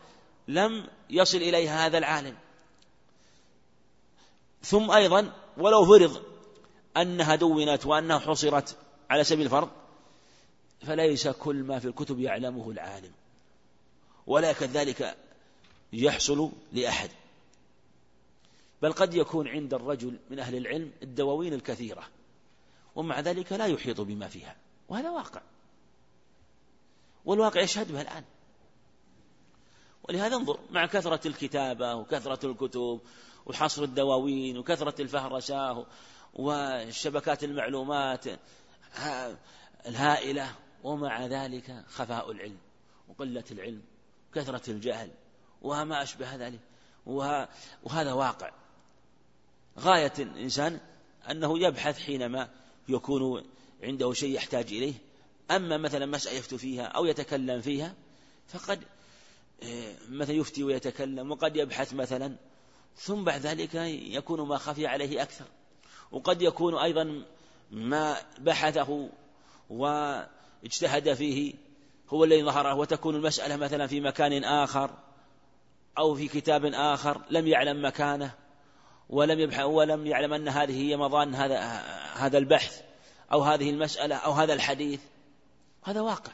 لم 0.49 0.88
يصل 1.11 1.38
إليها 1.38 1.86
هذا 1.86 1.99
العالم. 1.99 2.36
ثم 4.62 4.90
أيضا 4.90 5.32
ولو 5.57 5.84
فرض 5.84 6.22
أنها 6.97 7.34
دونت 7.34 7.86
وأنها 7.86 8.18
حصرت 8.18 8.76
على 9.11 9.24
سبيل 9.24 9.47
الفرض 9.47 9.70
فليس 10.86 11.28
كل 11.28 11.57
ما 11.57 11.78
في 11.78 11.88
الكتب 11.88 12.20
يعلمه 12.20 12.70
العالم 12.70 13.12
ولا 14.26 14.53
كذلك 14.53 15.16
يحصل 15.92 16.51
لأحد. 16.72 17.11
بل 18.82 18.92
قد 18.92 19.14
يكون 19.14 19.49
عند 19.49 19.74
الرجل 19.74 20.18
من 20.30 20.38
أهل 20.38 20.57
العلم 20.57 20.92
الدواوين 21.03 21.55
الكثيرة 21.55 22.09
ومع 22.94 23.20
ذلك 23.20 23.53
لا 23.53 23.66
يحيط 23.66 24.01
بما 24.01 24.28
فيها 24.28 24.57
وهذا 24.88 25.11
واقع. 25.11 25.40
والواقع 27.27 27.61
يشهد 27.61 27.93
به 27.93 28.01
الآن. 28.01 28.24
ولهذا 30.09 30.37
انظر 30.37 30.59
مع 30.70 30.87
كثرة 30.87 31.29
الكتابة 31.29 31.95
وكثرة 31.95 32.51
الكتب 32.51 33.01
وحصر 33.47 33.83
الدواوين 33.83 34.59
وكثرة 34.59 35.03
الفهرسة 35.03 35.87
وشبكات 36.35 37.45
المعلومات 37.45 38.24
الهائلة 39.87 40.55
ومع 40.85 41.27
ذلك 41.27 41.85
خفاء 41.89 42.31
العلم 42.31 42.59
وقلة 43.09 43.45
العلم 43.51 43.83
كثرة 44.35 44.70
الجهل 44.70 45.11
وما 45.62 46.03
أشبه 46.03 46.35
ذلك. 46.35 46.61
وهذا 47.83 48.12
واقع. 48.12 48.51
غاية 49.79 50.12
الإنسان 50.18 50.81
أنه 51.31 51.59
يبحث 51.59 51.99
حينما 51.99 52.49
يكون 52.89 53.45
عنده 53.83 54.12
شيء 54.12 54.35
يحتاج 54.35 54.66
إليه 54.66 54.95
أما 55.51 55.76
مثلا 55.76 56.07
مسألة 56.07 56.36
يفتي 56.36 56.59
فيها 56.59 56.84
أو 56.84 57.05
يتكلم 57.05 57.61
فيها 57.61 57.94
فقد 58.49 58.80
آه، 59.62 59.94
مثلا 60.11 60.36
يفتي 60.36 60.64
ويتكلم 60.64 61.30
وقد 61.30 61.57
يبحث 61.57 61.94
مثلا 61.94 62.36
ثم 62.97 63.24
بعد 63.24 63.40
ذلك 63.40 63.74
يكون 63.74 64.40
ما 64.49 64.59
خفي 64.59 64.86
عليه 64.86 65.22
أكثر. 65.22 65.44
وقد 66.12 66.42
يكون 66.42 66.78
أيضا 66.78 67.22
ما 67.70 68.16
بحثه 68.38 69.09
واجتهد 69.70 71.14
فيه 71.14 71.55
هو 72.09 72.24
الذي 72.24 72.44
ظهره 72.44 72.74
وتكون 72.74 73.14
المسألة 73.14 73.57
مثلا 73.57 73.86
في 73.86 74.01
مكان 74.01 74.44
آخر 74.44 74.90
أو 75.99 76.14
في 76.14 76.28
كتاب 76.28 76.64
آخر 76.64 77.20
لم 77.30 77.47
يعلم 77.47 77.84
مكانه 77.84 78.34
ولم 79.11 79.40
يبحث 79.40 79.64
ولم 79.64 80.07
يعلم 80.07 80.32
أن 80.32 80.49
هذه 80.49 80.82
هي 80.82 80.97
مظان 80.97 81.34
هذا 81.34 81.61
هذا 82.14 82.38
البحث 82.38 82.82
أو 83.32 83.42
هذه 83.42 83.70
المسألة 83.70 84.16
أو 84.16 84.32
هذا 84.32 84.53
الحديث. 84.53 85.01
هذا 85.87 86.01
واقع. 86.01 86.32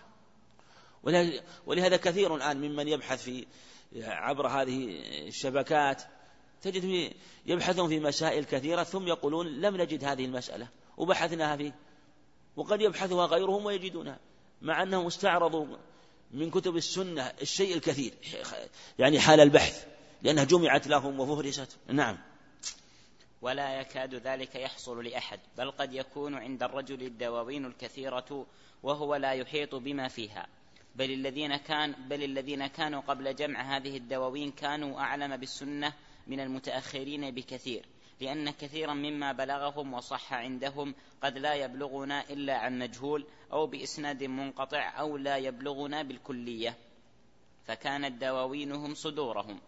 ولهذا 1.66 1.96
كثير 1.96 2.36
الآن 2.36 2.57
ممن 2.57 2.88
يبحث 2.88 3.22
في 3.22 3.46
عبر 3.96 4.48
هذه 4.48 5.03
الشبكات 5.28 6.03
تجد 6.62 7.12
يبحثون 7.46 7.88
في 7.88 8.00
مسائل 8.00 8.44
كثيرة 8.44 8.82
ثم 8.82 9.09
يقولون 9.09 9.46
لم 9.46 9.76
نجد 9.76 10.05
هذه 10.05 10.24
المسألة 10.24 10.68
وبحثناها 10.96 11.57
فيه. 11.57 11.74
وقد 12.57 12.80
يبحثها 12.80 13.26
غيرهم 13.26 13.64
ويجدونها 13.66 14.18
مع 14.62 14.82
أنهم 14.82 15.07
استعرضوا 15.07 15.66
من 16.30 16.50
كتب 16.50 16.76
السنة 16.76 17.32
الشيء 17.42 17.74
الكثير 17.74 18.12
يعني 18.98 19.20
حال 19.20 19.40
البحث 19.40 19.86
لأنها 20.22 20.44
جمعت 20.44 20.86
لهم 20.86 21.20
وفهرست. 21.20 21.76
نعم. 21.86 22.18
ولا 23.42 23.80
يكاد 23.80 24.14
ذلك 24.14 24.55
يحصل 24.55 25.05
لأحد 25.05 25.40
بل 25.59 25.70
قد 25.70 25.92
يكون 25.94 26.34
عند 26.34 26.62
الرجل 26.62 27.03
الدواوين 27.03 27.64
الكثيرة 27.66 28.46
وهو 28.83 29.14
لا 29.14 29.33
يحيط 29.33 29.74
بما 29.74 30.09
فيها. 30.09 30.47
بل 30.95 31.11
الذين 31.11 31.57
كان 31.57 31.93
بل 32.09 32.22
الذين 32.22 32.66
كانوا 32.66 33.01
قبل 33.01 33.35
جمع 33.35 33.76
هذه 33.76 33.97
الدواوين 33.97 34.51
كانوا 34.51 35.01
أعلم 35.01 35.37
بالسنة 35.37 35.93
من 36.26 36.41
المتأخرين 36.41 37.30
بكثير 37.30 37.87
لأن 38.20 38.51
كثيرا 38.51 38.95
مما 38.95 39.33
بلغهم 39.33 39.95
وصح 39.95 40.33
عندهم 40.33 40.95
قد 41.22 41.39
لا 41.39 41.55
يبلغنا 41.55 42.30
إلا 42.30 42.59
عن 42.59 42.78
مجهول 42.78 43.26
أو 43.53 43.66
بإسناد 43.66 44.24
منقطع 44.24 45.01
أو 45.01 45.16
لا 45.16 45.37
يبلغنا 45.37 46.03
بالكلية. 46.03 46.76
فكانت 47.64 48.20
دواوينهم 48.20 48.95
صدورهم 48.95 49.61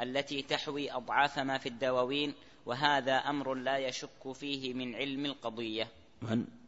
التي 0.00 0.42
تحوي 0.42 0.92
أضعاف 0.92 1.38
ما 1.38 1.58
في 1.58 1.68
الدواوين 1.68 2.34
وهذا 2.66 3.12
أمر 3.16 3.54
لا 3.54 3.78
يشك 3.78 4.32
فيه 4.32 4.74
من 4.74 4.94
علم 4.94 5.24
القضية. 5.26 5.88
من؟ 6.22 6.59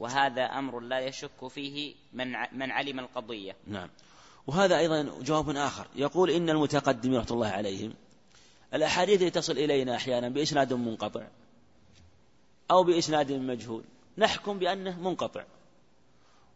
وهذا 0.00 0.42
أمر 0.42 0.80
لا 0.80 1.00
يشك 1.00 1.48
فيه 1.48 1.94
من 2.12 2.32
من 2.52 2.70
علم 2.70 3.00
القضية. 3.00 3.56
نعم. 3.66 3.88
وهذا 4.46 4.78
أيضا 4.78 5.02
جواب 5.02 5.56
آخر. 5.56 5.86
يقول 5.96 6.30
إن 6.30 6.50
المتقدمين 6.50 7.18
رحمة 7.18 7.30
الله 7.30 7.48
عليهم 7.48 7.94
الأحاديث 8.74 9.22
تصل 9.22 9.52
إلينا 9.52 9.96
أحيانا 9.96 10.28
بإسناد 10.28 10.72
منقطع 10.72 11.26
أو 12.70 12.84
بإسناد 12.84 13.32
مجهول. 13.32 13.84
نحكم 14.18 14.58
بأنه 14.58 15.00
منقطع 15.00 15.44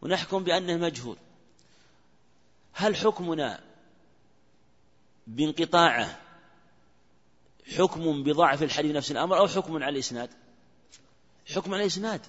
ونحكم 0.01 0.43
بأنه 0.43 0.77
مجهول. 0.77 1.17
هل 2.73 2.95
حكمنا 2.95 3.59
بانقطاعه 5.27 6.19
حكم 7.77 8.23
بضعف 8.23 8.63
الحديث 8.63 8.95
نفس 8.95 9.11
الأمر 9.11 9.37
أو 9.37 9.47
حكم 9.47 9.83
على 9.83 9.89
الإسناد؟ 9.89 10.29
حكم 11.55 11.73
على 11.73 11.81
الإسناد. 11.81 12.21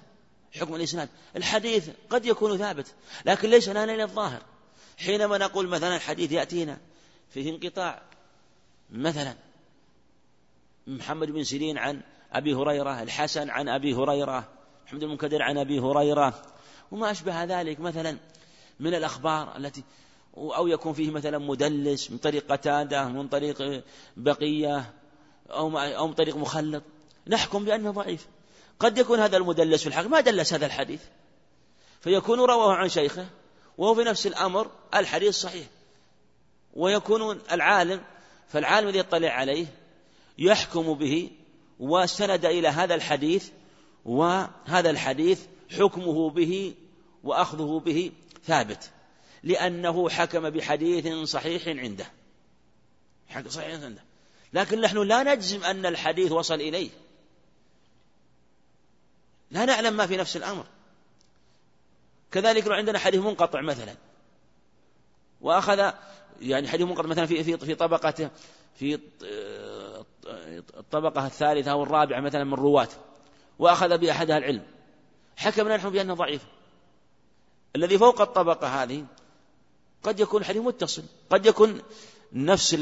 حكم 0.57 0.75
الإسناد. 0.75 1.09
الحديث 1.37 1.91
قد 2.11 2.27
يكون 2.27 2.59
ثابت 2.59 2.95
لكن 3.25 3.51
ليس 3.51 3.69
لنا 3.69 3.85
إلى 3.85 4.03
الظاهر. 4.03 4.43
حينما 4.99 5.39
نقول 5.39 5.69
مثلا 5.69 5.97
الحديث 5.97 6.33
يأتينا 6.33 6.79
فيه 7.31 7.51
انقطاع 7.51 8.03
مثلا 8.91 9.35
محمد 10.87 11.31
بن 11.31 11.45
سيرين 11.45 11.79
عن 11.79 12.01
أبي 12.33 12.55
هريرة 12.55 13.03
الحسن 13.03 13.51
عن 13.51 13.69
أبي 13.69 13.95
هريرة 13.95 14.49
محمد 14.87 15.03
المنكدر 15.03 15.43
عن 15.43 15.59
أبي 15.59 15.81
هريرة 15.81 16.43
وما 16.91 17.11
أشبه 17.11 17.45
ذلك 17.45 17.81
مثلا 17.81 18.17
من 18.81 18.95
الأخبار 18.95 19.57
التي 19.57 19.85
أو 20.37 20.67
يكون 20.67 20.93
فيه 20.93 21.11
مثلا 21.11 21.39
مدلس 21.39 22.11
من 22.11 22.19
طريق 22.19 22.53
قتادة 22.53 23.09
من 23.09 23.29
طريق 23.29 23.83
بقية 24.17 24.95
أو 25.51 25.79
أو 25.79 26.07
من 26.07 26.15
طريق 26.15 26.37
مخلط. 26.37 26.83
نحكم 27.29 27.65
بأنه 27.65 27.91
ضعيف. 27.91 28.27
قد 28.79 28.99
يكون 28.99 29.21
هذا 29.21 29.37
المدلس 29.37 29.83
في 29.83 29.87
الحق 29.87 30.07
ما 30.07 30.21
دلس 30.21 30.53
هذا 30.53 30.67
الحديث. 30.67 31.01
فيكون 32.01 32.39
رواه 32.41 32.75
عن 32.75 32.89
شيخه 32.89 33.27
وهو 33.79 33.95
في 33.95 34.05
نفس 34.05 34.27
الأمر 34.27 34.71
الحديث 34.95 35.35
صحيح. 35.35 35.67
ويكون 36.75 37.41
العالم 37.53 38.05
فالعالم 38.49 38.89
الذي 38.89 38.99
يطلع 38.99 39.31
عليه 39.31 39.67
يحكم 40.39 40.95
به 40.95 41.31
واستند 41.79 42.45
إلى 42.45 42.69
هذا 42.69 42.95
الحديث 42.95 43.49
وهذا 44.05 44.91
الحديث 44.91 45.41
حكمه 45.71 46.31
به 46.31 46.75
وأخذه 47.25 47.83
به 47.85 48.13
ثابت. 48.45 48.91
لأنه 49.43 50.09
حكم 50.09 50.51
بحديث 50.51 51.29
صحيح 51.29 51.69
عنده. 51.69 52.07
صحيح 53.49 53.83
عنده. 53.83 54.05
لكن 54.53 54.81
نحن 54.81 54.99
لا 54.99 55.35
نجزم 55.35 55.65
أن 55.65 55.87
الحديث 55.87 56.33
وصل 56.33 56.55
إليه. 56.55 56.91
لا 59.51 59.65
نعلم 59.65 59.97
ما 59.97 60.07
في 60.07 60.17
نفس 60.17 60.37
الأمر. 60.37 60.67
كذلك 62.31 62.67
لو 62.67 62.73
عندنا 62.73 62.99
حديث 62.99 63.21
منقطع 63.21 63.61
مثلا 63.61 63.95
وأخذ 65.41 65.91
يعني 66.41 66.69
حديث 66.69 66.87
منقطع 66.87 67.09
مثلا 67.09 67.27
في 67.27 67.45
في 67.45 67.59
في 67.59 67.75
طبقة 67.75 68.31
في 68.75 69.01
الطبقة 70.77 71.27
الثالثة 71.27 71.71
أو 71.71 71.83
الرابعة 71.83 72.21
مثلا 72.21 72.45
من 72.45 72.55
رواة 72.55 72.89
وأخذ 73.59 73.99
بأحدها 73.99 74.39
العلم. 74.39 74.63
حكمنا 75.37 75.77
نحن 75.77 75.91
بأنه 75.91 76.15
ضعيف. 76.15 76.43
الذي 77.77 77.99
فوق 77.99 78.21
الطبقة 78.21 78.83
هذه 78.83 79.07
قد 80.03 80.21
يكون 80.21 80.41
الحديث 80.41 80.63
متصل 80.63 81.03
قد 81.31 81.47
يكون 81.47 81.83
نفس 82.33 82.75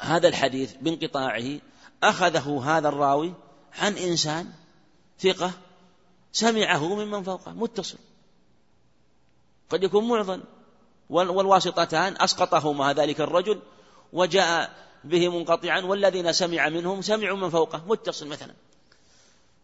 هذا 0.00 0.28
الحديث 0.28 0.74
بانقطاعه 0.74 1.58
أخذه 2.02 2.62
هذا 2.64 2.88
الراوي 2.88 3.34
عن 3.78 3.96
إنسان 3.96 4.52
ثقة 5.20 5.52
سمعه 6.32 6.94
ممن 6.94 7.22
فوقه 7.22 7.52
متصل. 7.52 7.98
قد 9.70 9.82
يكون 9.82 10.08
معضل 10.08 10.42
والواسطتان 11.10 12.14
أسقطهما 12.20 12.92
ذلك 12.92 13.20
الرجل 13.20 13.60
وجاء 14.12 14.86
به 15.04 15.28
منقطعا 15.28 15.80
والذين 15.80 16.32
سمع 16.32 16.68
منهم 16.68 17.02
سمعوا 17.02 17.36
من 17.36 17.50
فوقه 17.50 17.82
متصل 17.86 18.26
مثلا. 18.26 18.54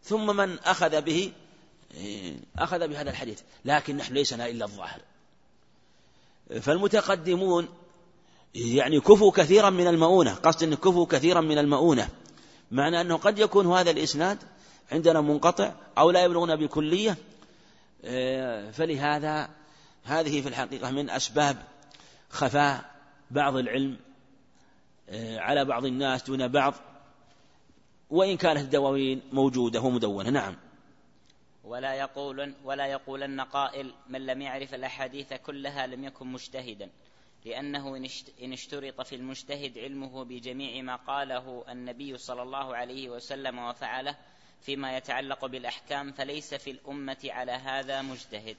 ثم 0.03 0.35
من 0.35 0.59
أخذ 0.59 1.01
به 1.01 1.31
أخذ 2.57 2.87
بهذا 2.87 3.09
الحديث. 3.09 3.41
لكن 3.65 3.97
نحن 3.97 4.13
ليس 4.13 4.33
لنا 4.33 4.47
إلا 4.47 4.65
الظاهر. 4.65 5.01
فالمتقدمون 6.61 7.67
يعني 8.55 8.99
كفوا 8.99 9.31
كثيرا 9.31 9.69
من 9.69 9.87
المؤونة. 9.87 10.33
قصد 10.33 10.63
أن 10.63 10.75
كفوا 10.75 11.05
كثيرا 11.05 11.41
من 11.41 11.57
المؤونة. 11.57 12.09
معنى 12.71 13.01
أنه 13.01 13.17
قد 13.17 13.39
يكون 13.39 13.73
هذا 13.73 13.91
الإسناد 13.91 14.37
عندنا 14.91 15.21
منقطع 15.21 15.73
أو 15.97 16.11
لا 16.11 16.23
يبلغنا 16.23 16.55
بكلية 16.55 17.17
فلهذا 18.71 19.49
هذه 20.03 20.41
في 20.41 20.47
الحقيقة 20.47 20.91
من 20.91 21.09
أسباب 21.09 21.57
خفاء 22.29 22.91
بعض 23.31 23.55
العلم 23.55 23.97
على 25.37 25.65
بعض 25.65 25.85
الناس 25.85 26.23
دون 26.23 26.47
بعض 26.47 26.73
وإن 28.09 28.37
كانت 28.37 28.61
الدواوين 28.61 29.21
موجودة 29.31 29.81
ومدونة. 29.81 30.29
نعم. 30.29 30.55
ولا 31.63 31.93
يقول 31.93 32.53
ولا 32.63 32.87
يقولن 32.87 33.41
قائل 33.41 33.93
من 34.09 34.25
لم 34.25 34.41
يعرف 34.41 34.73
الأحاديث 34.73 35.33
كلها 35.33 35.87
لم 35.87 36.03
يكن 36.03 36.27
مجتهدا 36.27 36.89
لأنه 37.45 37.97
إن 38.43 38.53
اشترط 38.53 39.01
في 39.01 39.15
المجتهد 39.15 39.77
علمه 39.77 40.23
بجميع 40.23 40.81
ما 40.81 40.95
قاله 40.95 41.63
النبي 41.69 42.17
صلى 42.17 42.41
الله 42.41 42.75
عليه 42.75 43.09
وسلم 43.09 43.59
وفعله 43.59 44.15
فيما 44.63 44.97
يتعلق 44.97 45.45
بالأحكام 45.45 46.11
فليس 46.11 46.53
في 46.53 46.71
الأمة 46.71 47.17
على 47.25 47.51
هذا 47.51 48.01
مجتهد 48.01 48.57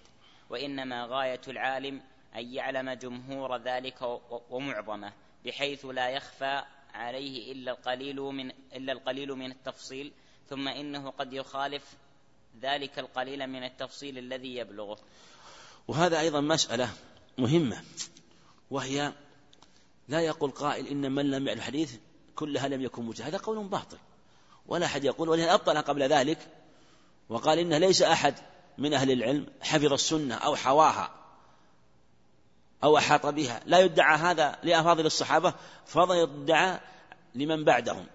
وإنما 0.51 1.06
غاية 1.06 1.40
العالم 1.48 2.02
أن 2.36 2.55
يعلم 2.55 2.90
جمهور 2.90 3.56
ذلك 3.56 4.20
ومعظمه 4.51 5.12
بحيث 5.44 5.85
لا 5.85 6.09
يخفى 6.09 6.62
عليه 6.94 7.52
إلا 7.52 7.72
القليل 7.72 8.16
من 8.16 8.51
إلا 8.51 8.93
القليل 8.93 9.28
من 9.28 9.51
التفصيل 9.51 10.12
ثم 10.48 10.68
إنه 10.68 11.10
قد 11.10 11.32
يخالف 11.32 11.97
ذلك 12.60 12.98
القليل 12.98 13.47
من 13.47 13.64
التفصيل 13.64 14.18
الذي 14.18 14.56
يبلغه. 14.56 14.98
وهذا 15.89 16.20
أيضا 16.20 16.40
مسألة 16.40 16.93
مهمة 17.39 17.82
وهي 18.70 19.12
لا 20.09 20.20
يقول 20.20 20.51
قائل 20.51 20.86
إن 20.86 21.12
من 21.12 21.31
لم 21.31 21.47
يعرف 21.47 21.59
الحديث 21.59 21.97
كلها 22.35 22.68
لم 22.68 22.82
يكن 22.82 23.02
مجتهد 23.02 23.26
هذا 23.26 23.39
قول 23.39 23.68
باطل. 23.68 23.98
ولا 24.66 24.86
أحد 24.86 25.04
يقول 25.04 25.28
ولهذا 25.28 25.54
أبطل 25.54 25.82
قبل 25.82 26.02
ذلك 26.02 26.38
وقال 27.28 27.58
إنه 27.58 27.78
ليس 27.78 28.02
أحد 28.02 28.34
من 28.78 28.94
أهل 28.94 29.10
العلم 29.10 29.46
حفظ 29.60 29.92
السنة 29.92 30.34
أو 30.34 30.56
حواها 30.56 31.10
أو 32.84 32.98
أحاط 32.98 33.26
بها. 33.26 33.60
لا 33.66 33.78
يدعى 33.78 34.18
هذا 34.18 34.58
لأفاضل 34.62 35.06
الصحابة 35.06 35.54
فضل 35.86 36.16
يدعى 36.16 36.80
لمن 37.34 37.64
بعدهم. 37.64 38.06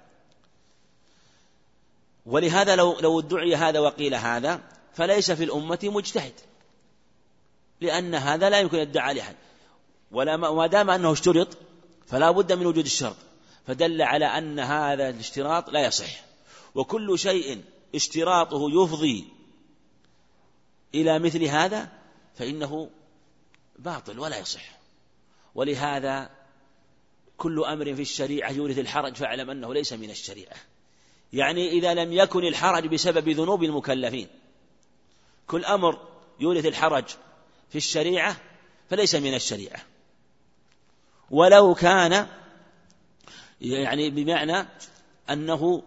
ولهذا 2.26 2.76
لو 2.76 3.00
لو 3.00 3.20
ادعي 3.20 3.56
هذا 3.56 3.80
وقيل 3.80 4.16
هذا 4.16 4.62
فليس 4.94 5.32
في 5.32 5.44
الأمة 5.44 5.80
مجتهد 5.84 6.34
لأن 7.82 8.16
هذا 8.16 8.50
لا 8.50 8.60
يمكن 8.60 8.78
يدعى 8.78 9.14
لأحد. 9.14 9.36
ولا 10.12 10.68
دام 10.68 10.90
أنه 10.90 11.12
اشترط 11.12 11.58
فلا 12.08 12.32
بد 12.32 12.54
من 12.54 12.66
وجود 12.66 12.86
الشرط. 12.86 13.16
فدل 13.68 14.02
على 14.02 14.26
أن 14.26 14.60
هذا 14.60 15.10
الاشتراط 15.10 15.70
لا 15.70 15.86
يصح. 15.86 16.29
وكل 16.76 17.20
شيء 17.20 17.64
اشتراطه 17.96 18.84
يفضي 18.84 19.28
إلى 20.96 21.20
مثل 21.20 21.44
هذا 21.44 21.90
فإنه 22.36 22.90
باطل 23.80 24.20
ولا 24.20 24.40
يصح. 24.40 24.80
ولهذا 25.56 26.30
كل 27.38 27.64
أمر 27.64 27.96
في 27.96 28.02
الشريعة 28.02 28.52
يورث 28.52 28.80
الحرج 28.80 29.16
فاعلم 29.16 29.50
أنه 29.50 29.74
ليس 29.74 29.94
من 29.94 30.10
الشريعة. 30.10 30.56
يعني 31.34 31.70
إذا 31.70 31.94
لم 31.94 32.14
يكن 32.14 32.46
الحرج 32.46 32.88
بسبب 32.88 33.30
ذنوب 33.30 33.64
المكلفين 33.64 34.28
كل 35.48 35.66
أمر 35.66 36.08
يورث 36.40 36.66
الحرج 36.66 37.06
في 37.70 37.78
الشريعة 37.78 38.38
فليس 38.90 39.16
من 39.16 39.34
الشريعة. 39.34 39.80
ولو 41.32 41.76
كان 41.76 42.28
يعني 43.62 44.10
بمعنى 44.10 44.68
أنه 45.30 45.84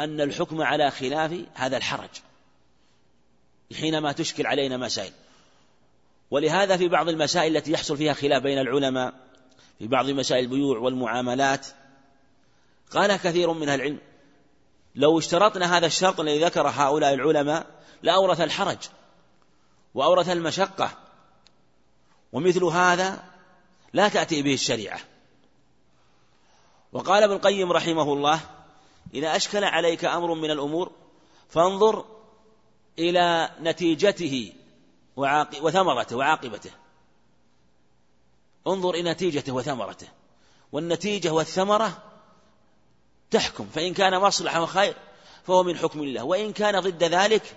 أن 0.00 0.20
الحكم 0.20 0.62
على 0.62 0.90
خلاف 0.90 1.44
هذا 1.54 1.76
الحرج 1.76 2.10
حينما 3.80 4.12
تشكل 4.12 4.46
علينا 4.46 4.76
مسائل. 4.76 5.12
ولهذا 6.30 6.76
في 6.76 6.88
بعض 6.88 7.08
المسائل 7.08 7.56
التي 7.56 7.72
يحصل 7.72 7.96
فيها 7.96 8.12
خلاف 8.12 8.42
بين 8.42 8.58
العلماء 8.58 9.14
في 9.78 9.86
بعض 9.86 10.10
مسائل 10.10 10.44
البيوع 10.44 10.78
والمعاملات 10.78 11.66
قال 12.90 13.16
كثير 13.16 13.52
من 13.52 13.68
العلم 13.68 13.98
لو 14.94 15.18
اشترطنا 15.18 15.78
هذا 15.78 15.86
الشرط 15.86 16.20
الذي 16.20 16.44
ذكر 16.44 16.68
هؤلاء 16.68 17.14
العلماء 17.14 17.66
لأورث 18.02 18.40
الحرج 18.40 18.78
وأورث 19.94 20.28
المشقة 20.28 20.90
ومثل 22.32 22.64
هذا 22.64 23.24
لا 23.92 24.08
تأتي 24.08 24.42
به 24.42 24.54
الشريعة. 24.54 25.00
وقال 26.92 27.22
ابن 27.22 27.32
القيم 27.32 27.72
رحمه 27.72 28.12
الله 28.12 28.40
إذا 29.14 29.36
أشكل 29.36 29.64
عليك 29.64 30.04
أمر 30.04 30.34
من 30.34 30.50
الأمور 30.50 30.92
فانظر 31.48 32.04
إلى 32.98 33.50
نتيجته 33.60 34.52
وثمرته 35.62 36.16
وعاقبته. 36.16 36.70
انظر 38.66 38.94
إلى 38.94 39.10
نتيجته 39.10 39.52
وثمرته. 39.52 40.08
والنتيجة 40.72 41.32
والثمرة 41.32 42.02
تحكم 43.30 43.66
فإن 43.66 43.94
كان 43.94 44.20
مصلحة 44.20 44.62
وخير 44.62 44.94
فهو 45.44 45.62
من 45.62 45.76
حكم 45.76 46.02
الله 46.02 46.24
وإن 46.24 46.52
كان 46.52 46.80
ضد 46.80 47.04
ذلك 47.04 47.56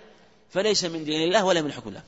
فليس 0.50 0.84
من 0.84 1.04
دين 1.04 1.22
الله 1.22 1.44
ولا 1.44 1.62
من 1.62 1.72
حكم 1.72 1.88
الله. 1.88 2.02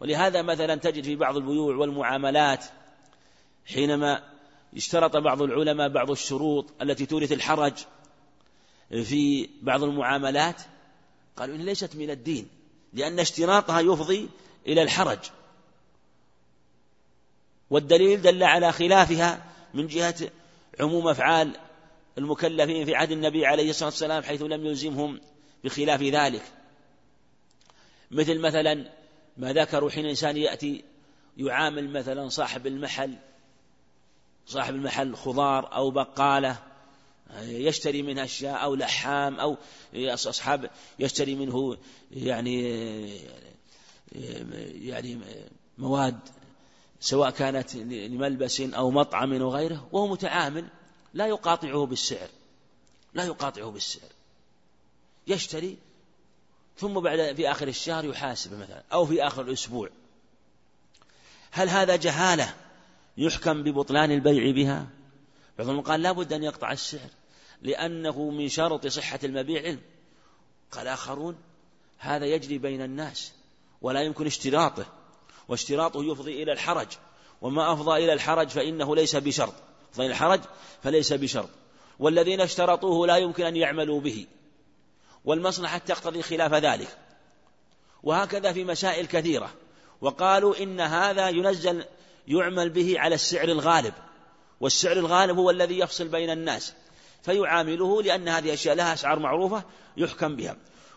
ولهذا 0.00 0.42
مثلا 0.42 0.74
تجد 0.74 1.04
في 1.04 1.16
بعض 1.16 1.36
البيوع 1.36 1.76
والمعاملات 1.76 2.64
حينما 3.66 4.22
اشترط 4.76 5.16
بعض 5.16 5.42
العلماء 5.42 5.88
بعض 5.88 6.10
الشروط 6.10 6.66
التي 6.82 7.06
تورث 7.06 7.32
الحرج 7.32 7.72
في 8.92 9.48
بعض 9.62 9.82
المعاملات 9.82 10.62
قالوا 11.36 11.56
إن 11.56 11.60
ليست 11.60 11.96
من 11.96 12.10
الدين 12.10 12.48
لأن 12.92 13.18
اشتراطها 13.18 13.80
يفضي 13.80 14.28
إلى 14.66 14.82
الحرج. 14.82 15.18
والدليل 17.70 18.22
دل 18.22 18.42
على 18.42 18.72
خلافها 18.72 19.44
من 19.74 19.86
جهة 19.86 20.14
عموم 20.80 21.08
أفعال 21.08 21.56
المكلفين 22.18 22.84
في 22.84 22.94
عهد 22.94 23.10
النبي 23.10 23.46
عليه 23.46 23.70
الصلاة 23.70 23.88
والسلام 23.88 24.22
حيث 24.22 24.42
لم 24.42 24.66
يلزمهم 24.66 25.20
بخلاف 25.64 26.02
ذلك. 26.02 26.42
مثل 28.10 28.38
مثلا 28.38 28.90
ما 29.36 29.52
ذكروا 29.52 29.90
حين 29.90 30.04
الإنسان 30.04 30.36
يأتي 30.36 30.84
يعامل 31.36 31.92
مثلا 31.92 32.28
صاحب 32.28 32.66
المحل 32.66 33.14
صاحب 34.46 34.74
المحل 34.74 35.16
خضار 35.16 35.74
أو 35.74 35.90
بقالة 35.90 36.71
يشتري 37.40 38.02
منها 38.02 38.24
أشياء 38.24 38.62
أو 38.62 38.74
لحام 38.74 39.40
أو 39.40 39.56
أصحاب 39.94 40.70
يشتري 40.98 41.34
منه 41.34 41.76
يعني 42.10 42.80
يعني 44.82 45.20
مواد 45.78 46.18
سواء 47.00 47.30
كانت 47.30 47.74
لملبس 47.76 48.60
أو 48.60 48.90
مطعم 48.90 49.42
وغيره 49.42 49.88
وهو 49.92 50.06
متعامل 50.06 50.68
لا 51.14 51.26
يقاطعه 51.26 51.86
بالسعر 51.86 52.28
لا 53.14 53.24
يقاطعه 53.24 53.70
بالسعر. 53.70 54.10
يشتري 55.26 55.78
ثم 56.76 57.00
بعد 57.00 57.36
في 57.36 57.50
آخر 57.50 57.68
الشهر 57.68 58.04
يحاسب 58.04 58.58
مثلا 58.58 58.82
أو 58.92 59.06
في 59.06 59.26
آخر 59.26 59.42
الأسبوع. 59.42 59.90
هل 61.50 61.68
هذا 61.68 61.96
جهالة 61.96 62.54
يحكم 63.16 63.62
ببطلان 63.62 64.10
البيع 64.10 64.50
بها؟ 64.50 64.86
بعضهم 65.58 65.80
قال 65.80 66.02
لا 66.02 66.12
بد 66.12 66.32
أن 66.32 66.42
يقطع 66.42 66.72
السعر. 66.72 67.10
لأنه 67.62 68.30
من 68.30 68.48
شرط 68.48 68.86
صحة 68.86 69.18
المبيع 69.24 69.62
علم. 69.62 69.80
قال 70.70 70.88
آخرون 70.88 71.36
هذا 71.98 72.26
يجري 72.26 72.58
بين 72.58 72.82
الناس 72.82 73.32
ولا 73.82 74.02
يمكن 74.02 74.26
اشتراطه 74.26 74.86
واشتراطه 75.48 76.04
يفضي 76.04 76.42
إلى 76.42 76.52
الحرج. 76.52 76.88
وما 77.42 77.72
أفضى 77.72 78.04
إلى 78.04 78.12
الحرج 78.12 78.48
فإنه 78.48 78.96
ليس 78.96 79.16
بشرط. 79.16 79.54
إلى 79.98 80.06
الحرج 80.06 80.40
فليس 80.82 81.12
بشرط. 81.12 81.48
والذين 81.98 82.40
اشترطوه 82.40 83.06
لا 83.06 83.16
يمكن 83.16 83.44
أن 83.44 83.56
يعملوا 83.56 84.00
به. 84.00 84.26
والمصلحة 85.24 85.78
تقتضي 85.78 86.22
خلاف 86.22 86.54
ذلك. 86.54 86.98
وهكذا 88.02 88.52
في 88.52 88.64
مسائل 88.64 89.06
كثيرة. 89.06 89.50
وقالوا 90.00 90.62
إن 90.62 90.80
هذا 90.80 91.28
ينزل 91.28 91.84
يعمل 92.28 92.70
به 92.70 93.00
على 93.00 93.14
السعر 93.14 93.48
الغالب. 93.48 93.94
والسعر 94.60 94.96
الغالب 94.96 95.38
هو 95.38 95.50
الذي 95.50 95.78
يفصل 95.78 96.08
بين 96.08 96.30
الناس. 96.30 96.74
فيعامله 97.22 98.02
لأن 98.02 98.28
هذه 98.28 98.54
أشياء 98.54 98.74
لها 98.74 98.94
أسعار 98.94 99.18
معروفة 99.18 99.64
يحكم 99.96 100.36
بها. 100.36 100.56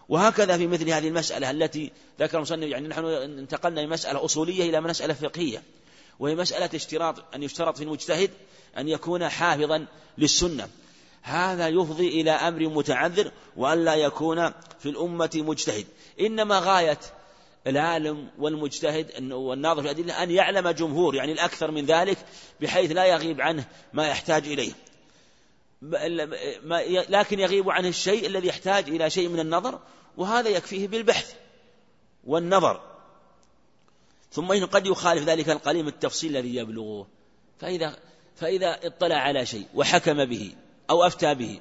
وهكذا 0.10 0.57
في 0.57 0.68
مثل 0.68 0.89
هذه 0.89 1.07
المسألة 1.07 1.52
التي 1.52 1.91
ذكر 2.19 2.38
المصنف 2.38 2.68
يعني 2.68 2.88
نحن 2.88 3.06
انتقلنا 3.06 3.81
من 3.81 3.89
مسألة 3.89 4.26
أصولية 4.26 4.69
إلى 4.69 4.81
مسألة 4.81 5.14
فقهية 5.14 5.64
وهي 6.19 6.35
مسألة 6.35 6.69
اشتراط 6.76 7.35
أن 7.35 7.43
يشترط 7.43 7.77
في 7.77 7.84
المجتهد 7.84 8.31
أن 8.77 8.88
يكون 8.88 9.30
حافظا 9.30 9.85
للسنة. 10.18 10.68
هذا 11.22 11.68
يفضي 11.68 12.22
إلى 12.22 12.31
أمر 12.31 12.69
متعذر 12.69 13.31
وأن 13.57 13.85
لا 13.85 13.95
يكون 13.95 14.52
في 14.80 14.89
الأمة 14.89 15.31
مجتهد. 15.35 15.85
إنما 16.19 16.60
غاية 16.60 16.99
العالم 17.68 18.30
والمجتهد 18.39 19.31
والناظر 19.31 19.81
في 19.81 19.91
الأدلة 19.91 20.23
أن 20.23 20.31
يعلم 20.31 20.69
جمهور 20.69 21.15
يعني 21.15 21.31
الأكثر 21.31 21.72
من 21.72 21.85
ذلك 21.85 22.18
بحيث 22.61 22.91
لا 22.91 23.06
يغيب 23.06 23.41
عنه 23.41 23.65
ما 23.93 24.07
يحتاج 24.07 24.47
إليه. 24.47 24.72
لكن 27.09 27.39
يغيب 27.39 27.69
عنه 27.69 27.87
الشيء 27.87 28.25
الذي 28.25 28.47
يحتاج 28.47 28.89
إلى 28.89 29.09
شيء 29.09 29.29
من 29.29 29.39
النظر 29.39 29.79
وهذا 30.17 30.49
يكفيه 30.49 30.87
بالبحث 30.87 31.33
والنظر. 32.23 32.81
ثم 34.31 34.51
إنه 34.51 34.65
قد 34.65 34.87
يخالف 34.87 35.23
ذلك 35.23 35.49
القليل 35.49 35.87
التفصيل 35.87 36.37
الذي 36.37 36.55
يبلغه. 36.55 37.07
فإذا 37.59 37.97
فإذا 38.35 38.79
اطلع 38.83 39.15
على 39.15 39.45
شيء 39.45 39.65
وحكم 39.75 40.25
به 40.25 40.55
أو 40.89 41.03
أفتى 41.03 41.35
به 41.35 41.59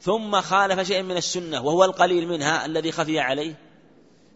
ثم 0.00 0.40
خالف 0.40 0.80
شيئا 0.80 1.02
من 1.02 1.16
السنة 1.16 1.64
وهو 1.64 1.84
القليل 1.84 2.28
منها 2.28 2.66
الذي 2.66 2.92
خفي 2.92 3.20
عليه 3.20 3.54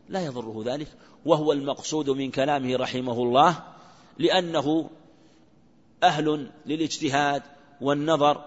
لا 0.08 0.24
يضره 0.24 0.62
ذلك. 0.66 0.88
وهو 1.24 1.52
المقصود 1.52 2.10
من 2.10 2.30
كلامه 2.30 2.76
رحمه 2.76 3.12
الله 3.12 3.62
لأنه 4.18 4.90
أهل 6.02 6.50
للاجتهاد 6.66 7.42
والنظر 7.80 8.44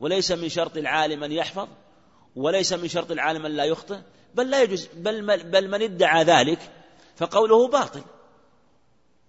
وليس 0.00 0.32
من 0.32 0.48
شرط 0.48 0.76
العالم 0.76 1.24
أن 1.24 1.32
يحفظ 1.32 1.68
وليس 2.36 2.72
من 2.72 2.88
شرط 2.88 3.10
العالم 3.10 3.46
أن 3.46 3.52
لا 3.52 3.64
يخطئ 3.64 3.98
بل 4.34 4.50
لا 4.50 4.62
يجوز 4.62 4.88
بل, 4.94 5.42
بل 5.44 5.70
من 5.70 5.82
ادعى 5.82 6.24
ذلك 6.24 6.58
فقوله 7.16 7.68
باطل. 7.68 8.02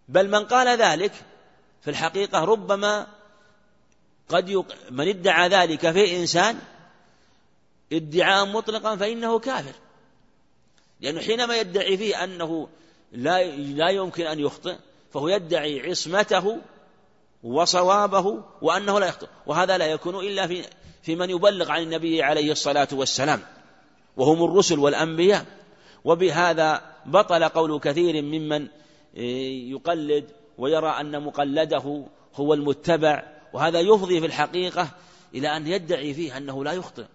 بل 0.09 0.29
من 0.29 0.45
قال 0.45 0.77
ذلك 0.77 1.11
في 1.81 1.89
الحقيقة 1.89 2.43
ربما 2.43 3.07
قد 4.29 4.49
يق... 4.49 4.75
من 4.91 5.07
ادعى 5.07 5.49
ذلك 5.49 5.91
في 5.91 6.17
إنسان 6.17 6.59
ادعاء 7.93 8.45
مطلقا 8.45 8.95
فإنه 8.95 9.39
كافر. 9.39 9.75
لأنه 11.01 11.21
حينما 11.21 11.57
يدعي 11.57 11.97
فيه 11.97 12.23
أنه 12.23 12.69
لا 13.11 13.43
لا 13.55 13.89
يمكن 13.89 14.25
أن 14.25 14.39
يخطئ 14.39 14.75
فهو 15.13 15.27
يدعي 15.27 15.89
عصمته 15.89 16.61
وصوابه 17.43 18.43
وأنه 18.61 18.99
لا 18.99 19.07
يخطئ. 19.07 19.27
وهذا 19.45 19.77
لا 19.77 19.85
يكون 19.85 20.15
إلا 20.15 20.47
في 20.47 20.63
في 21.01 21.15
من 21.15 21.29
يبلغ 21.29 21.71
عن 21.71 21.81
النبي 21.81 22.23
عليه 22.23 22.51
الصلاة 22.51 22.87
والسلام. 22.91 23.41
وهم 24.17 24.43
الرسل 24.43 24.79
والأنبياء. 24.79 25.45
وبهذا 26.03 26.81
بطل 27.05 27.43
قول 27.43 27.79
كثير 27.79 28.21
ممن 28.21 28.67
يقلد 29.71 30.31
ويرى 30.57 30.89
أن 30.89 31.23
مقلده 31.23 32.05
هو 32.35 32.53
المتبع. 32.53 33.23
وهذا 33.53 33.79
يفضي 33.79 34.19
في 34.19 34.25
الحقيقة 34.25 34.89
إلى 35.35 35.57
أن 35.57 35.67
يدعي 35.67 36.13
فيه 36.13 36.37
أنه 36.37 36.63
لا 36.63 36.71
يخطئ 36.71 37.05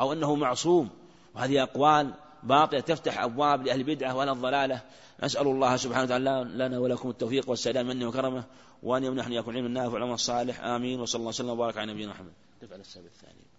أو 0.00 0.12
أنه 0.12 0.34
معصوم. 0.34 0.90
وهذه 1.34 1.62
أقوال 1.62 2.10
باطلة 2.42 2.80
تفتح 2.80 3.22
أبواب 3.22 3.66
لأهل 3.66 3.80
البدعة 3.80 4.16
وأهل 4.16 4.28
الضلالة. 4.28 4.82
نسأل 5.22 5.46
الله 5.46 5.76
سبحانه 5.76 6.04
وتعالى 6.04 6.50
لنا 6.54 6.78
ولكم 6.78 7.10
التوفيق 7.10 7.50
والسلام 7.50 7.86
منه 7.86 8.08
وكرمه 8.08 8.44
وأن 8.82 9.04
يمنحني 9.04 9.36
يكون 9.36 9.56
علم 9.56 9.66
النافع 9.66 9.92
والعمل 9.92 10.12
الصالح. 10.12 10.64
آمين 10.64 11.00
وصلى 11.00 11.18
الله 11.18 11.28
وسلم 11.28 11.50
وبارك 11.50 11.78
على 11.78 11.92
نبينا 11.92 12.10
محمد. 12.10 12.32
تفعل 12.60 12.80
السبب 12.80 13.06
الثاني. 13.06 13.49